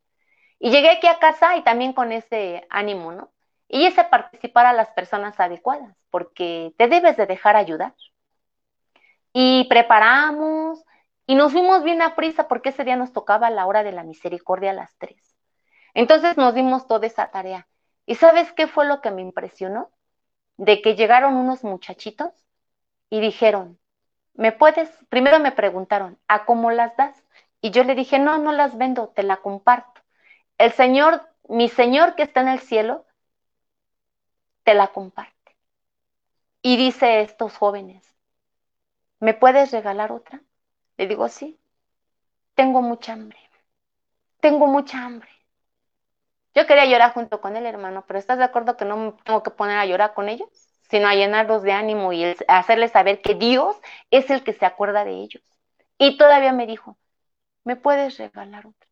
Y 0.59 0.70
llegué 0.70 0.91
aquí 0.91 1.09
a 1.09 1.18
casa 1.18 1.57
y 1.57 1.62
también 1.62 1.93
con 1.93 2.12
ese 2.12 2.66
ánimo, 2.70 3.12
¿no? 3.12 3.33
Y 3.68 3.87
ese 3.87 4.05
participar 4.05 4.66
a 4.66 4.72
las 4.72 4.91
personas 4.91 5.39
adecuadas, 5.41 5.97
porque 6.11 6.72
te 6.79 6.87
debes 6.87 7.16
de 7.16 7.27
dejar 7.27 7.57
ayudar. 7.57 7.95
Y 9.35 9.64
preparamos 9.68 10.82
y 11.26 11.35
nos 11.35 11.53
fuimos 11.53 11.82
bien 11.82 12.01
a 12.01 12.14
prisa 12.14 12.49
porque 12.49 12.70
ese 12.70 12.85
día 12.85 12.97
nos 12.97 13.12
tocaba 13.12 13.51
la 13.51 13.66
hora 13.66 13.82
de 13.82 13.93
la 13.93 14.05
misericordia 14.05 14.70
a 14.70 14.74
las 14.74 14.97
tres. 14.97 15.37
Entonces 15.93 16.37
nos 16.37 16.55
dimos 16.55 16.87
toda 16.87 17.07
esa 17.07 17.30
tarea. 17.30 17.68
¿Y 18.07 18.14
sabes 18.14 18.53
qué 18.53 18.66
fue 18.66 18.87
lo 18.87 19.01
que 19.01 19.11
me 19.11 19.22
impresionó? 19.22 19.91
De 20.57 20.80
que 20.80 20.95
llegaron 20.95 21.35
unos 21.35 21.64
muchachitos 21.64 22.32
y 23.11 23.20
dijeron, 23.20 23.78
¿me 24.35 24.53
puedes? 24.53 24.89
Primero 25.09 25.41
me 25.41 25.53
preguntaron, 25.53 26.18
¿a 26.28 26.45
cómo 26.45 26.70
las 26.70 26.97
das? 26.97 27.22
Y 27.61 27.70
yo 27.70 27.82
le 27.82 27.97
dije, 27.97 28.18
no, 28.20 28.39
no 28.39 28.53
las 28.53 28.78
vendo, 28.78 29.09
te 29.09 29.24
la 29.24 29.39
comparto. 29.39 30.01
El 30.59 30.72
Señor, 30.72 31.28
mi 31.49 31.68
Señor 31.68 32.14
que 32.14 32.22
está 32.22 32.41
en 32.41 32.49
el 32.49 32.61
cielo, 32.61 33.05
te 34.62 34.74
la 34.74 34.89
comparte. 34.89 35.57
Y 36.62 36.76
dice 36.76 37.20
estos 37.22 37.57
jóvenes, 37.57 38.14
¿me 39.25 39.33
puedes 39.33 39.72
regalar 39.72 40.12
otra? 40.12 40.43
Le 40.99 41.07
digo, 41.07 41.29
sí, 41.31 41.59
tengo 42.55 42.83
mucha 42.83 43.14
hambre, 43.14 43.39
tengo 44.41 44.66
mucha 44.66 45.03
hambre. 45.03 45.31
Yo 46.55 46.66
quería 46.66 46.85
llorar 46.85 47.14
junto 47.14 47.41
con 47.41 47.57
él, 47.57 47.64
hermano, 47.64 48.05
pero 48.07 48.18
¿estás 48.18 48.37
de 48.39 48.45
acuerdo 48.45 48.77
que 48.77 48.85
no 48.85 48.97
me 48.97 49.12
tengo 49.25 49.43
que 49.43 49.51
poner 49.51 49.79
a 49.79 49.87
llorar 49.87 50.12
con 50.12 50.29
ellos? 50.29 50.49
Sino 50.91 51.09
a 51.09 51.14
llenarlos 51.14 51.62
de 51.62 51.72
ánimo 51.72 52.12
y 52.12 52.37
hacerles 52.49 52.93
saber 52.93 53.22
que 53.22 53.35
Dios 53.35 53.77
es 54.11 54.29
el 54.31 54.45
que 54.45 54.53
se 54.53 54.66
acuerda 54.66 55.05
de 55.05 55.12
ellos. 55.12 55.43
Y 55.97 56.18
todavía 56.18 56.53
me 56.53 56.66
dijo, 56.66 56.99
¿me 57.64 57.77
puedes 57.77 58.18
regalar 58.18 58.66
otra? 58.66 58.89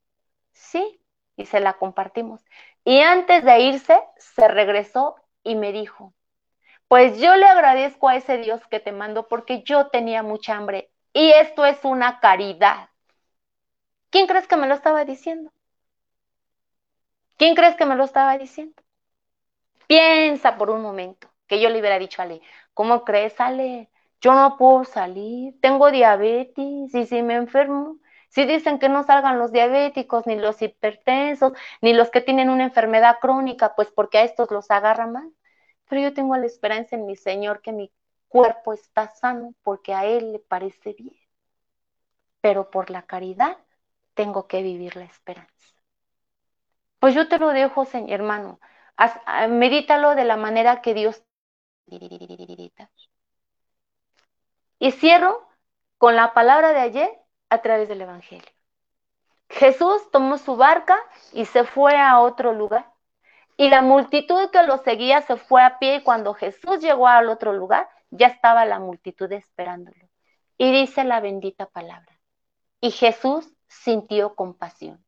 Sí, 0.52 1.00
y 1.36 1.46
se 1.46 1.60
la 1.60 1.74
compartimos. 1.74 2.42
Y 2.84 3.00
antes 3.00 3.44
de 3.44 3.60
irse, 3.60 4.02
se 4.16 4.48
regresó 4.48 5.16
y 5.44 5.56
me 5.56 5.72
dijo, 5.72 6.14
pues 6.92 7.18
yo 7.18 7.36
le 7.36 7.46
agradezco 7.46 8.10
a 8.10 8.16
ese 8.16 8.36
Dios 8.36 8.60
que 8.70 8.78
te 8.78 8.92
mando 8.92 9.26
porque 9.26 9.62
yo 9.62 9.86
tenía 9.86 10.22
mucha 10.22 10.58
hambre 10.58 10.90
y 11.14 11.30
esto 11.30 11.64
es 11.64 11.82
una 11.86 12.20
caridad. 12.20 12.90
¿Quién 14.10 14.26
crees 14.26 14.46
que 14.46 14.58
me 14.58 14.66
lo 14.66 14.74
estaba 14.74 15.06
diciendo? 15.06 15.50
¿Quién 17.38 17.54
crees 17.54 17.76
que 17.76 17.86
me 17.86 17.96
lo 17.96 18.04
estaba 18.04 18.36
diciendo? 18.36 18.74
Piensa 19.86 20.58
por 20.58 20.68
un 20.68 20.82
momento 20.82 21.30
que 21.46 21.62
yo 21.62 21.70
le 21.70 21.80
hubiera 21.80 21.98
dicho 21.98 22.20
a 22.20 22.26
Ale, 22.26 22.42
¿cómo 22.74 23.06
crees, 23.06 23.40
Ale? 23.40 23.88
Yo 24.20 24.34
no 24.34 24.58
puedo 24.58 24.84
salir, 24.84 25.58
tengo 25.62 25.90
diabetes 25.90 26.94
y 26.94 27.06
si 27.06 27.22
me 27.22 27.36
enfermo, 27.36 28.00
si 28.28 28.44
dicen 28.44 28.78
que 28.78 28.90
no 28.90 29.02
salgan 29.04 29.38
los 29.38 29.50
diabéticos, 29.50 30.26
ni 30.26 30.36
los 30.36 30.60
hipertensos, 30.60 31.54
ni 31.80 31.94
los 31.94 32.10
que 32.10 32.20
tienen 32.20 32.50
una 32.50 32.64
enfermedad 32.64 33.16
crónica, 33.18 33.74
pues 33.76 33.90
porque 33.90 34.18
a 34.18 34.24
estos 34.24 34.50
los 34.50 34.70
agarra 34.70 35.06
mal 35.06 35.32
pero 35.92 36.04
yo 36.04 36.14
tengo 36.14 36.34
la 36.38 36.46
esperanza 36.46 36.96
en 36.96 37.04
mi 37.04 37.16
Señor 37.16 37.60
que 37.60 37.70
mi 37.70 37.92
cuerpo 38.28 38.72
está 38.72 39.08
sano 39.08 39.52
porque 39.62 39.92
a 39.92 40.06
Él 40.06 40.32
le 40.32 40.38
parece 40.38 40.94
bien. 40.94 41.14
Pero 42.40 42.70
por 42.70 42.88
la 42.88 43.02
caridad 43.02 43.58
tengo 44.14 44.46
que 44.46 44.62
vivir 44.62 44.96
la 44.96 45.04
esperanza. 45.04 45.52
Pues 46.98 47.14
yo 47.14 47.28
te 47.28 47.38
lo 47.38 47.50
dejo, 47.50 47.84
señor 47.84 48.20
hermano. 48.20 48.58
Ah, 48.96 49.48
medítalo 49.48 50.14
de 50.14 50.24
la 50.24 50.38
manera 50.38 50.80
que 50.80 50.94
Dios 50.94 51.22
y 54.78 54.92
cierro 54.92 55.46
con 55.98 56.16
la 56.16 56.32
palabra 56.32 56.72
de 56.72 56.80
ayer 56.80 57.10
a 57.50 57.60
través 57.60 57.90
del 57.90 58.00
Evangelio. 58.00 58.50
Jesús 59.50 60.10
tomó 60.10 60.38
su 60.38 60.56
barca 60.56 60.98
y 61.34 61.44
se 61.44 61.64
fue 61.64 61.98
a 61.98 62.18
otro 62.18 62.54
lugar. 62.54 62.91
Y 63.62 63.68
la 63.68 63.80
multitud 63.80 64.50
que 64.50 64.64
lo 64.64 64.78
seguía 64.78 65.22
se 65.22 65.36
fue 65.36 65.62
a 65.62 65.78
pie 65.78 65.94
y 65.94 66.02
cuando 66.02 66.34
Jesús 66.34 66.80
llegó 66.80 67.06
al 67.06 67.28
otro 67.28 67.52
lugar, 67.52 67.88
ya 68.10 68.26
estaba 68.26 68.64
la 68.64 68.80
multitud 68.80 69.30
esperándolo. 69.30 70.08
Y 70.58 70.72
dice 70.72 71.04
la 71.04 71.20
bendita 71.20 71.66
palabra. 71.66 72.18
Y 72.80 72.90
Jesús 72.90 73.48
sintió 73.68 74.34
compasión. 74.34 75.06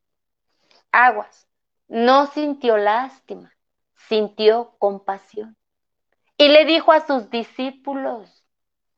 Aguas, 0.93 1.49
no 1.89 2.29
sintió 2.29 2.77
lástima, 2.77 3.53
sintió 3.97 4.77
compasión. 4.79 5.57
Y 6.39 6.47
le 6.47 6.65
dijo 6.65 6.93
a 6.93 7.05
sus 7.05 7.31
discípulos, 7.31 8.45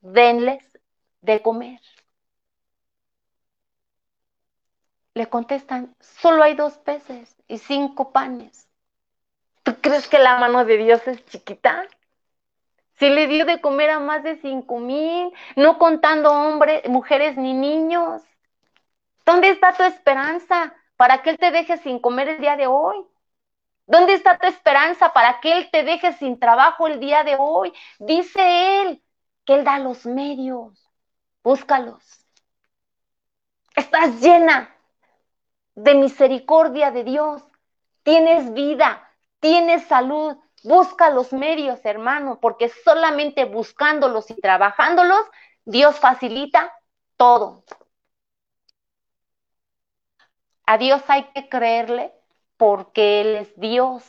denles 0.03 0.79
de 1.23 1.41
comer. 1.41 1.81
Le 5.15 5.31
contestan, 5.31 5.97
solo 5.99 6.43
hay 6.43 6.55
dos 6.55 6.77
peces 6.77 7.35
y 7.49 7.57
cinco 7.57 8.13
panes. 8.13 8.66
¿Tú 9.67 9.75
crees 9.81 10.07
que 10.07 10.21
la 10.21 10.39
mano 10.39 10.65
de 10.65 10.77
Dios 10.77 11.05
es 11.09 11.27
chiquita? 11.27 11.89
Si 13.01 13.11
le 13.11 13.27
dio 13.27 13.45
de 13.45 13.61
comer 13.61 13.91
a 13.91 13.99
más 13.99 14.23
de 14.23 14.37
cinco 14.37 14.79
mil, 14.79 15.33
no 15.57 15.77
contando 15.77 16.31
hombres, 16.31 16.89
mujeres 16.89 17.37
ni 17.37 17.53
niños. 17.53 18.23
¿Dónde 19.25 19.51
está 19.51 19.73
tu 19.73 19.83
esperanza 19.83 20.73
para 20.97 21.21
que 21.21 21.31
Él 21.31 21.39
te 21.39 21.51
deje 21.51 21.79
sin 21.79 21.99
comer 21.99 22.29
el 22.29 22.41
día 22.41 22.57
de 22.57 22.69
hoy? 22.69 22.97
¿Dónde 23.89 24.13
está 24.13 24.39
tu 24.39 24.47
esperanza 24.47 25.13
para 25.13 25.41
que 25.41 25.51
Él 25.59 25.69
te 25.73 25.83
deje 25.83 26.13
sin 26.13 26.39
trabajo 26.39 26.87
el 26.87 27.01
día 27.01 27.25
de 27.25 27.35
hoy? 27.37 27.73
Dice 27.99 28.83
Él 28.83 29.03
que 29.45 29.55
Él 29.55 29.65
da 29.65 29.81
los 29.81 30.07
medios. 30.07 30.81
Búscalos. 31.43 32.05
Estás 33.75 34.21
llena 34.21 34.73
de 35.75 35.97
misericordia 35.97 36.93
de 36.93 37.03
Dios. 37.03 37.43
Tienes 38.05 38.53
vida, 38.53 39.06
tienes 39.47 39.85
salud. 39.87 40.37
Busca 40.65 41.11
los 41.11 41.33
medios, 41.33 41.79
hermano, 41.85 42.41
porque 42.41 42.69
solamente 42.69 43.45
buscándolos 43.45 44.29
y 44.33 44.35
trabajándolos, 44.41 45.25
Dios 45.65 46.01
facilita 46.01 46.73
todo. 47.17 47.63
A 50.67 50.79
Dios 50.79 51.01
hay 51.07 51.31
que 51.33 51.49
creerle 51.49 52.13
porque 52.57 53.21
Él 53.21 53.37
es 53.37 53.55
Dios, 53.61 54.03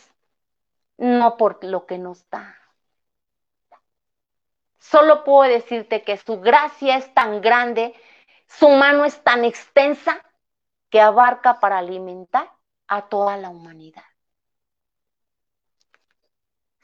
no 0.97 1.37
por 1.37 1.63
lo 1.63 1.85
que 1.85 1.99
nos 1.99 2.27
da. 2.31 2.55
Solo 4.79 5.23
puedo 5.23 5.51
decirte 5.51 6.01
que 6.01 6.17
su 6.17 6.41
gracia 6.41 6.97
es 6.97 7.13
tan 7.13 7.41
grande, 7.41 7.93
su 8.47 8.69
mano 8.69 9.05
es 9.05 9.23
tan 9.23 9.45
extensa 9.45 10.19
que 10.89 10.99
abarca 10.99 11.59
para 11.59 11.77
alimentar 11.77 12.51
a 12.87 13.07
toda 13.07 13.37
la 13.37 13.49
humanidad. 13.49 14.16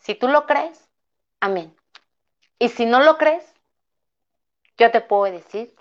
Si 0.04 0.16
tú 0.16 0.28
lo 0.28 0.46
crees, 0.46 0.90
amén. 1.40 1.74
Y 2.60 2.68
si 2.70 2.86
no 2.86 3.00
lo 3.00 3.18
crees, 3.18 3.54
yo 4.78 4.92
te 4.92 5.00
puedo 5.00 5.32
decir, 5.32 5.74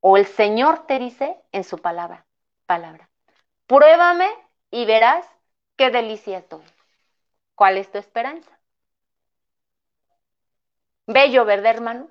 o 0.00 0.16
el 0.16 0.26
Señor 0.26 0.86
te 0.86 0.98
dice 0.98 1.40
en 1.52 1.62
su 1.62 1.78
palabra, 1.78 2.26
palabra, 2.66 3.08
pruébame 3.66 4.28
y 4.72 4.84
verás 4.84 5.24
qué 5.76 5.90
delicia. 5.90 6.44
¿Cuál 7.54 7.78
es 7.78 7.90
tu 7.92 7.98
esperanza? 7.98 8.50
Bello, 11.06 11.44
¿verdad, 11.44 11.76
hermano? 11.76 12.10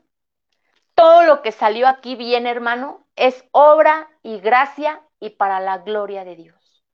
Todo 0.96 1.24
lo 1.24 1.42
que 1.42 1.52
salió 1.52 1.90
aquí 1.90 2.16
bien, 2.16 2.48
hermano, 2.48 3.06
es 3.18 3.44
obra 3.52 4.10
y 4.24 4.40
gracia 4.40 5.02
y 5.20 5.32
para 5.32 5.60
la 5.60 5.80
gloria 5.80 6.24
de 6.24 6.38
Dios. 6.38 6.86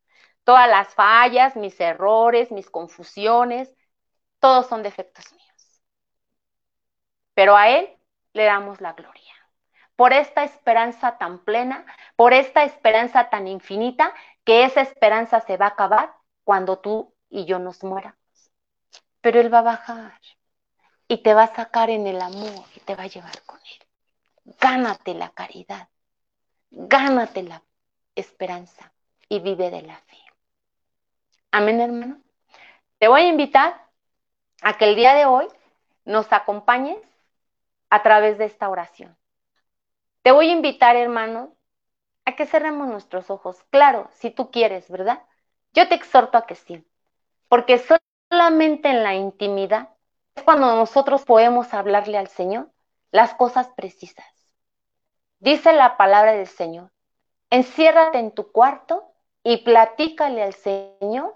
Todas 0.43 0.67
las 0.67 0.95
fallas, 0.95 1.55
mis 1.55 1.79
errores, 1.79 2.51
mis 2.51 2.69
confusiones, 2.69 3.75
todos 4.39 4.67
son 4.67 4.83
defectos 4.83 5.31
míos. 5.33 5.81
Pero 7.33 7.55
a 7.55 7.69
Él 7.69 7.89
le 8.33 8.45
damos 8.45 8.81
la 8.81 8.93
gloria. 8.93 9.33
Por 9.95 10.13
esta 10.13 10.43
esperanza 10.43 11.17
tan 11.17 11.43
plena, 11.43 11.85
por 12.15 12.33
esta 12.33 12.63
esperanza 12.63 13.29
tan 13.29 13.47
infinita, 13.47 14.13
que 14.43 14.63
esa 14.63 14.81
esperanza 14.81 15.41
se 15.41 15.57
va 15.57 15.65
a 15.65 15.69
acabar 15.69 16.15
cuando 16.43 16.79
tú 16.79 17.13
y 17.29 17.45
yo 17.45 17.59
nos 17.59 17.83
muéramos. 17.83 18.17
Pero 19.21 19.39
Él 19.39 19.53
va 19.53 19.59
a 19.59 19.63
bajar 19.63 20.21
y 21.07 21.17
te 21.23 21.33
va 21.33 21.43
a 21.43 21.55
sacar 21.55 21.89
en 21.89 22.05
el 22.07 22.21
amor 22.21 22.65
y 22.75 22.79
te 22.81 22.95
va 22.95 23.03
a 23.03 23.07
llevar 23.07 23.41
con 23.43 23.59
Él. 23.59 23.87
Gánate 24.59 25.13
la 25.13 25.29
caridad, 25.29 25.89
gánate 26.69 27.43
la 27.43 27.63
esperanza 28.15 28.93
y 29.29 29.39
vive 29.39 29.69
de 29.69 29.81
la 29.81 29.97
fe. 29.97 30.17
Amén, 31.51 31.81
hermano. 31.81 32.21
Te 32.99 33.07
voy 33.07 33.21
a 33.21 33.27
invitar 33.27 33.86
a 34.61 34.77
que 34.77 34.85
el 34.85 34.95
día 34.95 35.13
de 35.13 35.25
hoy 35.25 35.47
nos 36.05 36.31
acompañes 36.31 36.97
a 37.89 38.03
través 38.03 38.37
de 38.37 38.45
esta 38.45 38.69
oración. 38.69 39.17
Te 40.21 40.31
voy 40.31 40.49
a 40.49 40.53
invitar, 40.53 40.95
hermano, 40.95 41.55
a 42.25 42.35
que 42.35 42.45
cerremos 42.45 42.87
nuestros 42.87 43.29
ojos. 43.29 43.63
Claro, 43.69 44.09
si 44.13 44.31
tú 44.31 44.51
quieres, 44.51 44.89
¿verdad? 44.89 45.23
Yo 45.73 45.87
te 45.87 45.95
exhorto 45.95 46.37
a 46.37 46.45
que 46.45 46.55
sí, 46.55 46.85
porque 47.47 47.81
solamente 48.29 48.89
en 48.89 49.03
la 49.03 49.15
intimidad 49.15 49.89
es 50.35 50.43
cuando 50.43 50.75
nosotros 50.75 51.23
podemos 51.23 51.73
hablarle 51.73 52.17
al 52.17 52.27
Señor 52.27 52.69
las 53.11 53.33
cosas 53.33 53.69
precisas. 53.69 54.25
Dice 55.39 55.71
la 55.71 55.97
palabra 55.97 56.33
del 56.33 56.47
Señor, 56.47 56.91
enciérrate 57.49 58.19
en 58.19 58.31
tu 58.31 58.51
cuarto 58.51 59.13
y 59.43 59.57
platícale 59.57 60.43
al 60.43 60.53
Señor 60.53 61.35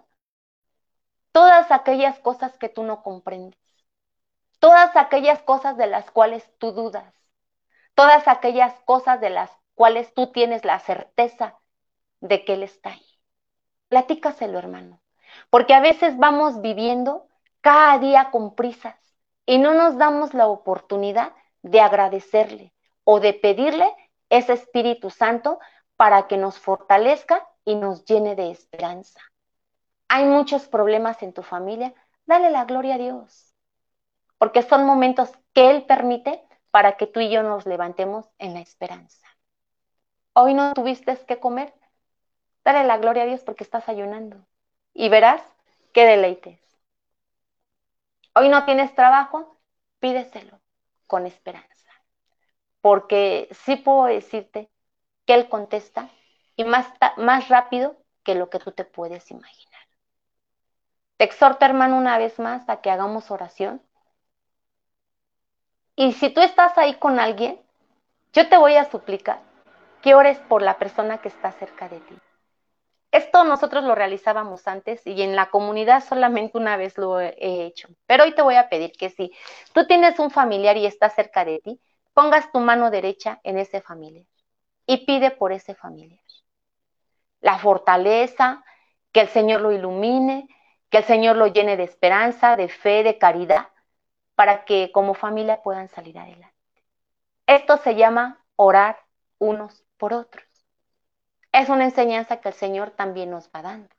todas 1.32 1.72
aquellas 1.72 2.20
cosas 2.20 2.58
que 2.58 2.70
tú 2.70 2.84
no 2.84 3.04
comprendes, 3.04 3.60
todas 4.60 4.96
aquellas 4.96 5.42
cosas 5.42 5.78
de 5.78 5.88
las 5.88 6.12
cuales 6.12 6.50
tú 6.58 6.72
dudas, 6.72 7.14
todas 7.96 8.28
aquellas 8.28 8.74
cosas 8.82 9.20
de 9.22 9.30
las 9.30 9.52
cuales 9.76 10.14
tú 10.14 10.32
tienes 10.32 10.66
la 10.66 10.80
certeza 10.80 11.58
de 12.20 12.46
que 12.46 12.54
Él 12.54 12.64
está 12.64 12.92
ahí. 12.92 13.06
Platícaselo, 13.88 14.60
hermano, 14.60 15.02
porque 15.50 15.74
a 15.74 15.82
veces 15.82 16.18
vamos 16.18 16.62
viviendo 16.62 17.28
cada 17.62 17.98
día 18.00 18.30
con 18.32 18.56
prisas 18.56 18.96
y 19.46 19.58
no 19.58 19.74
nos 19.74 19.98
damos 19.98 20.34
la 20.34 20.48
oportunidad 20.48 21.34
de 21.62 21.82
agradecerle 21.82 22.74
o 23.04 23.20
de 23.20 23.34
pedirle 23.34 23.94
ese 24.30 24.54
Espíritu 24.54 25.10
Santo 25.10 25.60
para 25.96 26.28
que 26.28 26.38
nos 26.38 26.58
fortalezca 26.60 27.48
y 27.66 27.76
nos 27.76 28.06
llene 28.06 28.36
de 28.36 28.52
esperanza. 28.52 29.20
Hay 30.14 30.26
muchos 30.26 30.68
problemas 30.68 31.24
en 31.24 31.32
tu 31.32 31.42
familia, 31.42 31.94
dale 32.26 32.50
la 32.50 32.66
gloria 32.66 32.96
a 32.96 32.98
Dios, 32.98 33.56
porque 34.38 34.62
son 34.62 34.86
momentos 34.86 35.32
que 35.54 35.70
Él 35.70 35.86
permite 35.86 36.44
para 36.70 36.98
que 36.98 37.08
tú 37.08 37.22
y 37.22 37.30
yo 37.30 37.44
nos 37.44 37.66
levantemos 37.66 38.26
en 38.38 38.54
la 38.54 38.60
esperanza. 38.60 39.26
Hoy 40.34 40.54
no 40.54 40.74
tuviste 40.74 41.18
que 41.26 41.40
comer, 41.40 41.74
dale 42.66 42.84
la 42.84 42.98
gloria 42.98 43.24
a 43.24 43.26
Dios 43.26 43.40
porque 43.46 43.64
estás 43.64 43.88
ayunando 43.88 44.46
y 44.94 45.08
verás 45.08 45.42
qué 45.94 46.06
deleites. 46.06 46.60
Hoy 48.36 48.50
no 48.50 48.66
tienes 48.66 48.94
trabajo, 48.94 49.62
pídeselo 50.00 50.60
con 51.08 51.26
esperanza, 51.26 51.90
porque 52.82 53.48
sí 53.64 53.78
puedo 53.78 54.04
decirte 54.08 54.70
que 55.26 55.36
Él 55.36 55.48
contesta 55.48 56.10
y 56.58 56.66
más, 56.66 56.92
más 57.16 57.48
rápido 57.48 57.96
que 58.26 58.36
lo 58.36 58.50
que 58.50 58.60
tú 58.60 58.74
te 58.74 58.84
puedes 58.84 59.32
imaginar. 59.32 59.71
Te 61.22 61.26
exhorto, 61.26 61.64
hermano, 61.66 61.98
una 61.98 62.18
vez 62.18 62.40
más 62.40 62.68
a 62.68 62.82
que 62.82 62.90
hagamos 62.90 63.30
oración. 63.30 63.80
Y 65.96 66.14
si 66.14 66.32
tú 66.32 66.42
estás 66.42 66.76
ahí 66.80 66.96
con 66.96 67.20
alguien, 67.20 67.62
yo 68.34 68.50
te 68.50 68.58
voy 68.58 68.76
a 68.76 68.90
suplicar 68.90 69.40
que 70.02 70.16
ores 70.16 70.40
por 70.40 70.64
la 70.64 70.80
persona 70.80 71.20
que 71.20 71.28
está 71.28 71.52
cerca 71.52 71.88
de 71.88 72.00
ti. 72.00 72.18
Esto 73.12 73.44
nosotros 73.44 73.84
lo 73.84 73.94
realizábamos 73.94 74.68
antes 74.68 75.06
y 75.06 75.22
en 75.22 75.36
la 75.36 75.52
comunidad 75.52 76.04
solamente 76.04 76.58
una 76.58 76.76
vez 76.76 76.98
lo 76.98 77.20
he 77.20 77.36
hecho. 77.38 77.90
Pero 78.08 78.24
hoy 78.24 78.34
te 78.34 78.42
voy 78.42 78.56
a 78.56 78.68
pedir 78.68 78.92
que 78.94 79.12
si 79.12 79.32
tú 79.74 79.86
tienes 79.86 80.18
un 80.18 80.32
familiar 80.32 80.76
y 80.76 80.88
está 80.88 81.12
cerca 81.12 81.46
de 81.46 81.60
ti, 81.60 81.80
pongas 82.16 82.52
tu 82.52 82.60
mano 82.60 82.90
derecha 82.90 83.40
en 83.44 83.60
ese 83.60 83.80
familiar 83.82 84.26
y 84.88 85.06
pide 85.06 85.30
por 85.30 85.52
ese 85.52 85.76
familiar. 85.76 86.24
La 87.42 87.60
fortaleza, 87.60 88.64
que 89.12 89.22
el 89.22 89.28
Señor 89.28 89.62
lo 89.62 89.72
ilumine, 89.72 90.48
que 90.92 91.00
el 91.00 91.04
Señor 91.06 91.38
lo 91.38 91.48
llene 91.48 91.78
de 91.78 91.84
esperanza, 91.84 92.56
de 92.56 92.68
fe, 92.70 93.02
de 93.04 93.18
caridad, 93.18 93.70
para 94.36 94.66
que 94.66 94.92
como 94.92 95.16
familia 95.16 95.64
puedan 95.64 95.90
salir 95.90 96.20
adelante. 96.20 96.54
Esto 97.48 97.78
se 97.78 97.96
llama 97.96 98.44
orar 98.56 99.00
unos 99.40 99.84
por 99.98 100.14
otros. 100.14 100.46
Es 101.52 101.70
una 101.70 101.86
enseñanza 101.86 102.42
que 102.42 102.50
el 102.50 102.56
Señor 102.56 102.92
también 102.92 103.32
nos 103.32 103.50
va 103.50 103.62
dando. 103.62 103.90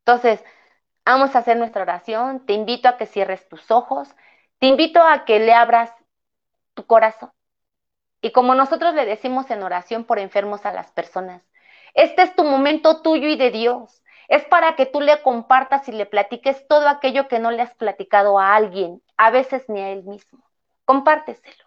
Entonces, 0.00 0.42
vamos 1.04 1.34
a 1.36 1.40
hacer 1.40 1.56
nuestra 1.56 1.82
oración. 1.82 2.44
Te 2.46 2.54
invito 2.54 2.88
a 2.88 2.96
que 2.96 3.06
cierres 3.06 3.46
tus 3.48 3.70
ojos. 3.70 4.08
Te 4.58 4.66
invito 4.66 5.02
a 5.02 5.24
que 5.24 5.38
le 5.38 5.52
abras 5.52 5.92
tu 6.74 6.86
corazón. 6.86 7.30
Y 8.20 8.32
como 8.32 8.54
nosotros 8.54 8.94
le 8.94 9.04
decimos 9.04 9.50
en 9.50 9.62
oración 9.62 10.04
por 10.04 10.18
enfermos 10.18 10.64
a 10.66 10.72
las 10.72 10.90
personas, 10.90 11.42
este 11.94 12.22
es 12.22 12.34
tu 12.34 12.44
momento 12.44 13.02
tuyo 13.02 13.28
y 13.28 13.36
de 13.36 13.50
Dios. 13.50 14.02
Es 14.28 14.44
para 14.44 14.76
que 14.76 14.86
tú 14.86 15.00
le 15.00 15.20
compartas 15.22 15.88
y 15.88 15.92
le 15.92 16.06
platiques 16.06 16.66
todo 16.68 16.88
aquello 16.88 17.28
que 17.28 17.38
no 17.38 17.50
le 17.50 17.62
has 17.62 17.74
platicado 17.74 18.38
a 18.38 18.54
alguien, 18.54 19.02
a 19.16 19.30
veces 19.30 19.68
ni 19.68 19.80
a 19.80 19.90
él 19.90 20.04
mismo. 20.04 20.44
Compárteselo. 20.84 21.64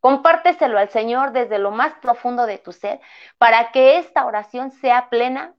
Compárteselo 0.00 0.78
al 0.78 0.90
Señor 0.90 1.32
desde 1.32 1.58
lo 1.58 1.72
más 1.72 1.94
profundo 1.94 2.46
de 2.46 2.58
tu 2.58 2.72
ser 2.72 3.00
para 3.38 3.72
que 3.72 3.98
esta 3.98 4.24
oración 4.24 4.70
sea 4.70 5.08
plena 5.10 5.56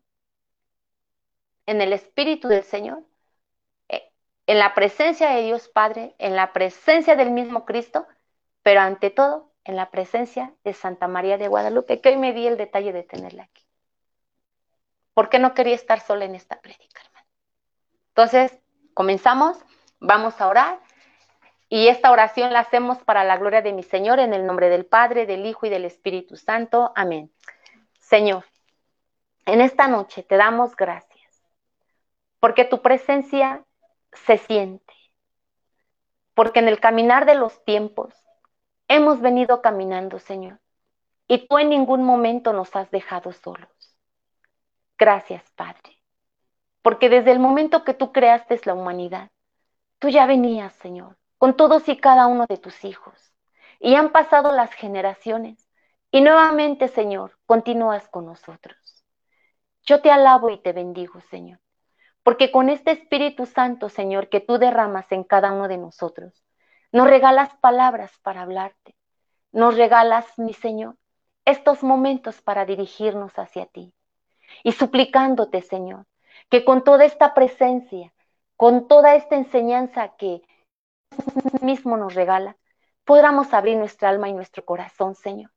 en 1.66 1.82
el 1.82 1.92
Espíritu 1.94 2.48
del 2.48 2.64
Señor, 2.64 3.04
eh, 3.90 4.10
en 4.48 4.60
la 4.60 4.74
presencia 4.74 5.32
de 5.32 5.42
Dios 5.44 5.68
Padre, 5.68 6.16
en 6.18 6.36
la 6.38 6.54
presencia 6.54 7.18
del 7.18 7.32
mismo 7.32 7.66
Cristo, 7.66 8.08
pero 8.64 8.80
ante 8.82 9.10
todo 9.10 9.52
en 9.66 9.76
la 9.76 9.92
presencia 9.92 10.54
de 10.64 10.74
Santa 10.74 11.10
María 11.10 11.38
de 11.38 11.50
Guadalupe, 11.50 12.00
que 12.00 12.10
hoy 12.10 12.18
me 12.18 12.32
di 12.34 12.48
el 12.48 12.58
detalle 12.58 12.94
de 12.94 13.04
tenerla 13.04 13.44
aquí. 13.44 13.67
Porque 15.18 15.40
no 15.40 15.56
quería 15.56 15.74
estar 15.74 16.00
sola 16.00 16.26
en 16.26 16.36
esta 16.36 16.62
prédica, 16.62 17.02
hermano. 17.04 17.26
Entonces, 18.10 18.60
comenzamos, 18.94 19.58
vamos 20.00 20.40
a 20.40 20.48
orar. 20.48 20.80
Y 21.70 21.88
esta 21.88 22.12
oración 22.12 22.54
la 22.54 22.60
hacemos 22.60 23.00
para 23.00 23.24
la 23.24 23.38
gloria 23.38 23.64
de 23.64 23.74
mi 23.74 23.82
Señor, 23.82 24.20
en 24.20 24.36
el 24.36 24.46
nombre 24.46 24.70
del 24.70 24.86
Padre, 24.86 25.26
del 25.26 25.48
Hijo 25.48 25.66
y 25.66 25.70
del 25.70 25.86
Espíritu 25.86 26.38
Santo. 26.38 26.92
Amén. 26.96 27.32
Señor, 28.00 28.46
en 29.48 29.62
esta 29.62 29.88
noche 29.88 30.22
te 30.22 30.38
damos 30.38 30.76
gracias, 30.76 31.42
porque 32.40 32.64
tu 32.66 32.84
presencia 32.84 33.66
se 34.14 34.38
siente, 34.38 34.94
porque 36.36 36.60
en 36.60 36.68
el 36.68 36.80
caminar 36.80 37.26
de 37.26 37.34
los 37.34 37.66
tiempos 37.66 38.14
Hemos 38.90 39.20
venido 39.20 39.62
caminando, 39.62 40.18
Señor, 40.18 40.60
y 41.28 41.46
tú 41.46 41.60
en 41.60 41.70
ningún 41.70 42.04
momento 42.04 42.54
nos 42.54 42.74
has 42.74 42.90
dejado 42.90 43.34
solos. 43.34 43.77
Gracias, 44.98 45.44
Padre, 45.56 46.02
porque 46.82 47.10
desde 47.10 47.32
el 47.32 47.40
momento 47.40 47.84
que 47.84 47.94
tú 47.94 48.12
creaste 48.12 48.60
la 48.66 48.74
humanidad, 48.74 49.30
tú 50.00 50.10
ya 50.10 50.26
venías, 50.26 50.74
Señor, 50.74 51.18
con 51.38 51.56
todos 51.56 51.88
y 51.88 51.98
cada 51.98 52.28
uno 52.28 52.46
de 52.50 52.58
tus 52.58 52.84
hijos, 52.84 53.34
y 53.80 53.96
han 53.96 54.12
pasado 54.12 54.52
las 54.52 54.74
generaciones, 54.74 55.68
y 56.10 56.22
nuevamente, 56.22 56.88
Señor, 56.88 57.38
continúas 57.46 58.08
con 58.08 58.26
nosotros. 58.26 58.78
Yo 59.84 60.02
te 60.02 60.12
alabo 60.12 60.50
y 60.50 60.58
te 60.62 60.74
bendigo, 60.74 61.22
Señor, 61.22 61.60
porque 62.24 62.52
con 62.52 62.70
este 62.70 62.92
Espíritu 62.92 63.46
Santo, 63.46 63.90
Señor, 63.90 64.30
que 64.30 64.40
tú 64.40 64.58
derramas 64.58 65.12
en 65.12 65.24
cada 65.24 65.52
uno 65.52 65.68
de 65.68 65.78
nosotros, 65.78 66.44
nos 66.92 67.08
regalas 67.08 67.56
palabras 67.58 68.12
para 68.24 68.42
hablarte. 68.42 68.96
Nos 69.52 69.78
regalas, 69.78 70.26
mi 70.38 70.54
Señor, 70.54 70.98
estos 71.46 71.84
momentos 71.84 72.42
para 72.42 72.66
dirigirnos 72.66 73.38
hacia 73.38 73.66
ti. 73.66 73.94
Y 74.64 74.72
suplicándote, 74.72 75.62
Señor, 75.62 76.06
que 76.50 76.66
con 76.66 76.84
toda 76.84 77.06
esta 77.06 77.34
presencia, 77.34 78.14
con 78.56 78.88
toda 78.88 79.16
esta 79.16 79.36
enseñanza 79.36 80.16
que 80.18 80.42
mismo 81.62 81.98
nos 81.98 82.14
regala, 82.14 82.58
podamos 83.06 83.54
abrir 83.54 83.78
nuestra 83.78 84.10
alma 84.10 84.30
y 84.30 84.34
nuestro 84.34 84.66
corazón, 84.66 85.16
Señor, 85.16 85.52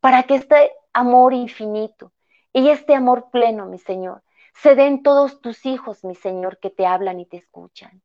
para 0.00 0.24
que 0.24 0.36
este 0.36 0.72
amor 0.92 1.32
infinito 1.32 2.12
y 2.52 2.68
este 2.68 2.94
amor 2.94 3.30
pleno, 3.30 3.66
mi 3.66 3.78
Señor, 3.78 4.22
se 4.54 4.74
den 4.74 5.02
todos 5.02 5.40
tus 5.40 5.66
hijos, 5.66 6.04
mi 6.04 6.14
Señor, 6.14 6.58
que 6.58 6.70
te 6.70 6.86
hablan 6.86 7.18
y 7.18 7.26
te 7.26 7.38
escuchan. 7.38 8.02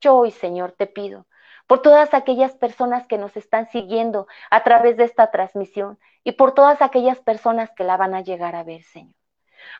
Yo 0.00 0.16
hoy, 0.16 0.32
Señor, 0.32 0.72
te 0.72 0.86
pido 0.86 1.26
por 1.66 1.80
todas 1.80 2.12
aquellas 2.12 2.54
personas 2.56 3.06
que 3.06 3.18
nos 3.18 3.36
están 3.36 3.70
siguiendo 3.70 4.26
a 4.50 4.62
través 4.64 4.96
de 4.96 5.04
esta 5.04 5.30
transmisión 5.30 5.98
y 6.22 6.32
por 6.32 6.52
todas 6.52 6.82
aquellas 6.82 7.20
personas 7.20 7.70
que 7.74 7.84
la 7.84 7.96
van 7.96 8.14
a 8.14 8.20
llegar 8.20 8.54
a 8.54 8.64
ver, 8.64 8.82
Señor. 8.82 9.14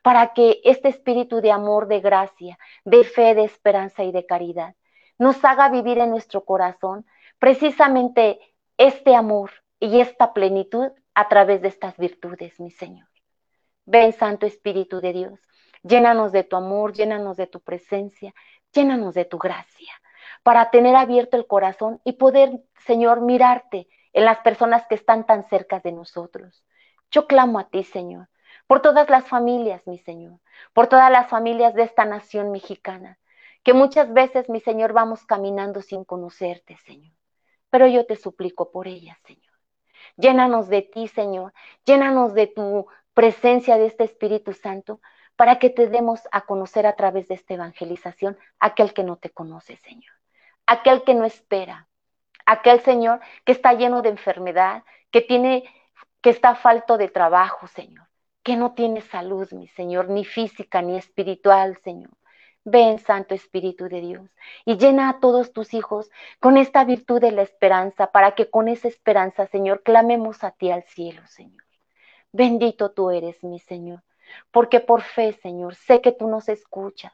Para 0.02 0.32
que 0.32 0.60
este 0.64 0.88
espíritu 0.88 1.40
de 1.40 1.50
amor, 1.52 1.88
de 1.88 2.00
gracia, 2.00 2.58
de 2.84 3.04
fe, 3.04 3.34
de 3.34 3.44
esperanza 3.44 4.04
y 4.04 4.12
de 4.12 4.26
caridad 4.26 4.74
nos 5.18 5.44
haga 5.44 5.68
vivir 5.68 5.98
en 5.98 6.10
nuestro 6.10 6.44
corazón 6.44 7.06
precisamente 7.38 8.40
este 8.76 9.14
amor 9.14 9.50
y 9.78 10.00
esta 10.00 10.32
plenitud 10.32 10.90
a 11.14 11.28
través 11.28 11.62
de 11.62 11.68
estas 11.68 11.96
virtudes, 11.96 12.58
mi 12.58 12.70
Señor. 12.70 13.08
Ven, 13.86 14.12
Santo 14.12 14.46
Espíritu 14.46 15.00
de 15.00 15.12
Dios, 15.12 15.40
llénanos 15.82 16.32
de 16.32 16.42
tu 16.42 16.56
amor, 16.56 16.92
llénanos 16.92 17.36
de 17.36 17.46
tu 17.46 17.60
presencia, 17.60 18.34
llénanos 18.72 19.14
de 19.14 19.24
tu 19.24 19.38
gracia 19.38 19.92
para 20.42 20.70
tener 20.70 20.96
abierto 20.96 21.36
el 21.36 21.46
corazón 21.46 22.00
y 22.04 22.12
poder, 22.12 22.62
Señor, 22.86 23.20
mirarte 23.20 23.88
en 24.12 24.24
las 24.24 24.38
personas 24.40 24.86
que 24.86 24.94
están 24.94 25.26
tan 25.26 25.48
cerca 25.48 25.80
de 25.80 25.92
nosotros. 25.92 26.64
Yo 27.10 27.26
clamo 27.26 27.58
a 27.58 27.68
ti, 27.68 27.84
Señor, 27.84 28.28
por 28.66 28.80
todas 28.80 29.08
las 29.10 29.26
familias, 29.26 29.86
mi 29.86 29.98
Señor, 29.98 30.40
por 30.72 30.86
todas 30.86 31.10
las 31.10 31.28
familias 31.28 31.74
de 31.74 31.82
esta 31.82 32.04
nación 32.04 32.50
mexicana, 32.50 33.18
que 33.62 33.72
muchas 33.72 34.12
veces, 34.12 34.48
mi 34.48 34.60
Señor, 34.60 34.92
vamos 34.92 35.24
caminando 35.24 35.82
sin 35.82 36.04
conocerte, 36.04 36.76
Señor. 36.78 37.14
Pero 37.70 37.86
yo 37.86 38.06
te 38.06 38.16
suplico 38.16 38.70
por 38.70 38.86
ellas, 38.86 39.18
Señor. 39.24 39.52
Llénanos 40.16 40.68
de 40.68 40.82
ti, 40.82 41.08
Señor. 41.08 41.52
Llénanos 41.84 42.34
de 42.34 42.46
tu 42.46 42.86
presencia 43.14 43.78
de 43.78 43.86
este 43.86 44.04
Espíritu 44.04 44.52
Santo 44.52 45.00
para 45.36 45.58
que 45.58 45.70
te 45.70 45.88
demos 45.88 46.20
a 46.30 46.42
conocer 46.42 46.86
a 46.86 46.94
través 46.94 47.28
de 47.28 47.34
esta 47.34 47.54
evangelización 47.54 48.38
aquel 48.60 48.92
que 48.92 49.02
no 49.02 49.16
te 49.16 49.30
conoce, 49.30 49.76
Señor 49.76 50.12
aquel 50.66 51.04
que 51.04 51.14
no 51.14 51.24
espera, 51.24 51.88
aquel 52.46 52.80
Señor 52.80 53.20
que 53.44 53.52
está 53.52 53.72
lleno 53.74 54.02
de 54.02 54.10
enfermedad, 54.10 54.84
que 55.10 55.20
tiene, 55.20 55.64
que 56.20 56.30
está 56.30 56.54
falto 56.54 56.96
de 56.96 57.08
trabajo, 57.08 57.66
Señor, 57.66 58.06
que 58.44 58.56
no 58.56 58.74
tiene 58.74 59.00
salud, 59.00 59.50
mi 59.52 59.66
Señor, 59.68 60.08
ni 60.08 60.24
física 60.24 60.82
ni 60.82 60.96
espiritual, 60.96 61.78
Señor. 61.82 62.12
Ven, 62.66 62.98
Santo 62.98 63.34
Espíritu 63.34 63.88
de 63.88 64.00
Dios, 64.00 64.30
y 64.64 64.76
llena 64.78 65.10
a 65.10 65.20
todos 65.20 65.52
tus 65.52 65.74
hijos 65.74 66.10
con 66.40 66.56
esta 66.56 66.84
virtud 66.84 67.20
de 67.20 67.32
la 67.32 67.42
esperanza, 67.42 68.12
para 68.12 68.34
que 68.34 68.48
con 68.48 68.68
esa 68.68 68.88
esperanza, 68.88 69.46
Señor, 69.46 69.82
clamemos 69.82 70.44
a 70.44 70.52
ti 70.52 70.70
al 70.70 70.84
cielo, 70.84 71.26
Señor. 71.26 71.64
Bendito 72.32 72.92
tú 72.92 73.10
eres, 73.10 73.42
mi 73.44 73.58
Señor, 73.58 74.02
porque 74.50 74.80
por 74.80 75.02
fe, 75.02 75.32
Señor, 75.32 75.74
sé 75.74 76.00
que 76.00 76.12
tú 76.12 76.28
nos 76.28 76.48
escuchas 76.48 77.12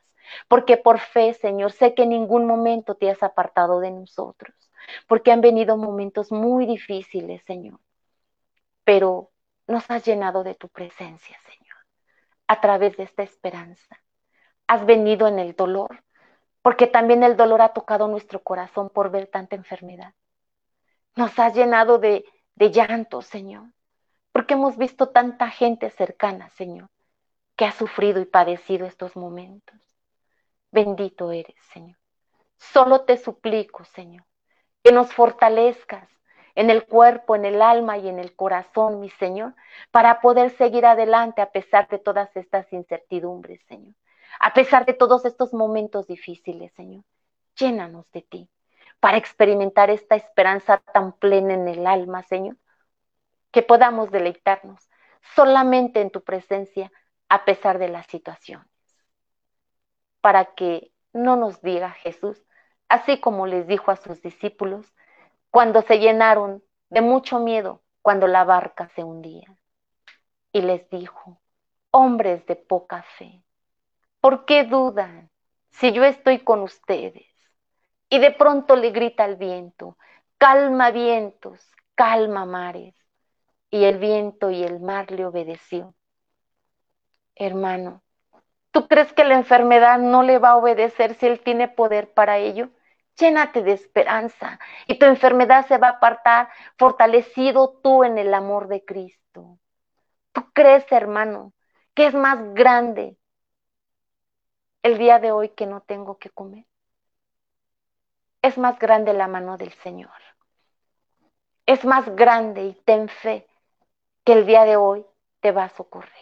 porque 0.48 0.76
por 0.76 0.98
fe, 0.98 1.34
Señor, 1.34 1.72
sé 1.72 1.94
que 1.94 2.04
en 2.04 2.10
ningún 2.10 2.46
momento 2.46 2.94
te 2.94 3.10
has 3.10 3.22
apartado 3.22 3.80
de 3.80 3.90
nosotros, 3.90 4.54
porque 5.06 5.32
han 5.32 5.40
venido 5.40 5.76
momentos 5.76 6.32
muy 6.32 6.66
difíciles, 6.66 7.42
Señor, 7.44 7.80
pero 8.84 9.30
nos 9.70 9.90
has 9.90 10.04
llenado 10.04 10.42
de 10.42 10.54
tu 10.54 10.68
presencia, 10.68 11.38
Señor, 11.44 11.76
a 12.46 12.60
través 12.60 12.96
de 12.96 13.04
esta 13.04 13.22
esperanza. 13.22 14.00
Has 14.66 14.84
venido 14.84 15.28
en 15.28 15.38
el 15.38 15.54
dolor, 15.54 16.02
porque 16.62 16.86
también 16.86 17.22
el 17.22 17.36
dolor 17.36 17.62
ha 17.62 17.72
tocado 17.72 18.08
nuestro 18.08 18.42
corazón 18.42 18.90
por 18.90 19.10
ver 19.10 19.28
tanta 19.28 19.56
enfermedad. 19.56 20.14
Nos 21.16 21.38
has 21.38 21.54
llenado 21.54 21.98
de, 21.98 22.24
de 22.54 22.70
llanto, 22.70 23.22
Señor, 23.22 23.72
porque 24.32 24.54
hemos 24.54 24.76
visto 24.76 25.10
tanta 25.10 25.48
gente 25.50 25.90
cercana, 25.90 26.48
Señor, 26.50 26.90
que 27.56 27.64
ha 27.64 27.72
sufrido 27.72 28.20
y 28.20 28.26
padecido 28.26 28.86
estos 28.86 29.16
momentos. 29.16 29.78
Bendito 30.70 31.32
eres, 31.32 31.56
Señor. 31.72 31.98
Solo 32.56 33.04
te 33.04 33.16
suplico, 33.16 33.84
Señor, 33.84 34.24
que 34.82 34.92
nos 34.92 35.12
fortalezcas 35.12 36.08
en 36.60 36.68
el 36.68 36.84
cuerpo, 36.84 37.36
en 37.36 37.46
el 37.46 37.62
alma 37.62 37.96
y 37.96 38.06
en 38.06 38.18
el 38.18 38.36
corazón, 38.36 39.00
mi 39.00 39.08
Señor, 39.08 39.54
para 39.90 40.20
poder 40.20 40.50
seguir 40.50 40.84
adelante 40.84 41.40
a 41.40 41.52
pesar 41.52 41.88
de 41.88 41.98
todas 41.98 42.36
estas 42.36 42.70
incertidumbres, 42.74 43.62
Señor. 43.66 43.94
A 44.38 44.52
pesar 44.52 44.84
de 44.84 44.92
todos 44.92 45.24
estos 45.24 45.54
momentos 45.54 46.06
difíciles, 46.06 46.70
Señor. 46.74 47.02
Llénanos 47.56 48.10
de 48.12 48.20
ti 48.20 48.50
para 49.00 49.16
experimentar 49.16 49.88
esta 49.88 50.16
esperanza 50.16 50.82
tan 50.92 51.12
plena 51.12 51.54
en 51.54 51.66
el 51.66 51.86
alma, 51.86 52.22
Señor, 52.24 52.58
que 53.52 53.62
podamos 53.62 54.10
deleitarnos 54.10 54.86
solamente 55.34 56.02
en 56.02 56.10
tu 56.10 56.22
presencia 56.22 56.92
a 57.30 57.46
pesar 57.46 57.78
de 57.78 57.88
la 57.88 58.02
situación 58.02 58.68
para 60.20 60.54
que 60.54 60.92
no 61.14 61.36
nos 61.36 61.62
diga 61.62 61.92
Jesús, 61.92 62.44
así 62.90 63.18
como 63.18 63.46
les 63.46 63.66
dijo 63.66 63.90
a 63.90 63.96
sus 63.96 64.20
discípulos 64.20 64.92
cuando 65.50 65.82
se 65.82 65.98
llenaron 65.98 66.62
de 66.88 67.00
mucho 67.00 67.38
miedo 67.40 67.82
cuando 68.02 68.26
la 68.26 68.44
barca 68.44 68.88
se 68.94 69.04
hundía. 69.04 69.56
Y 70.52 70.62
les 70.62 70.88
dijo, 70.90 71.40
hombres 71.90 72.44
de 72.46 72.56
poca 72.56 73.04
fe, 73.18 73.44
¿por 74.20 74.44
qué 74.44 74.64
dudan 74.64 75.30
si 75.70 75.92
yo 75.92 76.04
estoy 76.04 76.40
con 76.40 76.60
ustedes? 76.60 77.26
Y 78.08 78.18
de 78.18 78.32
pronto 78.32 78.74
le 78.76 78.90
grita 78.90 79.24
al 79.24 79.36
viento, 79.36 79.96
calma 80.38 80.90
vientos, 80.90 81.60
calma 81.94 82.44
mares. 82.44 82.94
Y 83.70 83.84
el 83.84 83.98
viento 83.98 84.50
y 84.50 84.64
el 84.64 84.80
mar 84.80 85.12
le 85.12 85.24
obedeció. 85.24 85.94
Hermano, 87.36 88.02
¿Tú 88.72 88.86
crees 88.86 89.12
que 89.12 89.24
la 89.24 89.34
enfermedad 89.34 89.98
no 89.98 90.22
le 90.22 90.38
va 90.38 90.50
a 90.50 90.56
obedecer 90.56 91.14
si 91.14 91.26
Él 91.26 91.40
tiene 91.40 91.68
poder 91.68 92.12
para 92.12 92.38
ello? 92.38 92.70
Llénate 93.20 93.62
de 93.62 93.72
esperanza 93.72 94.58
y 94.88 94.98
tu 94.98 95.06
enfermedad 95.06 95.66
se 95.68 95.78
va 95.78 95.88
a 95.88 95.90
apartar 95.92 96.48
fortalecido 96.78 97.78
tú 97.82 98.04
en 98.04 98.18
el 98.18 98.34
amor 98.34 98.68
de 98.68 98.84
Cristo. 98.84 99.60
¿Tú 100.32 100.52
crees, 100.54 100.90
hermano, 100.92 101.54
que 101.94 102.06
es 102.06 102.14
más 102.14 102.38
grande 102.54 103.18
el 104.82 104.98
día 104.98 105.18
de 105.18 105.32
hoy 105.32 105.48
que 105.50 105.64
no 105.66 105.80
tengo 105.80 106.18
que 106.18 106.28
comer? 106.28 106.66
Es 108.42 108.58
más 108.58 108.78
grande 108.78 109.14
la 109.14 109.28
mano 109.28 109.56
del 109.56 109.72
Señor. 109.72 110.10
es 111.66 111.86
más 111.86 112.06
grande 112.16 112.66
y 112.66 112.74
ten 112.84 113.08
fe 113.08 113.46
que 114.24 114.32
el 114.34 114.46
día 114.46 114.64
de 114.64 114.76
hoy 114.76 115.06
te 115.40 115.52
va 115.52 115.64
a 115.64 115.70
socorrer. 115.70 116.12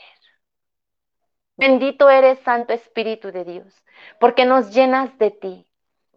Bendito 1.59 2.09
eres, 2.09 2.39
Santo 2.39 2.73
Espíritu 2.73 3.33
de 3.33 3.45
Dios, 3.45 3.85
porque 4.19 4.47
nos 4.47 4.73
llenas 4.73 5.19
de 5.19 5.31
ti, 5.31 5.68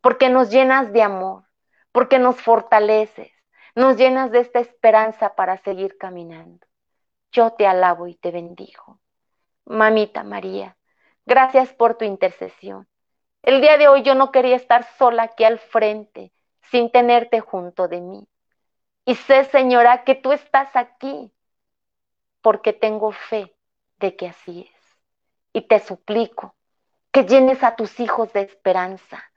porque 0.02 0.30
nos 0.30 0.50
llenas 0.50 0.92
de 0.92 1.04
amor, 1.04 1.44
porque 1.92 2.20
nos 2.20 2.42
fortaleces, 2.42 3.32
nos 3.76 3.98
llenas 3.98 4.32
de 4.32 4.40
esta 4.40 4.60
esperanza 4.60 5.36
para 5.36 5.58
seguir 5.58 5.98
caminando. 5.98 6.66
Yo 7.32 7.52
te 7.52 7.68
alabo 7.68 8.08
y 8.08 8.16
te 8.16 8.32
bendigo. 8.32 9.00
Mamita 9.66 10.24
María, 10.24 10.76
gracias 11.26 11.72
por 11.74 11.96
tu 11.96 12.04
intercesión. 12.04 12.88
El 13.44 13.62
día 13.62 13.78
de 13.78 13.88
hoy 13.88 14.04
yo 14.04 14.16
no 14.16 14.32
quería 14.32 14.56
estar 14.56 14.84
sola 14.98 15.24
aquí 15.24 15.44
al 15.44 15.60
frente, 15.60 16.34
sin 16.72 16.92
tenerte 16.92 17.40
junto 17.40 17.88
de 17.88 18.02
mí. 18.02 18.28
Y 19.06 19.16
sé, 19.16 19.46
Señora, 19.46 20.04
que 20.04 20.16
tú 20.16 20.32
estás 20.32 20.76
aquí, 20.76 21.32
porque 22.42 22.74
tengo 22.74 23.12
fe 23.12 23.56
de 24.00 24.16
que 24.16 24.28
así 24.28 24.70
es. 24.72 24.82
Y 25.54 25.62
te 25.62 25.80
suplico 25.80 26.56
que 27.12 27.26
llenes 27.26 27.64
a 27.64 27.76
tus 27.76 28.00
hijos 28.00 28.32
de 28.34 28.42
esperanza 28.42 29.31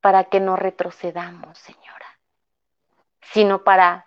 para 0.00 0.24
que 0.24 0.40
no 0.40 0.56
retrocedamos, 0.56 1.58
Señora, 1.58 2.18
sino 3.20 3.64
para, 3.64 4.04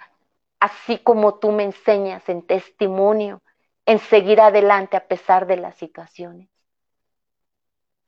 así 0.59 0.97
como 0.99 1.35
tú 1.35 1.51
me 1.51 1.63
enseñas 1.63 2.27
en 2.29 2.45
testimonio, 2.45 3.41
en 3.85 3.99
seguir 3.99 4.41
adelante 4.41 4.97
a 4.97 5.07
pesar 5.07 5.45
de 5.45 5.57
las 5.57 5.75
situaciones. 5.75 6.49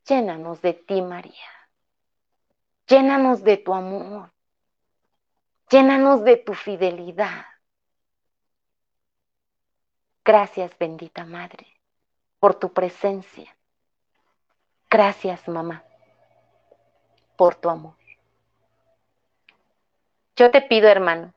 Llénanos 0.07 0.61
de 0.61 0.73
ti, 0.73 1.01
María. 1.01 1.33
Llénanos 2.87 3.43
de 3.43 3.57
tu 3.57 3.73
amor. 3.73 4.31
Llénanos 5.69 6.23
de 6.23 6.37
tu 6.37 6.53
fidelidad. 6.53 7.45
Gracias, 10.23 10.77
bendita 10.79 11.25
Madre, 11.25 11.67
por 12.39 12.55
tu 12.55 12.73
presencia. 12.73 13.55
Gracias, 14.89 15.47
mamá, 15.47 15.83
por 17.35 17.55
tu 17.55 17.69
amor. 17.69 17.95
Yo 20.35 20.51
te 20.51 20.61
pido, 20.61 20.89
hermano, 20.89 21.33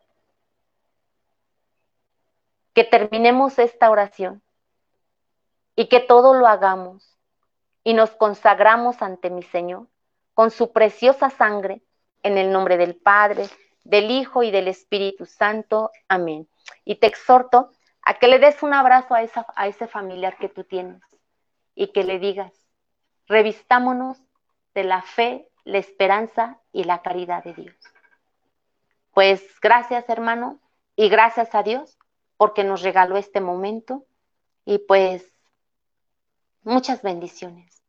que 2.74 2.84
terminemos 2.84 3.58
esta 3.58 3.90
oración 3.90 4.42
y 5.76 5.88
que 5.88 6.00
todo 6.00 6.34
lo 6.34 6.46
hagamos 6.46 7.16
y 7.84 7.94
nos 7.94 8.10
consagramos 8.10 9.02
ante 9.02 9.30
mi 9.30 9.42
Señor 9.42 9.86
con 10.34 10.50
su 10.50 10.72
preciosa 10.72 11.30
sangre 11.30 11.82
en 12.22 12.38
el 12.38 12.52
nombre 12.52 12.76
del 12.76 12.96
Padre, 12.96 13.48
del 13.84 14.10
Hijo 14.10 14.42
y 14.42 14.50
del 14.50 14.68
Espíritu 14.68 15.26
Santo. 15.26 15.90
Amén. 16.08 16.48
Y 16.84 16.96
te 16.96 17.06
exhorto 17.06 17.70
a 18.02 18.14
que 18.14 18.28
le 18.28 18.38
des 18.38 18.62
un 18.62 18.74
abrazo 18.74 19.14
a, 19.14 19.22
esa, 19.22 19.46
a 19.54 19.66
ese 19.66 19.86
familiar 19.86 20.36
que 20.38 20.48
tú 20.48 20.64
tienes 20.64 21.02
y 21.74 21.92
que 21.92 22.04
le 22.04 22.18
digas, 22.18 22.52
revistámonos 23.26 24.18
de 24.74 24.84
la 24.84 25.02
fe, 25.02 25.48
la 25.68 25.76
esperanza 25.76 26.58
y 26.72 26.84
la 26.84 27.02
caridad 27.02 27.44
de 27.44 27.52
Dios. 27.52 27.76
Pues 29.12 29.42
gracias 29.60 30.08
hermano 30.08 30.60
y 30.96 31.10
gracias 31.10 31.54
a 31.54 31.62
Dios 31.62 31.98
porque 32.38 32.64
nos 32.64 32.80
regaló 32.80 33.18
este 33.18 33.42
momento 33.42 34.06
y 34.64 34.78
pues 34.78 35.30
muchas 36.62 37.02
bendiciones. 37.02 37.82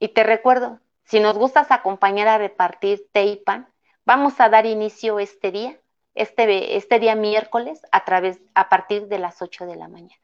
Y 0.00 0.08
te 0.08 0.22
recuerdo, 0.22 0.80
si 1.04 1.18
nos 1.18 1.38
gustas 1.38 1.70
acompañar 1.70 2.28
a 2.28 2.36
repartir 2.36 3.08
té 3.10 3.24
y 3.24 3.36
pan, 3.36 3.72
vamos 4.04 4.38
a 4.38 4.50
dar 4.50 4.66
inicio 4.66 5.18
este 5.18 5.50
día, 5.50 5.80
este, 6.14 6.76
este 6.76 6.98
día 6.98 7.14
miércoles, 7.14 7.80
a, 7.90 8.04
través, 8.04 8.38
a 8.54 8.68
partir 8.68 9.08
de 9.08 9.18
las 9.18 9.40
8 9.40 9.64
de 9.64 9.76
la 9.76 9.88
mañana. 9.88 10.22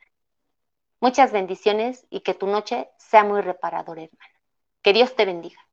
Muchas 1.01 1.33
bendiciones 1.33 2.07
y 2.11 2.21
que 2.21 2.35
tu 2.35 2.47
noche 2.47 2.91
sea 2.99 3.25
muy 3.25 3.41
reparadora, 3.41 4.03
hermana. 4.03 4.35
Que 4.83 4.93
Dios 4.93 5.16
te 5.16 5.25
bendiga. 5.25 5.68